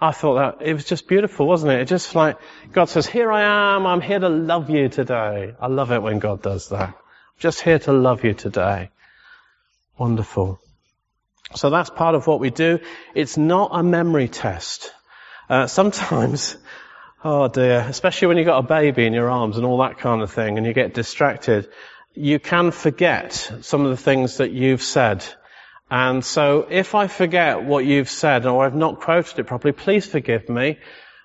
I 0.00 0.12
thought 0.12 0.58
that 0.58 0.66
it 0.66 0.74
was 0.74 0.84
just 0.84 1.08
beautiful, 1.08 1.46
wasn't 1.46 1.72
it? 1.72 1.80
It 1.80 1.88
just 1.88 2.14
like 2.14 2.36
God 2.72 2.88
says, 2.88 3.06
"Here 3.06 3.32
I 3.32 3.76
am. 3.76 3.86
I'm 3.86 4.00
here 4.00 4.18
to 4.18 4.28
love 4.28 4.68
you 4.70 4.88
today." 4.88 5.54
I 5.60 5.66
love 5.68 5.92
it 5.92 6.02
when 6.02 6.18
God 6.18 6.42
does 6.42 6.68
that. 6.68 6.88
I'm 6.88 6.94
just 7.38 7.60
here 7.62 7.78
to 7.80 7.92
love 7.92 8.24
you 8.24 8.34
today. 8.34 8.90
Wonderful. 9.98 10.60
So 11.54 11.70
that's 11.70 11.90
part 11.90 12.14
of 12.14 12.26
what 12.26 12.40
we 12.40 12.50
do. 12.50 12.80
It's 13.14 13.36
not 13.36 13.70
a 13.72 13.82
memory 13.82 14.28
test. 14.28 14.92
Uh, 15.48 15.66
sometimes, 15.66 16.56
oh 17.24 17.48
dear, 17.48 17.86
especially 17.88 18.28
when 18.28 18.36
you've 18.36 18.46
got 18.46 18.58
a 18.58 18.68
baby 18.68 19.06
in 19.06 19.14
your 19.14 19.30
arms 19.30 19.56
and 19.56 19.64
all 19.64 19.78
that 19.78 19.98
kind 19.98 20.20
of 20.20 20.30
thing, 20.30 20.58
and 20.58 20.66
you 20.66 20.72
get 20.72 20.92
distracted 20.92 21.68
you 22.16 22.38
can 22.38 22.70
forget 22.70 23.34
some 23.60 23.84
of 23.84 23.90
the 23.90 23.96
things 23.96 24.38
that 24.38 24.50
you've 24.50 24.82
said. 24.82 25.24
And 25.90 26.24
so 26.24 26.66
if 26.68 26.94
I 26.94 27.06
forget 27.06 27.62
what 27.62 27.84
you've 27.84 28.10
said 28.10 28.44
or 28.46 28.64
I've 28.64 28.74
not 28.74 29.00
quoted 29.00 29.38
it 29.38 29.44
properly, 29.44 29.72
please 29.72 30.06
forgive 30.06 30.48
me. 30.48 30.78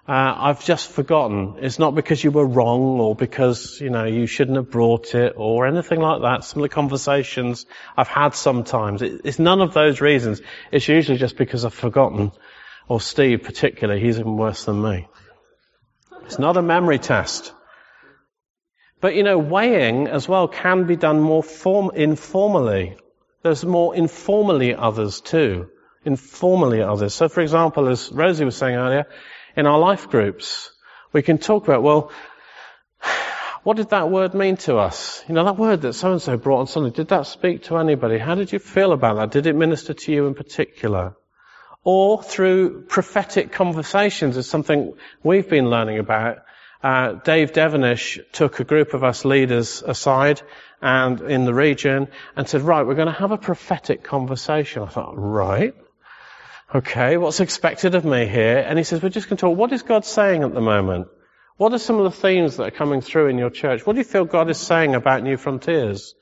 Uh, 0.07 0.33
I've 0.35 0.63
just 0.63 0.91
forgotten. 0.91 1.57
It's 1.61 1.79
not 1.79 1.95
because 1.95 2.23
you 2.23 2.31
were 2.31 2.45
wrong 2.45 2.99
or 2.99 3.15
because, 3.15 3.79
you 3.79 3.89
know, 3.89 4.05
you 4.05 4.25
shouldn't 4.25 4.57
have 4.57 4.69
brought 4.69 5.15
it 5.15 5.33
or 5.37 5.67
anything 5.67 5.99
like 5.99 6.21
that. 6.21 6.43
Some 6.43 6.61
of 6.61 6.69
the 6.69 6.73
conversations 6.73 7.65
I've 7.95 8.07
had 8.07 8.35
sometimes, 8.35 9.01
it, 9.01 9.21
it's 9.23 9.39
none 9.39 9.61
of 9.61 9.73
those 9.73 10.01
reasons. 10.01 10.41
It's 10.71 10.87
usually 10.87 11.17
just 11.17 11.37
because 11.37 11.65
I've 11.65 11.73
forgotten. 11.73 12.31
Or 12.87 12.99
Steve 12.99 13.43
particularly, 13.43 14.01
he's 14.01 14.19
even 14.19 14.37
worse 14.37 14.65
than 14.65 14.81
me. 14.81 15.07
It's 16.25 16.39
not 16.39 16.57
a 16.57 16.61
memory 16.61 16.99
test. 16.99 17.53
But 18.99 19.15
you 19.15 19.23
know, 19.23 19.37
weighing 19.37 20.07
as 20.07 20.27
well 20.27 20.47
can 20.47 20.85
be 20.85 20.95
done 20.95 21.19
more 21.19 21.43
form, 21.43 21.91
informally. 21.95 22.97
There's 23.43 23.65
more 23.65 23.95
informally 23.95 24.75
others 24.75 25.21
too. 25.21 25.69
Informally 26.05 26.81
others. 26.81 27.13
So 27.13 27.29
for 27.29 27.41
example, 27.41 27.87
as 27.87 28.11
Rosie 28.11 28.45
was 28.45 28.55
saying 28.55 28.75
earlier, 28.75 29.07
in 29.55 29.67
our 29.67 29.79
life 29.79 30.09
groups, 30.09 30.71
we 31.11 31.21
can 31.21 31.37
talk 31.37 31.67
about, 31.67 31.83
well, 31.83 32.11
what 33.63 33.77
did 33.77 33.89
that 33.89 34.09
word 34.09 34.33
mean 34.33 34.57
to 34.57 34.77
us? 34.77 35.23
You 35.27 35.35
know, 35.35 35.43
that 35.45 35.57
word 35.57 35.81
that 35.81 35.93
so 35.93 36.11
and 36.11 36.21
so 36.21 36.37
brought 36.37 36.61
on 36.61 36.67
Sunday, 36.67 36.91
did 36.91 37.09
that 37.09 37.27
speak 37.27 37.63
to 37.63 37.77
anybody? 37.77 38.17
How 38.17 38.35
did 38.35 38.51
you 38.51 38.59
feel 38.59 38.91
about 38.91 39.15
that? 39.15 39.31
Did 39.31 39.47
it 39.47 39.55
minister 39.55 39.93
to 39.93 40.11
you 40.11 40.27
in 40.27 40.33
particular? 40.33 41.15
Or 41.83 42.21
through 42.21 42.83
prophetic 42.83 43.51
conversations 43.51 44.37
is 44.37 44.47
something 44.47 44.93
we've 45.23 45.49
been 45.49 45.69
learning 45.69 45.97
about 45.97 46.37
uh, 46.83 47.13
Dave 47.13 47.51
Devenish 47.51 48.19
took 48.31 48.59
a 48.59 48.63
group 48.63 48.93
of 48.93 49.03
us 49.03 49.23
leaders 49.25 49.83
aside 49.85 50.41
and 50.81 51.21
in 51.21 51.45
the 51.45 51.53
region 51.53 52.07
and 52.35 52.47
said, 52.47 52.61
right, 52.61 52.85
we're 52.85 52.95
going 52.95 53.07
to 53.07 53.13
have 53.13 53.31
a 53.31 53.37
prophetic 53.37 54.03
conversation. 54.03 54.83
I 54.83 54.87
thought, 54.87 55.13
right. 55.15 55.75
Okay, 56.73 57.17
what's 57.17 57.39
expected 57.39 57.95
of 57.95 58.05
me 58.05 58.25
here? 58.25 58.57
And 58.57 58.77
he 58.77 58.83
says, 58.83 59.03
we're 59.03 59.09
just 59.09 59.29
going 59.29 59.37
to 59.37 59.41
talk, 59.41 59.57
what 59.57 59.73
is 59.73 59.83
God 59.83 60.05
saying 60.05 60.43
at 60.43 60.53
the 60.53 60.61
moment? 60.61 61.07
What 61.57 61.73
are 61.73 61.77
some 61.77 61.99
of 61.99 62.05
the 62.05 62.19
themes 62.19 62.57
that 62.57 62.63
are 62.63 62.71
coming 62.71 63.01
through 63.01 63.27
in 63.27 63.37
your 63.37 63.49
church? 63.49 63.85
What 63.85 63.93
do 63.93 63.99
you 63.99 64.05
feel 64.05 64.25
God 64.25 64.49
is 64.49 64.57
saying 64.57 64.95
about 64.95 65.21
New 65.21 65.37
Frontiers? 65.37 66.15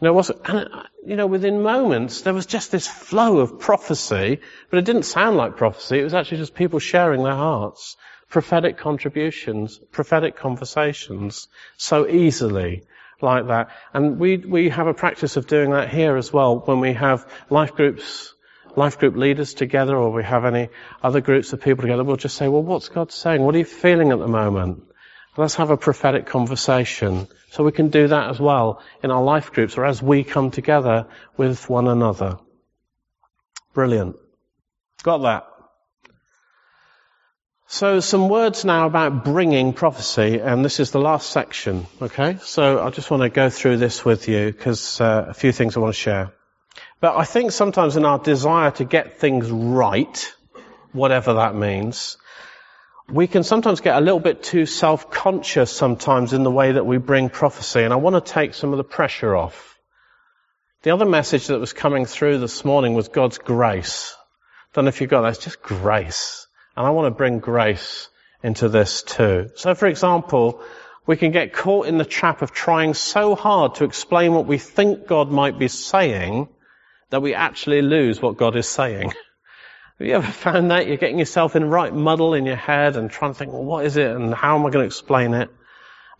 You 0.00 0.08
know, 0.08 0.18
and, 0.46 0.68
you 1.06 1.14
know, 1.14 1.28
within 1.28 1.62
moments, 1.62 2.22
there 2.22 2.34
was 2.34 2.46
just 2.46 2.72
this 2.72 2.88
flow 2.88 3.38
of 3.38 3.60
prophecy, 3.60 4.40
but 4.70 4.78
it 4.78 4.84
didn't 4.84 5.04
sound 5.04 5.36
like 5.36 5.56
prophecy. 5.56 6.00
It 6.00 6.04
was 6.04 6.14
actually 6.14 6.38
just 6.38 6.54
people 6.54 6.80
sharing 6.80 7.22
their 7.22 7.36
hearts 7.36 7.96
prophetic 8.32 8.78
contributions, 8.78 9.78
prophetic 9.92 10.36
conversations 10.36 11.48
so 11.76 12.08
easily 12.08 12.82
like 13.20 13.46
that. 13.48 13.68
And 13.92 14.18
we, 14.18 14.38
we 14.38 14.70
have 14.70 14.86
a 14.86 14.94
practice 14.94 15.36
of 15.36 15.46
doing 15.46 15.70
that 15.72 15.90
here 15.90 16.16
as 16.16 16.32
well 16.32 16.58
when 16.58 16.80
we 16.80 16.94
have 16.94 17.30
life 17.50 17.74
groups, 17.74 18.32
life 18.74 18.98
group 18.98 19.16
leaders 19.16 19.52
together 19.52 19.94
or 19.94 20.10
we 20.10 20.24
have 20.24 20.46
any 20.46 20.70
other 21.02 21.20
groups 21.20 21.52
of 21.52 21.60
people 21.60 21.82
together. 21.82 22.04
We'll 22.04 22.16
just 22.16 22.36
say, 22.36 22.48
well, 22.48 22.62
what's 22.62 22.88
God 22.88 23.12
saying? 23.12 23.42
What 23.42 23.54
are 23.54 23.58
you 23.58 23.66
feeling 23.66 24.12
at 24.12 24.18
the 24.18 24.26
moment? 24.26 24.84
Let's 25.36 25.56
have 25.56 25.68
a 25.68 25.76
prophetic 25.76 26.24
conversation. 26.24 27.28
So 27.50 27.64
we 27.64 27.72
can 27.72 27.90
do 27.90 28.08
that 28.08 28.30
as 28.30 28.40
well 28.40 28.82
in 29.02 29.10
our 29.10 29.22
life 29.22 29.52
groups 29.52 29.76
or 29.76 29.84
as 29.84 30.02
we 30.02 30.24
come 30.24 30.50
together 30.50 31.06
with 31.36 31.68
one 31.68 31.86
another. 31.86 32.38
Brilliant. 33.74 34.16
Got 35.02 35.18
that? 35.18 35.51
So 37.72 38.00
some 38.00 38.28
words 38.28 38.66
now 38.66 38.84
about 38.84 39.24
bringing 39.24 39.72
prophecy, 39.72 40.40
and 40.40 40.62
this 40.62 40.78
is 40.78 40.90
the 40.90 41.00
last 41.00 41.30
section, 41.30 41.86
okay? 42.02 42.36
So 42.42 42.84
I 42.84 42.90
just 42.90 43.10
want 43.10 43.22
to 43.22 43.30
go 43.30 43.48
through 43.48 43.78
this 43.78 44.04
with 44.04 44.28
you 44.28 44.52
because 44.52 45.00
uh, 45.00 45.24
a 45.28 45.32
few 45.32 45.52
things 45.52 45.74
I 45.74 45.80
want 45.80 45.94
to 45.94 45.98
share. 45.98 46.34
But 47.00 47.16
I 47.16 47.24
think 47.24 47.50
sometimes 47.50 47.96
in 47.96 48.04
our 48.04 48.18
desire 48.18 48.72
to 48.72 48.84
get 48.84 49.18
things 49.18 49.50
right, 49.50 50.34
whatever 50.92 51.32
that 51.32 51.54
means, 51.54 52.18
we 53.08 53.26
can 53.26 53.42
sometimes 53.42 53.80
get 53.80 53.96
a 53.96 54.02
little 54.02 54.20
bit 54.20 54.42
too 54.42 54.66
self-conscious 54.66 55.72
sometimes 55.72 56.34
in 56.34 56.42
the 56.42 56.50
way 56.50 56.72
that 56.72 56.84
we 56.84 56.98
bring 56.98 57.30
prophecy, 57.30 57.80
and 57.80 57.94
I 57.94 57.96
want 57.96 58.22
to 58.22 58.32
take 58.32 58.52
some 58.52 58.72
of 58.72 58.76
the 58.76 58.84
pressure 58.84 59.34
off. 59.34 59.78
The 60.82 60.90
other 60.90 61.06
message 61.06 61.46
that 61.46 61.58
was 61.58 61.72
coming 61.72 62.04
through 62.04 62.36
this 62.36 62.66
morning 62.66 62.92
was 62.92 63.08
God's 63.08 63.38
grace. 63.38 64.14
Don't 64.74 64.84
know 64.84 64.90
if 64.90 65.00
you 65.00 65.06
got 65.06 65.22
that. 65.22 65.28
It's 65.28 65.44
just 65.44 65.62
grace. 65.62 66.46
And 66.76 66.86
I 66.86 66.90
want 66.90 67.06
to 67.06 67.16
bring 67.16 67.38
grace 67.38 68.08
into 68.42 68.68
this 68.68 69.02
too. 69.02 69.50
So 69.56 69.74
for 69.74 69.86
example, 69.86 70.62
we 71.06 71.16
can 71.16 71.32
get 71.32 71.52
caught 71.52 71.86
in 71.86 71.98
the 71.98 72.04
trap 72.04 72.42
of 72.42 72.52
trying 72.52 72.94
so 72.94 73.34
hard 73.34 73.76
to 73.76 73.84
explain 73.84 74.34
what 74.34 74.46
we 74.46 74.58
think 74.58 75.06
God 75.06 75.30
might 75.30 75.58
be 75.58 75.68
saying 75.68 76.48
that 77.10 77.22
we 77.22 77.34
actually 77.34 77.82
lose 77.82 78.22
what 78.22 78.36
God 78.36 78.56
is 78.56 78.68
saying. 78.68 79.08
Have 79.98 80.08
you 80.08 80.14
ever 80.14 80.32
found 80.32 80.70
that? 80.70 80.86
You're 80.86 80.96
getting 80.96 81.18
yourself 81.18 81.54
in 81.54 81.68
right 81.68 81.92
muddle 81.92 82.34
in 82.34 82.46
your 82.46 82.56
head 82.56 82.96
and 82.96 83.10
trying 83.10 83.32
to 83.32 83.38
think, 83.38 83.52
well, 83.52 83.64
what 83.64 83.84
is 83.84 83.96
it 83.96 84.10
and 84.10 84.34
how 84.34 84.58
am 84.58 84.66
I 84.66 84.70
going 84.70 84.84
to 84.84 84.86
explain 84.86 85.34
it? 85.34 85.50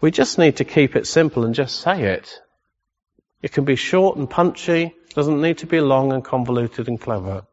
We 0.01 0.11
just 0.11 0.39
need 0.39 0.57
to 0.57 0.65
keep 0.65 0.97
it 0.97 1.07
simple 1.07 1.45
and 1.45 1.55
just 1.55 1.81
say 1.81 2.03
it. 2.05 2.41
It 3.41 3.53
can 3.53 3.65
be 3.65 3.77
short 3.77 4.19
and 4.19 4.29
punchy, 4.29 4.95
doesn't 5.15 5.41
need 5.41 5.59
to 5.59 5.67
be 5.67 5.81
long 5.81 6.13
and 6.13 6.25
convoluted 6.25 6.89
and 6.89 7.01
clever. 7.01 7.45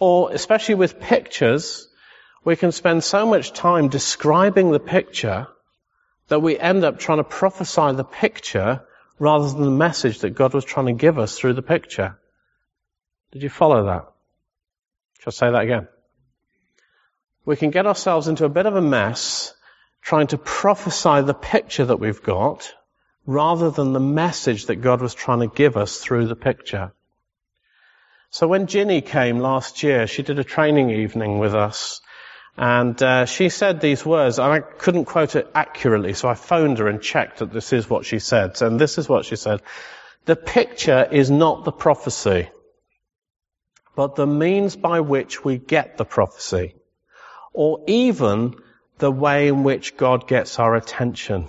Or, 0.00 0.32
especially 0.32 0.74
with 0.74 0.98
pictures, 0.98 1.88
we 2.44 2.56
can 2.56 2.72
spend 2.72 3.04
so 3.04 3.26
much 3.26 3.52
time 3.52 3.88
describing 3.88 4.72
the 4.72 4.80
picture 4.80 5.46
that 6.28 6.40
we 6.40 6.58
end 6.58 6.84
up 6.84 6.98
trying 6.98 7.18
to 7.18 7.24
prophesy 7.24 7.92
the 7.92 8.04
picture 8.04 8.82
rather 9.18 9.48
than 9.50 9.62
the 9.62 9.70
message 9.70 10.20
that 10.20 10.30
God 10.30 10.54
was 10.54 10.64
trying 10.64 10.86
to 10.86 10.92
give 10.94 11.18
us 11.18 11.38
through 11.38 11.52
the 11.52 11.62
picture. 11.62 12.18
Did 13.32 13.42
you 13.42 13.50
follow 13.50 13.84
that? 13.84 14.10
Shall 15.20 15.30
I 15.30 15.30
say 15.32 15.50
that 15.50 15.62
again? 15.62 15.88
We 17.44 17.56
can 17.56 17.70
get 17.70 17.86
ourselves 17.86 18.26
into 18.26 18.46
a 18.46 18.48
bit 18.48 18.66
of 18.66 18.76
a 18.76 18.80
mess 18.80 19.54
trying 20.00 20.28
to 20.28 20.38
prophesy 20.38 21.20
the 21.22 21.34
picture 21.34 21.84
that 21.84 22.00
we've 22.00 22.22
got 22.22 22.72
rather 23.26 23.70
than 23.70 23.92
the 23.92 24.00
message 24.00 24.66
that 24.66 24.76
God 24.76 25.02
was 25.02 25.14
trying 25.14 25.40
to 25.40 25.54
give 25.54 25.76
us 25.76 25.98
through 25.98 26.26
the 26.26 26.36
picture. 26.36 26.92
So 28.30 28.46
when 28.46 28.68
Ginny 28.68 29.00
came 29.00 29.40
last 29.40 29.82
year, 29.82 30.06
she 30.06 30.22
did 30.22 30.38
a 30.38 30.44
training 30.44 30.90
evening 30.90 31.40
with 31.40 31.54
us. 31.54 32.00
And 32.56 33.00
uh, 33.02 33.26
she 33.26 33.48
said 33.48 33.80
these 33.80 34.06
words, 34.06 34.38
and 34.38 34.52
I 34.52 34.60
couldn't 34.60 35.06
quote 35.06 35.34
it 35.34 35.50
accurately, 35.54 36.14
so 36.14 36.28
I 36.28 36.34
phoned 36.34 36.78
her 36.78 36.88
and 36.88 37.02
checked 37.02 37.38
that 37.38 37.52
this 37.52 37.72
is 37.72 37.90
what 37.90 38.04
she 38.04 38.20
said. 38.20 38.60
And 38.62 38.78
this 38.78 38.98
is 38.98 39.08
what 39.08 39.24
she 39.24 39.36
said. 39.36 39.62
The 40.26 40.36
picture 40.36 41.08
is 41.10 41.30
not 41.30 41.64
the 41.64 41.72
prophecy, 41.72 42.50
but 43.96 44.14
the 44.14 44.26
means 44.26 44.76
by 44.76 45.00
which 45.00 45.44
we 45.44 45.58
get 45.58 45.96
the 45.96 46.04
prophecy, 46.04 46.76
or 47.52 47.82
even 47.88 48.54
the 48.98 49.10
way 49.10 49.48
in 49.48 49.64
which 49.64 49.96
God 49.96 50.28
gets 50.28 50.58
our 50.58 50.76
attention. 50.76 51.48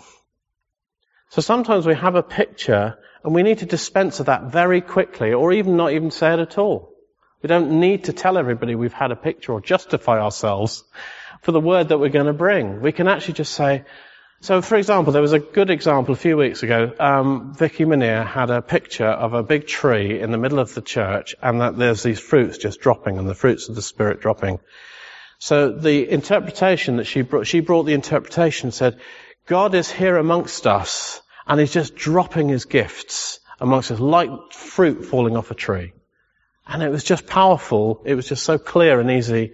So 1.30 1.42
sometimes 1.42 1.86
we 1.86 1.96
have 1.96 2.16
a 2.16 2.24
picture 2.24 2.98
and 3.24 3.34
we 3.36 3.44
need 3.44 3.60
to 3.60 3.66
dispense 3.66 4.20
of 4.20 4.26
that 4.28 4.46
very 4.46 4.82
quickly 4.82 5.34
or 5.34 5.54
even 5.54 5.78
not 5.78 5.94
even 5.94 6.12
say 6.12 6.34
it 6.34 6.40
at 6.40 6.58
all. 6.58 6.92
We 7.42 7.48
don't 7.48 7.80
need 7.80 8.06
to 8.06 8.14
tell 8.14 8.38
everybody 8.38 8.76
we've 8.76 8.94
had 8.94 9.12
a 9.12 9.16
picture 9.16 9.54
or 9.54 9.62
justify 9.62 10.20
ourselves 10.20 10.84
for 11.42 11.52
the 11.52 11.60
word 11.60 11.90
that 11.90 11.98
we're 11.98 12.10
going 12.10 12.28
to 12.28 12.34
bring. 12.34 12.82
We 12.82 12.92
can 12.92 13.08
actually 13.08 13.36
just 13.36 13.54
say, 13.54 13.84
so 14.42 14.62
for 14.62 14.76
example, 14.76 15.14
there 15.14 15.22
was 15.22 15.34
a 15.34 15.40
good 15.40 15.70
example 15.70 16.14
a 16.14 16.18
few 16.18 16.38
weeks 16.38 16.64
ago. 16.64 16.92
Um, 17.00 17.54
Vicky 17.54 17.86
Manier 17.86 18.26
had 18.26 18.50
a 18.50 18.62
picture 18.62 19.08
of 19.08 19.34
a 19.34 19.44
big 19.44 19.68
tree 19.68 20.20
in 20.20 20.32
the 20.32 20.38
middle 20.38 20.60
of 20.60 20.74
the 20.74 20.82
church 20.82 21.36
and 21.42 21.62
that 21.62 21.78
there's 21.78 22.04
these 22.04 22.20
fruits 22.20 22.58
just 22.58 22.80
dropping 22.80 23.18
and 23.18 23.30
the 23.30 23.36
fruits 23.36 23.70
of 23.70 23.76
the 23.76 23.82
Spirit 23.82 24.20
dropping. 24.20 24.60
So 25.38 25.72
the 25.72 26.10
interpretation 26.10 26.98
that 26.98 27.06
she 27.06 27.22
brought, 27.22 27.48
she 27.48 27.60
brought 27.60 27.84
the 27.84 27.94
interpretation 27.94 28.72
said, 28.72 29.00
God 29.48 29.74
is 29.74 29.92
here 29.92 30.18
amongst 30.18 30.68
us 30.68 31.22
and 31.52 31.60
he's 31.60 31.74
just 31.74 31.96
dropping 31.96 32.48
his 32.48 32.64
gifts 32.64 33.42
amongst 33.60 33.92
us 33.92 34.00
like 34.00 34.54
fruit 34.54 35.04
falling 35.04 35.36
off 35.36 35.52
a 35.52 35.54
tree. 35.54 35.92
And 36.66 36.82
it 36.82 36.88
was 36.88 37.04
just 37.04 37.28
powerful. 37.28 38.02
It 38.06 38.16
was 38.16 38.26
just 38.26 38.46
so 38.46 38.58
clear 38.58 39.02
and 39.02 39.12
easy 39.12 39.52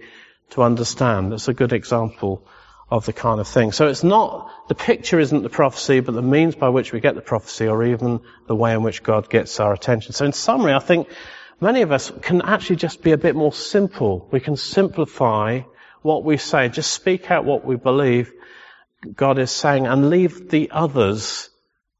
to 0.50 0.62
understand. 0.62 1.32
It's 1.32 1.48
a 1.48 1.52
good 1.54 1.72
example 1.72 2.46
of 2.88 3.04
the 3.04 3.12
kind 3.12 3.40
of 3.40 3.48
thing. 3.48 3.72
So 3.72 3.88
it's 3.88 4.04
not, 4.04 4.48
the 4.68 4.76
picture 4.76 5.18
isn't 5.18 5.42
the 5.42 5.48
prophecy, 5.48 5.98
but 5.98 6.14
the 6.14 6.22
means 6.22 6.54
by 6.54 6.68
which 6.68 6.92
we 6.92 7.00
get 7.00 7.16
the 7.16 7.20
prophecy 7.20 7.66
or 7.66 7.82
even 7.82 8.20
the 8.46 8.54
way 8.54 8.74
in 8.74 8.84
which 8.84 9.02
God 9.02 9.28
gets 9.28 9.58
our 9.58 9.72
attention. 9.72 10.12
So 10.12 10.24
in 10.24 10.32
summary, 10.32 10.74
I 10.74 10.78
think 10.78 11.08
many 11.60 11.82
of 11.82 11.90
us 11.90 12.12
can 12.22 12.42
actually 12.42 12.76
just 12.76 13.02
be 13.02 13.10
a 13.10 13.18
bit 13.18 13.34
more 13.34 13.52
simple. 13.52 14.28
We 14.30 14.38
can 14.38 14.54
simplify 14.54 15.62
what 16.02 16.22
we 16.22 16.36
say, 16.36 16.68
just 16.68 16.92
speak 16.92 17.32
out 17.32 17.44
what 17.44 17.64
we 17.64 17.74
believe 17.74 18.32
God 19.16 19.40
is 19.40 19.50
saying 19.50 19.88
and 19.88 20.10
leave 20.10 20.48
the 20.48 20.70
others 20.70 21.50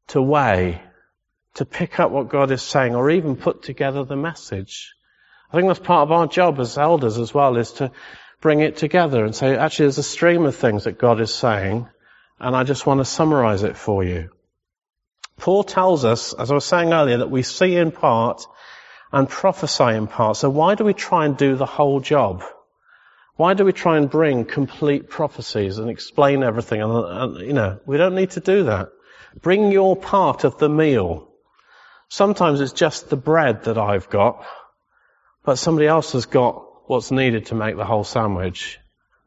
to 0.09 0.21
weigh, 0.21 0.81
to 1.55 1.65
pick 1.65 1.99
up 1.99 2.11
what 2.11 2.29
God 2.29 2.51
is 2.51 2.61
saying 2.61 2.95
or 2.95 3.09
even 3.09 3.35
put 3.35 3.63
together 3.63 4.03
the 4.03 4.15
message. 4.15 4.93
I 5.51 5.57
think 5.57 5.67
that's 5.67 5.79
part 5.79 6.07
of 6.07 6.11
our 6.11 6.27
job 6.27 6.59
as 6.59 6.77
elders 6.77 7.17
as 7.17 7.33
well 7.33 7.57
is 7.57 7.73
to 7.73 7.91
bring 8.41 8.59
it 8.59 8.77
together 8.77 9.25
and 9.25 9.35
say, 9.35 9.55
actually 9.55 9.85
there's 9.85 9.97
a 9.97 10.03
stream 10.03 10.45
of 10.45 10.55
things 10.55 10.83
that 10.83 10.99
God 10.99 11.19
is 11.19 11.33
saying 11.33 11.87
and 12.39 12.55
I 12.55 12.63
just 12.63 12.85
want 12.85 12.99
to 12.99 13.05
summarize 13.05 13.63
it 13.63 13.75
for 13.75 14.03
you. 14.03 14.29
Paul 15.37 15.63
tells 15.63 16.05
us, 16.05 16.33
as 16.33 16.51
I 16.51 16.53
was 16.53 16.65
saying 16.65 16.93
earlier, 16.93 17.17
that 17.17 17.31
we 17.31 17.43
see 17.43 17.75
in 17.75 17.91
part 17.91 18.45
and 19.11 19.27
prophesy 19.27 19.95
in 19.95 20.07
part. 20.07 20.37
So 20.37 20.49
why 20.49 20.75
do 20.75 20.83
we 20.83 20.93
try 20.93 21.25
and 21.25 21.35
do 21.35 21.55
the 21.55 21.65
whole 21.65 21.99
job? 21.99 22.43
Why 23.35 23.53
do 23.53 23.63
we 23.63 23.73
try 23.73 23.97
and 23.97 24.09
bring 24.09 24.45
complete 24.45 25.09
prophecies 25.09 25.77
and 25.77 25.89
explain 25.89 26.43
everything? 26.43 26.81
And, 26.81 26.91
and, 26.93 27.47
you 27.47 27.53
know, 27.53 27.79
we 27.85 27.97
don't 27.97 28.15
need 28.15 28.31
to 28.31 28.41
do 28.41 28.65
that. 28.65 28.89
Bring 29.41 29.71
your 29.71 29.95
part 29.95 30.43
of 30.43 30.57
the 30.57 30.69
meal. 30.69 31.29
Sometimes 32.09 32.59
it's 32.59 32.73
just 32.73 33.09
the 33.09 33.15
bread 33.15 33.63
that 33.63 33.77
I've 33.77 34.09
got, 34.09 34.45
but 35.45 35.55
somebody 35.55 35.87
else 35.87 36.11
has 36.11 36.25
got 36.25 36.89
what's 36.89 37.11
needed 37.11 37.45
to 37.47 37.55
make 37.55 37.77
the 37.77 37.85
whole 37.85 38.03
sandwich. 38.03 38.79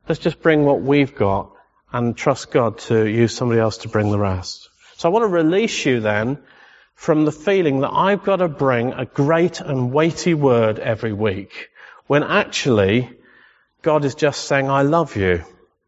Let's 0.09 0.21
just 0.21 0.43
bring 0.43 0.65
what 0.65 0.83
we've 0.83 1.15
got 1.15 1.53
and 1.93 2.17
trust 2.17 2.51
God 2.51 2.79
to 2.81 3.07
use 3.07 3.35
somebody 3.35 3.61
else 3.61 3.79
to 3.79 3.89
bring 3.89 4.11
the 4.11 4.19
rest. 4.19 4.69
So 4.97 5.09
I 5.09 5.13
want 5.13 5.23
to 5.23 5.29
release 5.29 5.87
you 5.87 6.01
then 6.01 6.39
from 6.95 7.25
the 7.25 7.33
feeling 7.33 7.81
that 7.81 7.93
I've 7.93 8.25
got 8.25 8.37
to 8.37 8.49
bring 8.49 8.93
a 8.93 9.07
great 9.07 9.61
and 9.61 9.93
weighty 9.93 10.35
word 10.35 10.79
every 10.79 11.13
week, 11.13 11.69
when 12.07 12.23
actually 12.23 13.11
God 13.83 14.05
is 14.05 14.15
just 14.15 14.45
saying, 14.45 14.69
I 14.69 14.83
love 14.83 15.17
you. 15.17 15.45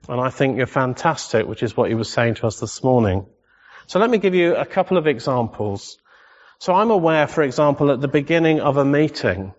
And 0.09 0.21
I 0.21 0.31
think 0.31 0.57
you're 0.57 0.67
fantastic, 0.67 1.47
which 1.47 1.63
is 1.63 1.77
what 1.77 1.89
he 1.89 1.95
was 1.95 2.11
saying 2.11 2.37
to 2.37 2.47
us 2.47 2.61
this 2.61 2.83
morning. 2.83 3.27
So 3.87 3.99
let 3.99 4.11
me 4.11 4.19
give 4.19 4.35
you 4.35 4.55
a 4.57 4.65
couple 4.65 4.97
of 4.97 5.07
examples. 5.07 5.99
So 6.59 6.75
I'm 6.75 6.91
aware, 6.91 7.27
for 7.27 7.43
example, 7.43 7.91
at 7.91 8.01
the 8.01 8.09
beginning 8.09 8.61
of 8.61 8.77
a 8.77 8.85
meeting, 8.85 9.53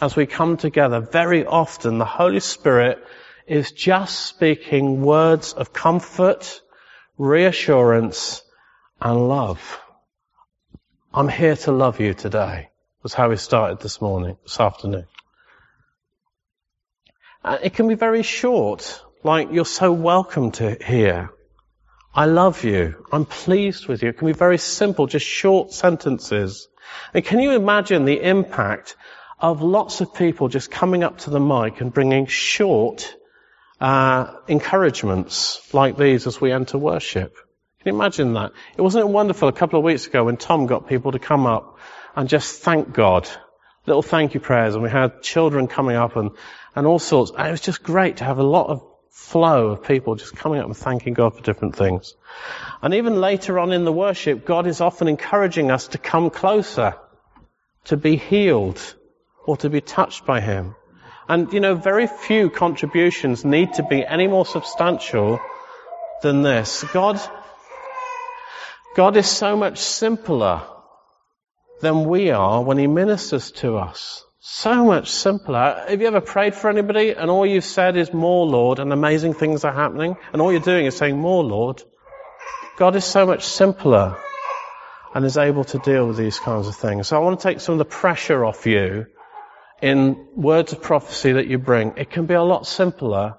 as 0.00 0.16
we 0.16 0.26
come 0.26 0.56
together, 0.56 1.00
very 1.00 1.46
often 1.46 1.98
the 1.98 2.04
Holy 2.04 2.40
Spirit 2.40 3.02
is 3.46 3.72
just 3.72 4.26
speaking 4.26 5.02
words 5.02 5.52
of 5.52 5.72
comfort, 5.72 6.60
reassurance, 7.18 8.42
and 9.00 9.28
love. 9.28 9.80
I'm 11.14 11.28
here 11.28 11.56
to 11.56 11.72
love 11.72 12.00
you 12.00 12.14
today, 12.14 12.70
was 13.02 13.14
how 13.14 13.28
we 13.28 13.36
started 13.36 13.80
this 13.80 14.00
morning, 14.00 14.36
this 14.42 14.60
afternoon. 14.60 15.06
Uh, 17.44 17.58
it 17.62 17.74
can 17.74 17.88
be 17.88 17.94
very 17.94 18.22
short, 18.22 19.02
like 19.24 19.52
you're 19.52 19.64
so 19.64 19.92
welcome 19.92 20.52
to 20.52 20.76
here. 20.84 21.30
I 22.14 22.26
love 22.26 22.62
you. 22.64 23.06
I'm 23.10 23.24
pleased 23.24 23.86
with 23.86 24.02
you. 24.02 24.10
It 24.10 24.18
can 24.18 24.26
be 24.26 24.34
very 24.34 24.58
simple, 24.58 25.06
just 25.06 25.26
short 25.26 25.72
sentences. 25.72 26.68
And 27.14 27.24
can 27.24 27.40
you 27.40 27.52
imagine 27.52 28.04
the 28.04 28.22
impact 28.22 28.96
of 29.38 29.62
lots 29.62 30.02
of 30.02 30.14
people 30.14 30.48
just 30.48 30.70
coming 30.70 31.04
up 31.04 31.18
to 31.18 31.30
the 31.30 31.40
mic 31.40 31.80
and 31.80 31.92
bringing 31.92 32.26
short 32.26 33.16
uh, 33.80 34.34
encouragements 34.46 35.72
like 35.72 35.96
these 35.96 36.26
as 36.26 36.38
we 36.38 36.52
enter 36.52 36.76
worship? 36.76 37.34
Can 37.80 37.92
you 37.92 37.98
imagine 37.98 38.34
that? 38.34 38.52
It 38.76 38.82
wasn't 38.82 39.08
wonderful 39.08 39.48
a 39.48 39.52
couple 39.52 39.78
of 39.78 39.84
weeks 39.84 40.06
ago 40.06 40.24
when 40.24 40.36
Tom 40.36 40.66
got 40.66 40.88
people 40.88 41.12
to 41.12 41.18
come 41.18 41.46
up 41.46 41.78
and 42.14 42.28
just 42.28 42.60
thank 42.60 42.92
God. 42.92 43.26
Little 43.86 44.02
thank 44.02 44.34
you 44.34 44.40
prayers 44.40 44.74
and 44.74 44.82
we 44.82 44.90
had 44.90 45.22
children 45.22 45.66
coming 45.66 45.96
up 45.96 46.16
and 46.16 46.32
and 46.76 46.86
all 46.86 46.98
sorts. 46.98 47.32
And 47.36 47.48
it 47.48 47.50
was 47.50 47.62
just 47.62 47.82
great 47.82 48.18
to 48.18 48.24
have 48.24 48.38
a 48.38 48.42
lot 48.42 48.68
of 48.68 48.91
flow 49.12 49.68
of 49.68 49.84
people 49.84 50.14
just 50.14 50.34
coming 50.34 50.58
up 50.58 50.66
and 50.66 50.76
thanking 50.76 51.12
God 51.12 51.36
for 51.36 51.42
different 51.42 51.76
things. 51.76 52.16
And 52.80 52.94
even 52.94 53.20
later 53.20 53.58
on 53.58 53.70
in 53.70 53.84
the 53.84 53.92
worship, 53.92 54.46
God 54.46 54.66
is 54.66 54.80
often 54.80 55.06
encouraging 55.06 55.70
us 55.70 55.88
to 55.88 55.98
come 55.98 56.30
closer, 56.30 56.94
to 57.84 57.98
be 57.98 58.16
healed, 58.16 58.80
or 59.44 59.58
to 59.58 59.68
be 59.68 59.82
touched 59.82 60.24
by 60.24 60.40
Him. 60.40 60.74
And, 61.28 61.52
you 61.52 61.60
know, 61.60 61.74
very 61.74 62.06
few 62.06 62.48
contributions 62.48 63.44
need 63.44 63.74
to 63.74 63.82
be 63.82 64.04
any 64.04 64.28
more 64.28 64.46
substantial 64.46 65.40
than 66.22 66.42
this. 66.42 66.82
God, 66.92 67.20
God 68.96 69.18
is 69.18 69.28
so 69.28 69.56
much 69.56 69.78
simpler 69.78 70.62
than 71.82 72.06
we 72.06 72.30
are 72.30 72.62
when 72.62 72.78
He 72.78 72.86
ministers 72.86 73.50
to 73.52 73.76
us. 73.76 74.24
So 74.44 74.84
much 74.84 75.08
simpler. 75.08 75.84
Have 75.86 76.00
you 76.00 76.08
ever 76.08 76.20
prayed 76.20 76.56
for 76.56 76.68
anybody 76.68 77.10
and 77.12 77.30
all 77.30 77.46
you've 77.46 77.64
said 77.64 77.96
is 77.96 78.12
more 78.12 78.44
Lord 78.44 78.80
and 78.80 78.92
amazing 78.92 79.34
things 79.34 79.62
are 79.64 79.72
happening 79.72 80.16
and 80.32 80.42
all 80.42 80.50
you're 80.50 80.60
doing 80.60 80.84
is 80.84 80.96
saying 80.96 81.16
more 81.16 81.44
Lord? 81.44 81.80
God 82.76 82.96
is 82.96 83.04
so 83.04 83.24
much 83.24 83.44
simpler 83.44 84.16
and 85.14 85.24
is 85.24 85.36
able 85.36 85.62
to 85.62 85.78
deal 85.78 86.08
with 86.08 86.16
these 86.16 86.40
kinds 86.40 86.66
of 86.66 86.74
things. 86.74 87.06
So 87.06 87.16
I 87.16 87.20
want 87.20 87.38
to 87.38 87.48
take 87.48 87.60
some 87.60 87.74
of 87.74 87.78
the 87.78 87.84
pressure 87.84 88.44
off 88.44 88.66
you 88.66 89.06
in 89.80 90.26
words 90.34 90.72
of 90.72 90.82
prophecy 90.82 91.34
that 91.34 91.46
you 91.46 91.58
bring. 91.58 91.92
It 91.96 92.10
can 92.10 92.26
be 92.26 92.34
a 92.34 92.42
lot 92.42 92.66
simpler. 92.66 93.38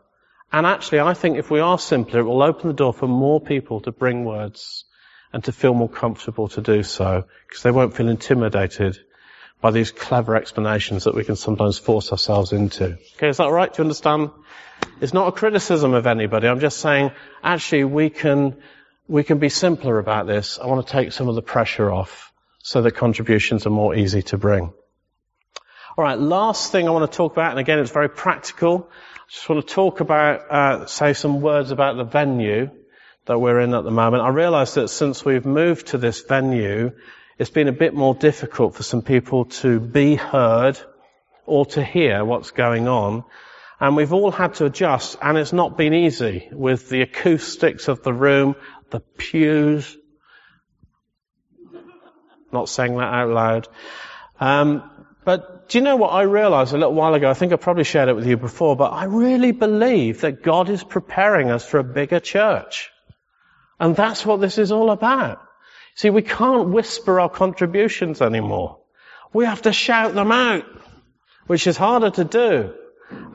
And 0.54 0.66
actually, 0.66 1.02
I 1.02 1.16
think 1.16 1.38
if 1.38 1.52
we 1.52 1.60
are 1.60 1.78
simpler, 1.78 2.22
it 2.22 2.24
will 2.24 2.42
open 2.42 2.70
the 2.70 2.74
door 2.74 2.94
for 2.94 3.10
more 3.10 3.42
people 3.42 3.82
to 3.82 3.92
bring 3.92 4.24
words 4.24 4.86
and 5.34 5.44
to 5.44 5.52
feel 5.52 5.74
more 5.74 5.90
comfortable 5.90 6.48
to 6.48 6.62
do 6.62 6.82
so 6.82 7.26
because 7.46 7.62
they 7.62 7.72
won't 7.72 7.94
feel 7.94 8.08
intimidated 8.08 8.98
by 9.64 9.72
these 9.72 9.92
clever 9.92 10.36
explanations 10.36 11.06
that 11.06 11.16
we 11.16 11.24
can 11.24 11.38
sometimes 11.38 11.80
force 11.80 12.12
ourselves 12.12 12.52
into. 12.52 12.98
Okay, 13.16 13.30
is 13.30 13.38
that 13.38 13.50
right? 13.50 13.74
Do 13.74 13.82
you 13.82 13.86
understand? 13.86 14.32
It's 15.00 15.14
not 15.14 15.30
a 15.30 15.32
criticism 15.32 15.94
of 15.94 16.06
anybody. 16.06 16.50
I'm 16.50 16.60
just 16.60 16.82
saying, 16.82 17.12
actually, 17.42 17.86
we 17.86 18.10
can, 18.10 18.58
we 19.08 19.24
can 19.24 19.38
be 19.38 19.48
simpler 19.48 20.00
about 20.00 20.28
this. 20.28 20.60
I 20.60 20.68
want 20.68 20.86
to 20.86 20.92
take 20.92 21.14
some 21.14 21.30
of 21.30 21.36
the 21.36 21.42
pressure 21.42 21.90
off 21.90 22.34
so 22.62 22.82
that 22.82 22.92
contributions 22.98 23.66
are 23.66 23.70
more 23.70 23.96
easy 23.96 24.22
to 24.24 24.38
bring. 24.38 24.74
Alright, 25.98 26.20
last 26.20 26.74
thing 26.74 26.90
I 26.90 26.92
want 26.92 27.10
to 27.10 27.16
talk 27.16 27.32
about, 27.32 27.52
and 27.52 27.60
again, 27.60 27.80
it's 27.80 27.92
very 27.92 28.10
practical. 28.10 28.90
I 28.92 29.32
just 29.32 29.48
want 29.48 29.66
to 29.66 29.74
talk 29.74 30.02
about, 30.02 30.52
uh, 30.52 30.86
say 30.88 31.14
some 31.14 31.40
words 31.40 31.72
about 31.72 31.96
the 31.96 32.04
venue 32.04 32.70
that 33.28 33.40
we're 33.40 33.62
in 33.62 33.74
at 33.74 33.86
the 33.86 33.92
moment. 33.92 34.24
I 34.24 34.30
realize 34.30 34.74
that 34.74 34.90
since 34.90 35.24
we've 35.24 35.46
moved 35.46 35.88
to 35.88 35.98
this 35.98 36.20
venue, 36.20 36.92
it's 37.38 37.50
been 37.50 37.68
a 37.68 37.74
bit 37.74 37.94
more 37.94 38.14
difficult 38.14 38.76
for 38.76 38.84
some 38.84 39.02
people 39.02 39.46
to 39.46 39.80
be 39.80 40.16
heard 40.16 40.78
or 41.46 41.66
to 41.66 41.84
hear 41.84 42.24
what's 42.24 42.52
going 42.52 42.88
on. 42.88 43.24
And 43.80 43.96
we've 43.96 44.14
all 44.14 44.32
had 44.32 44.54
to 44.56 44.66
adjust, 44.66 45.18
and 45.22 45.38
it's 45.38 45.52
not 45.52 45.78
been 45.78 45.94
easy 45.94 46.48
with 46.52 46.90
the 46.90 47.02
acoustics 47.02 47.88
of 47.88 48.04
the 48.04 48.14
room, 48.14 48.56
the 48.92 49.00
pews. 49.00 49.98
Not 52.52 52.70
saying 52.70 52.96
that 52.98 53.14
out 53.14 53.30
loud. 53.30 53.68
Um, 54.40 54.90
but 55.26 55.70
do 55.70 55.78
you 55.78 55.84
know 55.84 55.96
what 55.96 56.10
I 56.10 56.22
realized 56.24 56.74
a 56.74 56.78
little 56.78 56.94
while 56.94 57.14
ago? 57.14 57.30
I 57.30 57.34
think 57.34 57.52
I 57.52 57.56
probably 57.56 57.84
shared 57.84 58.10
it 58.10 58.16
with 58.16 58.28
you 58.28 58.38
before, 58.38 58.76
but 58.76 58.92
I 58.92 59.06
really 59.06 59.52
believe 59.52 60.22
that 60.22 60.44
God 60.44 60.70
is 60.70 60.84
preparing 60.84 61.50
us 61.50 61.66
for 61.66 61.80
a 61.80 61.84
bigger 61.84 62.20
church. 62.20 62.92
And 63.80 63.96
that's 63.96 64.26
what 64.26 64.40
this 64.40 64.58
is 64.58 64.72
all 64.72 64.92
about. 64.92 65.42
See, 65.96 66.10
we 66.10 66.22
can't 66.22 66.70
whisper 66.70 67.20
our 67.20 67.30
contributions 67.30 68.22
anymore. 68.22 68.80
We 69.32 69.46
have 69.46 69.64
to 69.64 69.74
shout 69.74 70.14
them 70.14 70.32
out, 70.32 70.66
which 71.48 71.68
is 71.68 71.78
harder 71.78 72.10
to 72.12 72.24
do. 72.24 72.74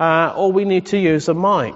Uh, 0.01 0.33
or 0.37 0.51
we 0.51 0.65
need 0.65 0.87
to 0.87 0.99
use 0.99 1.29
a 1.29 1.35
mic. 1.35 1.75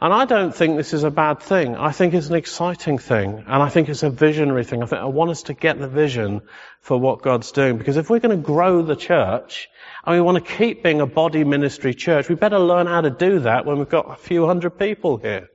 And 0.00 0.12
I 0.12 0.24
don't 0.24 0.54
think 0.54 0.76
this 0.76 0.94
is 0.94 1.04
a 1.04 1.10
bad 1.10 1.40
thing. 1.40 1.76
I 1.76 1.92
think 1.92 2.14
it's 2.14 2.28
an 2.28 2.34
exciting 2.34 2.98
thing. 2.98 3.44
And 3.46 3.62
I 3.62 3.68
think 3.68 3.88
it's 3.88 4.02
a 4.02 4.10
visionary 4.10 4.64
thing. 4.64 4.82
I 4.82 4.86
think 4.86 5.00
I 5.00 5.06
want 5.06 5.30
us 5.30 5.44
to 5.44 5.54
get 5.54 5.78
the 5.78 5.88
vision 5.88 6.42
for 6.80 6.98
what 6.98 7.22
God's 7.22 7.52
doing. 7.52 7.76
Because 7.76 7.96
if 7.98 8.08
we're 8.08 8.18
going 8.18 8.36
to 8.36 8.42
grow 8.42 8.82
the 8.82 8.96
church, 8.96 9.68
and 10.04 10.16
we 10.16 10.20
want 10.22 10.44
to 10.44 10.54
keep 10.56 10.82
being 10.82 11.00
a 11.00 11.06
body 11.06 11.44
ministry 11.44 11.94
church, 11.94 12.28
we 12.28 12.34
better 12.34 12.58
learn 12.58 12.86
how 12.86 13.02
to 13.02 13.10
do 13.10 13.40
that 13.40 13.66
when 13.66 13.78
we've 13.78 13.88
got 13.88 14.10
a 14.10 14.16
few 14.16 14.46
hundred 14.46 14.78
people 14.78 15.18
here. 15.18 15.48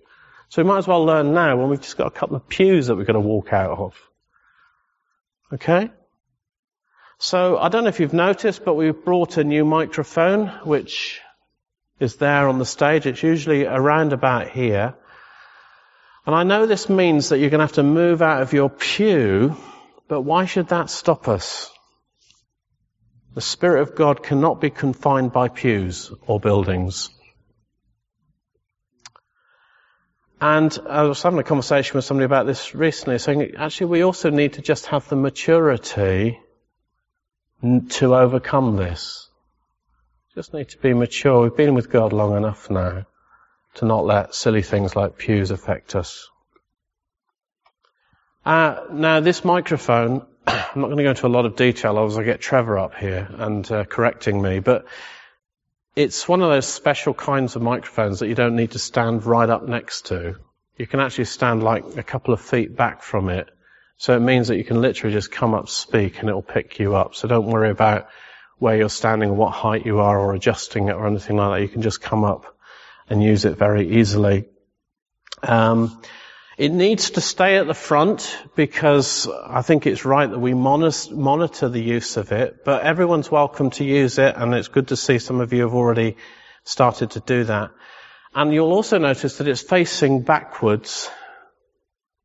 So 0.49 0.61
we 0.61 0.67
might 0.67 0.77
as 0.77 0.87
well 0.87 1.03
learn 1.03 1.33
now 1.33 1.57
when 1.57 1.69
we've 1.69 1.81
just 1.81 1.97
got 1.97 2.07
a 2.07 2.11
couple 2.11 2.35
of 2.35 2.47
pews 2.47 2.87
that 2.87 2.95
we're 2.95 3.05
going 3.05 3.21
to 3.21 3.27
walk 3.27 3.51
out 3.51 3.77
of. 3.77 3.95
Okay? 5.53 5.89
So 7.17 7.57
I 7.57 7.69
don't 7.69 7.83
know 7.83 7.89
if 7.89 7.99
you've 7.99 8.13
noticed, 8.13 8.65
but 8.65 8.75
we've 8.75 9.05
brought 9.05 9.37
a 9.37 9.43
new 9.43 9.65
microphone, 9.65 10.47
which 10.63 11.21
is 11.99 12.17
there 12.17 12.47
on 12.47 12.59
the 12.59 12.65
stage. 12.65 13.05
It's 13.05 13.23
usually 13.23 13.65
around 13.65 14.11
about 14.11 14.49
here. 14.49 14.95
And 16.25 16.35
I 16.35 16.43
know 16.43 16.65
this 16.65 16.89
means 16.89 17.29
that 17.29 17.39
you're 17.39 17.49
going 17.49 17.59
to 17.59 17.65
have 17.65 17.73
to 17.73 17.83
move 17.83 18.21
out 18.21 18.41
of 18.41 18.53
your 18.53 18.69
pew, 18.69 19.55
but 20.07 20.21
why 20.21 20.45
should 20.45 20.69
that 20.69 20.89
stop 20.89 21.27
us? 21.27 21.71
The 23.35 23.41
Spirit 23.41 23.81
of 23.81 23.95
God 23.95 24.23
cannot 24.23 24.59
be 24.59 24.69
confined 24.69 25.31
by 25.31 25.49
pews 25.49 26.11
or 26.25 26.39
buildings. 26.39 27.09
And 30.41 30.77
I 30.87 31.03
was 31.03 31.21
having 31.23 31.39
a 31.39 31.43
conversation 31.43 31.95
with 31.95 32.05
somebody 32.05 32.25
about 32.25 32.45
this 32.45 32.75
recently, 32.75 33.17
saying 33.19 33.53
actually 33.57 33.87
we 33.87 34.03
also 34.03 34.29
need 34.29 34.53
to 34.53 34.61
just 34.61 34.87
have 34.87 35.07
the 35.07 35.15
maturity 35.15 36.39
to 37.89 38.15
overcome 38.15 38.75
this. 38.75 39.29
Just 40.35 40.53
need 40.53 40.69
to 40.69 40.77
be 40.77 40.93
mature. 40.93 41.41
We've 41.41 41.55
been 41.55 41.73
with 41.73 41.89
God 41.89 42.11
long 42.11 42.35
enough 42.35 42.69
now 42.69 43.05
to 43.75 43.85
not 43.85 44.05
let 44.05 44.35
silly 44.35 44.61
things 44.61 44.95
like 44.95 45.17
pews 45.17 45.51
affect 45.51 45.95
us. 45.95 46.29
Uh, 48.45 48.81
now, 48.91 49.21
this 49.21 49.43
microphone, 49.43 50.25
I'm 50.47 50.81
not 50.81 50.87
going 50.87 50.97
to 50.97 51.03
go 51.03 51.09
into 51.11 51.25
a 51.25 51.29
lot 51.29 51.45
of 51.45 51.55
detail, 51.55 51.97
otherwise 51.97 52.17
I 52.17 52.23
get 52.23 52.41
Trevor 52.41 52.77
up 52.77 52.95
here 52.95 53.27
and 53.37 53.69
uh, 53.71 53.85
correcting 53.85 54.41
me, 54.41 54.59
but 54.59 54.85
it's 55.95 56.27
one 56.27 56.41
of 56.41 56.49
those 56.49 56.67
special 56.67 57.13
kinds 57.13 57.55
of 57.55 57.61
microphones 57.61 58.19
that 58.19 58.27
you 58.27 58.35
don't 58.35 58.55
need 58.55 58.71
to 58.71 58.79
stand 58.79 59.25
right 59.25 59.49
up 59.49 59.67
next 59.67 60.07
to. 60.07 60.35
You 60.77 60.87
can 60.87 60.99
actually 60.99 61.25
stand 61.25 61.63
like 61.63 61.85
a 61.97 62.03
couple 62.03 62.33
of 62.33 62.41
feet 62.41 62.75
back 62.75 63.01
from 63.01 63.29
it. 63.29 63.49
So 63.97 64.15
it 64.15 64.19
means 64.19 64.49
that 64.49 64.57
you 64.57 64.65
can 64.65 64.81
literally 64.81 65.13
just 65.13 65.31
come 65.31 65.53
up, 65.53 65.69
speak, 65.69 66.19
and 66.19 66.27
it'll 66.27 66.41
pick 66.41 66.79
you 66.79 66.95
up. 66.95 67.15
So 67.15 67.29
don't 67.29 67.45
worry 67.47 67.69
about 67.69 68.09
where 68.57 68.75
you're 68.75 68.89
standing, 68.89 69.29
or 69.29 69.35
what 69.35 69.51
height 69.51 69.85
you 69.85 69.99
are, 69.99 70.19
or 70.19 70.33
adjusting 70.33 70.89
it 70.89 70.93
or 70.93 71.07
anything 71.07 71.37
like 71.37 71.59
that. 71.59 71.61
You 71.61 71.69
can 71.69 71.81
just 71.81 72.01
come 72.01 72.25
up 72.25 72.57
and 73.09 73.23
use 73.23 73.45
it 73.45 73.57
very 73.57 73.99
easily. 73.99 74.45
Um, 75.43 76.01
it 76.57 76.71
needs 76.71 77.11
to 77.11 77.21
stay 77.21 77.57
at 77.57 77.67
the 77.67 77.73
front 77.73 78.37
because 78.55 79.27
I 79.27 79.61
think 79.61 79.85
it's 79.85 80.05
right 80.05 80.29
that 80.29 80.39
we 80.39 80.53
monitor 80.53 81.69
the 81.69 81.81
use 81.81 82.15
of 82.15 82.31
it, 82.31 82.63
but 82.63 82.83
everyone's 82.83 83.29
welcome 83.29 83.71
to 83.71 83.83
use 83.83 84.17
it 84.19 84.35
and 84.37 84.53
it's 84.53 84.69
good 84.69 84.87
to 84.89 84.95
see 84.95 85.19
some 85.19 85.41
of 85.41 85.51
you 85.51 85.63
have 85.63 85.73
already 85.73 86.15
started 86.63 87.11
to 87.11 87.19
do 87.19 87.43
that. 87.45 87.71
And 88.33 88.53
you'll 88.53 88.71
also 88.71 88.97
notice 88.97 89.37
that 89.37 89.47
it's 89.47 89.61
facing 89.61 90.21
backwards 90.21 91.09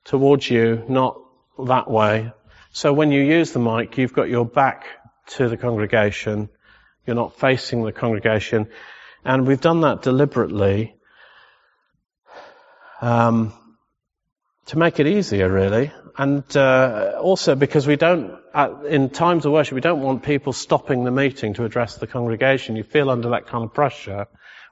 towards 0.05 0.49
you, 0.49 0.85
not 0.89 1.21
that 1.67 1.91
way. 1.91 2.33
So 2.73 2.93
when 2.93 3.11
you 3.11 3.23
use 3.23 3.53
the 3.53 3.59
mic, 3.59 3.99
you've 3.99 4.13
got 4.13 4.29
your 4.29 4.47
back 4.47 4.87
to 5.31 5.49
the 5.49 5.57
congregation. 5.57 6.49
You're 7.05 7.17
not 7.17 7.39
facing 7.39 7.83
the 7.83 7.93
congregation. 7.93 8.69
And 9.25 9.47
we've 9.47 9.61
done 9.61 9.81
that 9.81 10.03
deliberately 10.03 10.95
um, 13.01 13.53
to 14.67 14.79
make 14.79 15.01
it 15.01 15.07
easier, 15.07 15.51
really. 15.51 15.93
And 16.17 16.45
uh, 16.57 17.19
also 17.21 17.55
because 17.55 17.87
we 17.87 17.97
don't, 17.97 18.39
uh, 18.53 18.83
in 18.89 19.11
times 19.11 19.47
of 19.47 19.53
worship, 19.53 19.75
we 19.75 19.81
don't 19.81 20.03
want 20.03 20.23
people 20.23 20.53
stopping 20.53 21.05
the 21.05 21.11
meeting 21.11 21.55
to 21.55 21.65
address 21.65 21.97
the 21.97 22.07
congregation. 22.07 22.77
You 22.77 22.83
feel 22.83 23.11
under 23.11 23.31
that 23.31 23.47
kind 23.47 23.65
of 23.65 23.75
pressure 23.75 24.27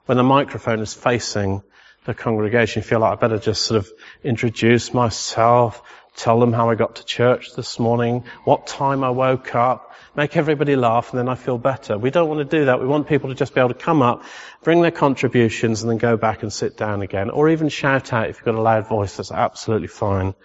when 0.05 0.17
the 0.17 0.23
microphone 0.23 0.79
is 0.79 0.93
facing 0.93 1.63
the 2.05 2.13
congregation. 2.13 2.81
You 2.81 2.87
feel 2.87 2.99
like 2.99 3.13
I 3.13 3.15
better 3.15 3.39
just 3.39 3.63
sort 3.63 3.79
of 3.79 3.91
introduce 4.23 4.93
myself, 4.93 5.81
tell 6.19 6.39
them 6.39 6.51
how 6.51 6.69
I 6.69 6.75
got 6.75 6.97
to 6.97 7.05
church 7.05 7.55
this 7.55 7.79
morning, 7.79 8.25
what 8.43 8.67
time 8.67 9.03
I 9.05 9.09
woke 9.09 9.55
up, 9.55 9.95
make 10.15 10.35
everybody 10.35 10.75
laugh, 10.75 11.11
and 11.11 11.19
then 11.19 11.29
I 11.29 11.35
feel 11.35 11.57
better. 11.57 11.97
We 11.97 12.11
don't 12.11 12.27
want 12.27 12.39
to 12.39 12.57
do 12.57 12.65
that. 12.65 12.81
We 12.81 12.87
want 12.87 13.07
people 13.07 13.29
to 13.29 13.35
just 13.35 13.55
be 13.55 13.61
able 13.61 13.69
to 13.69 13.75
come 13.75 14.01
up, 14.01 14.23
bring 14.61 14.81
their 14.81 14.91
contributions, 14.91 15.81
and 15.81 15.89
then 15.89 15.97
go 15.97 16.17
back 16.17 16.43
and 16.43 16.51
sit 16.51 16.75
down 16.75 17.01
again. 17.01 17.29
Or 17.29 17.47
even 17.49 17.69
shout 17.69 18.11
out 18.11 18.29
if 18.29 18.37
you've 18.37 18.45
got 18.45 18.55
a 18.55 18.61
loud 18.61 18.87
voice, 18.87 19.15
that's 19.15 19.31
absolutely 19.31 19.87
fine. 19.87 20.35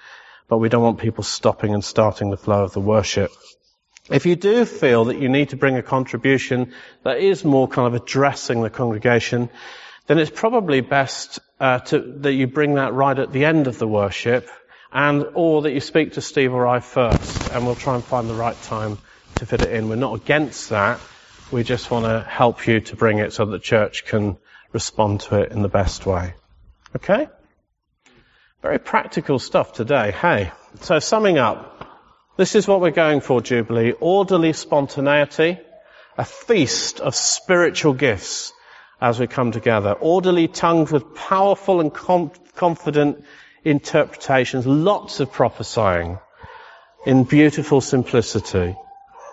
But 0.47 0.59
we 0.59 0.69
don't 0.69 0.83
want 0.83 1.01
people 1.01 1.25
stopping 1.25 1.75
and 1.75 1.85
starting 1.85 2.31
the 2.31 2.37
flow 2.37 2.63
of 2.63 2.73
the 2.73 2.81
worship. 2.81 3.33
If 4.11 4.27
you 4.27 4.37
do 4.37 4.65
feel 4.67 5.07
that 5.07 5.19
you 5.19 5.29
need 5.29 5.49
to 5.49 5.57
bring 5.57 5.77
a 5.77 5.83
contribution 5.83 6.73
that 7.03 7.19
is 7.19 7.45
more 7.45 7.67
kind 7.67 7.89
of 7.89 8.01
addressing 8.01 8.63
the 8.63 8.71
congregation, 8.71 9.51
then 10.07 10.19
it's 10.19 10.31
probably 10.31 10.83
best 10.83 11.41
uh, 11.59 11.81
to, 11.81 11.99
that 12.19 12.33
you 12.33 12.47
bring 12.47 12.75
that 12.75 12.93
right 12.93 13.19
at 13.19 13.33
the 13.33 13.45
end 13.45 13.67
of 13.67 13.79
the 13.79 13.89
worship 13.89 14.49
and 14.95 15.27
or 15.35 15.63
that 15.63 15.73
you 15.73 15.81
speak 15.81 16.13
to 16.13 16.21
Steve 16.21 16.55
or 16.55 16.67
I 16.67 16.79
first, 16.79 17.51
and 17.51 17.67
we'll 17.67 17.75
try 17.75 17.97
and 17.97 18.05
find 18.05 18.31
the 18.31 18.35
right 18.35 18.61
time 18.63 18.97
to 19.35 19.47
fit 19.47 19.61
it 19.61 19.73
in. 19.73 19.89
We're 19.89 19.97
not 19.97 20.15
against 20.15 20.71
that. 20.71 21.01
We 21.51 21.65
just 21.65 21.91
want 21.91 22.07
to 22.07 22.21
help 22.21 22.67
you 22.69 22.81
to 22.81 22.97
bring 22.97 23.19
it 23.19 23.33
so 23.33 23.45
that 23.45 23.51
the 23.51 23.59
church 23.59 24.07
can 24.07 24.37
respond 24.73 25.21
to 25.23 25.41
it 25.43 25.51
in 25.51 25.63
the 25.63 25.69
best 25.69 26.07
way. 26.07 26.35
Okay? 26.95 27.29
Very 28.63 28.79
practical 28.79 29.41
stuff 29.41 29.73
today. 29.73 30.13
Hey, 30.13 30.53
so 30.81 31.01
summing 31.01 31.39
up, 31.39 31.87
this 32.37 32.55
is 32.55 32.67
what 32.69 32.81
we're 32.81 32.91
going 32.91 33.21
for, 33.21 33.41
Jubilee. 33.41 33.93
Orderly 33.93 34.53
spontaneity, 34.53 35.59
a 36.17 36.25
feast 36.25 37.01
of 37.01 37.17
spiritual 37.17 37.95
gifts 37.95 38.53
as 39.01 39.19
we 39.19 39.27
come 39.27 39.51
together. 39.51 39.93
Orderly 39.93 40.47
tongues 40.47 40.93
with 40.93 41.15
powerful 41.17 41.81
and 41.81 41.93
com- 41.93 42.31
confident 42.55 43.25
interpretations, 43.65 44.67
lots 44.67 45.21
of 45.21 45.33
prophesying 45.33 46.19
in 47.07 47.25
beautiful 47.25 47.81
simplicity. 47.81 48.77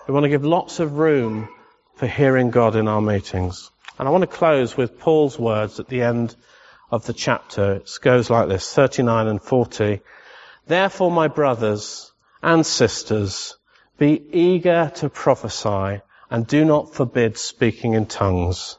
We 0.08 0.14
want 0.14 0.24
to 0.24 0.30
give 0.30 0.46
lots 0.46 0.80
of 0.80 0.98
room 0.98 1.50
for 1.96 2.08
hearing 2.08 2.50
God 2.50 2.76
in 2.76 2.88
our 2.88 3.02
meetings. 3.02 3.70
And 4.00 4.08
I 4.08 4.12
want 4.12 4.24
to 4.24 4.28
close 4.28 4.76
with 4.76 5.00
Paul's 5.00 5.38
words 5.38 5.80
at 5.80 5.88
the 5.88 6.02
end 6.02 6.36
of 6.90 7.06
the 7.06 7.14
chapter. 7.14 7.74
It 7.74 7.92
goes 8.02 8.30
like 8.30 8.48
this, 8.48 8.74
39 8.74 9.28
and 9.28 9.42
40. 9.42 10.02
Therefore, 10.68 11.12
my 11.12 11.28
brothers 11.28 12.12
and 12.42 12.66
sisters, 12.66 13.56
be 13.98 14.22
eager 14.32 14.92
to 14.96 15.10
prophesy 15.10 16.02
and 16.30 16.48
do 16.48 16.66
not 16.66 16.94
forbid 16.94 17.38
speaking 17.38 17.94
in 17.94 18.08
tongues, 18.08 18.78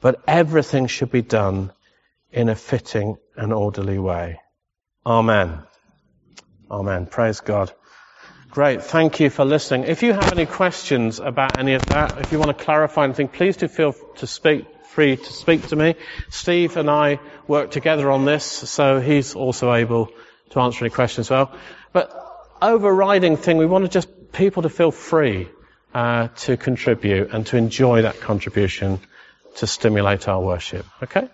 but 0.00 0.22
everything 0.28 0.86
should 0.86 1.10
be 1.10 1.22
done 1.22 1.72
in 2.30 2.48
a 2.48 2.54
fitting 2.54 3.16
and 3.36 3.52
orderly 3.52 3.98
way. 3.98 4.38
Amen. 5.04 5.62
Amen. 6.70 7.06
Praise 7.06 7.40
God. 7.40 7.72
Great. 8.50 8.82
Thank 8.82 9.20
you 9.20 9.30
for 9.30 9.44
listening. 9.44 9.84
If 9.84 10.02
you 10.02 10.12
have 10.12 10.32
any 10.32 10.44
questions 10.44 11.20
about 11.20 11.58
any 11.58 11.74
of 11.74 11.82
that, 11.86 12.18
if 12.18 12.32
you 12.32 12.38
want 12.38 12.56
to 12.56 12.64
clarify 12.64 13.04
anything, 13.04 13.28
please 13.28 13.56
do 13.56 13.68
feel 13.68 13.92
to 14.16 14.26
speak, 14.26 14.66
free 14.86 15.16
to 15.16 15.32
speak 15.32 15.68
to 15.68 15.76
me. 15.76 15.94
Steve 16.30 16.76
and 16.76 16.90
I 16.90 17.20
work 17.46 17.70
together 17.70 18.10
on 18.10 18.24
this, 18.24 18.44
so 18.44 19.00
he's 19.00 19.36
also 19.36 19.72
able 19.72 20.10
to 20.50 20.60
answer 20.60 20.84
any 20.84 20.90
questions 20.90 21.28
as 21.28 21.30
well. 21.30 21.52
But 21.92 22.12
overriding 22.60 23.36
thing, 23.36 23.56
we 23.56 23.66
want 23.66 23.84
to 23.84 23.90
just 23.90 24.32
people 24.32 24.64
to 24.64 24.68
feel 24.68 24.90
free 24.90 25.48
uh, 25.94 26.28
to 26.38 26.56
contribute 26.56 27.30
and 27.32 27.46
to 27.46 27.56
enjoy 27.56 28.02
that 28.02 28.20
contribution 28.20 29.00
to 29.56 29.66
stimulate 29.66 30.28
our 30.28 30.40
worship. 30.40 30.86
Okay? 31.02 31.28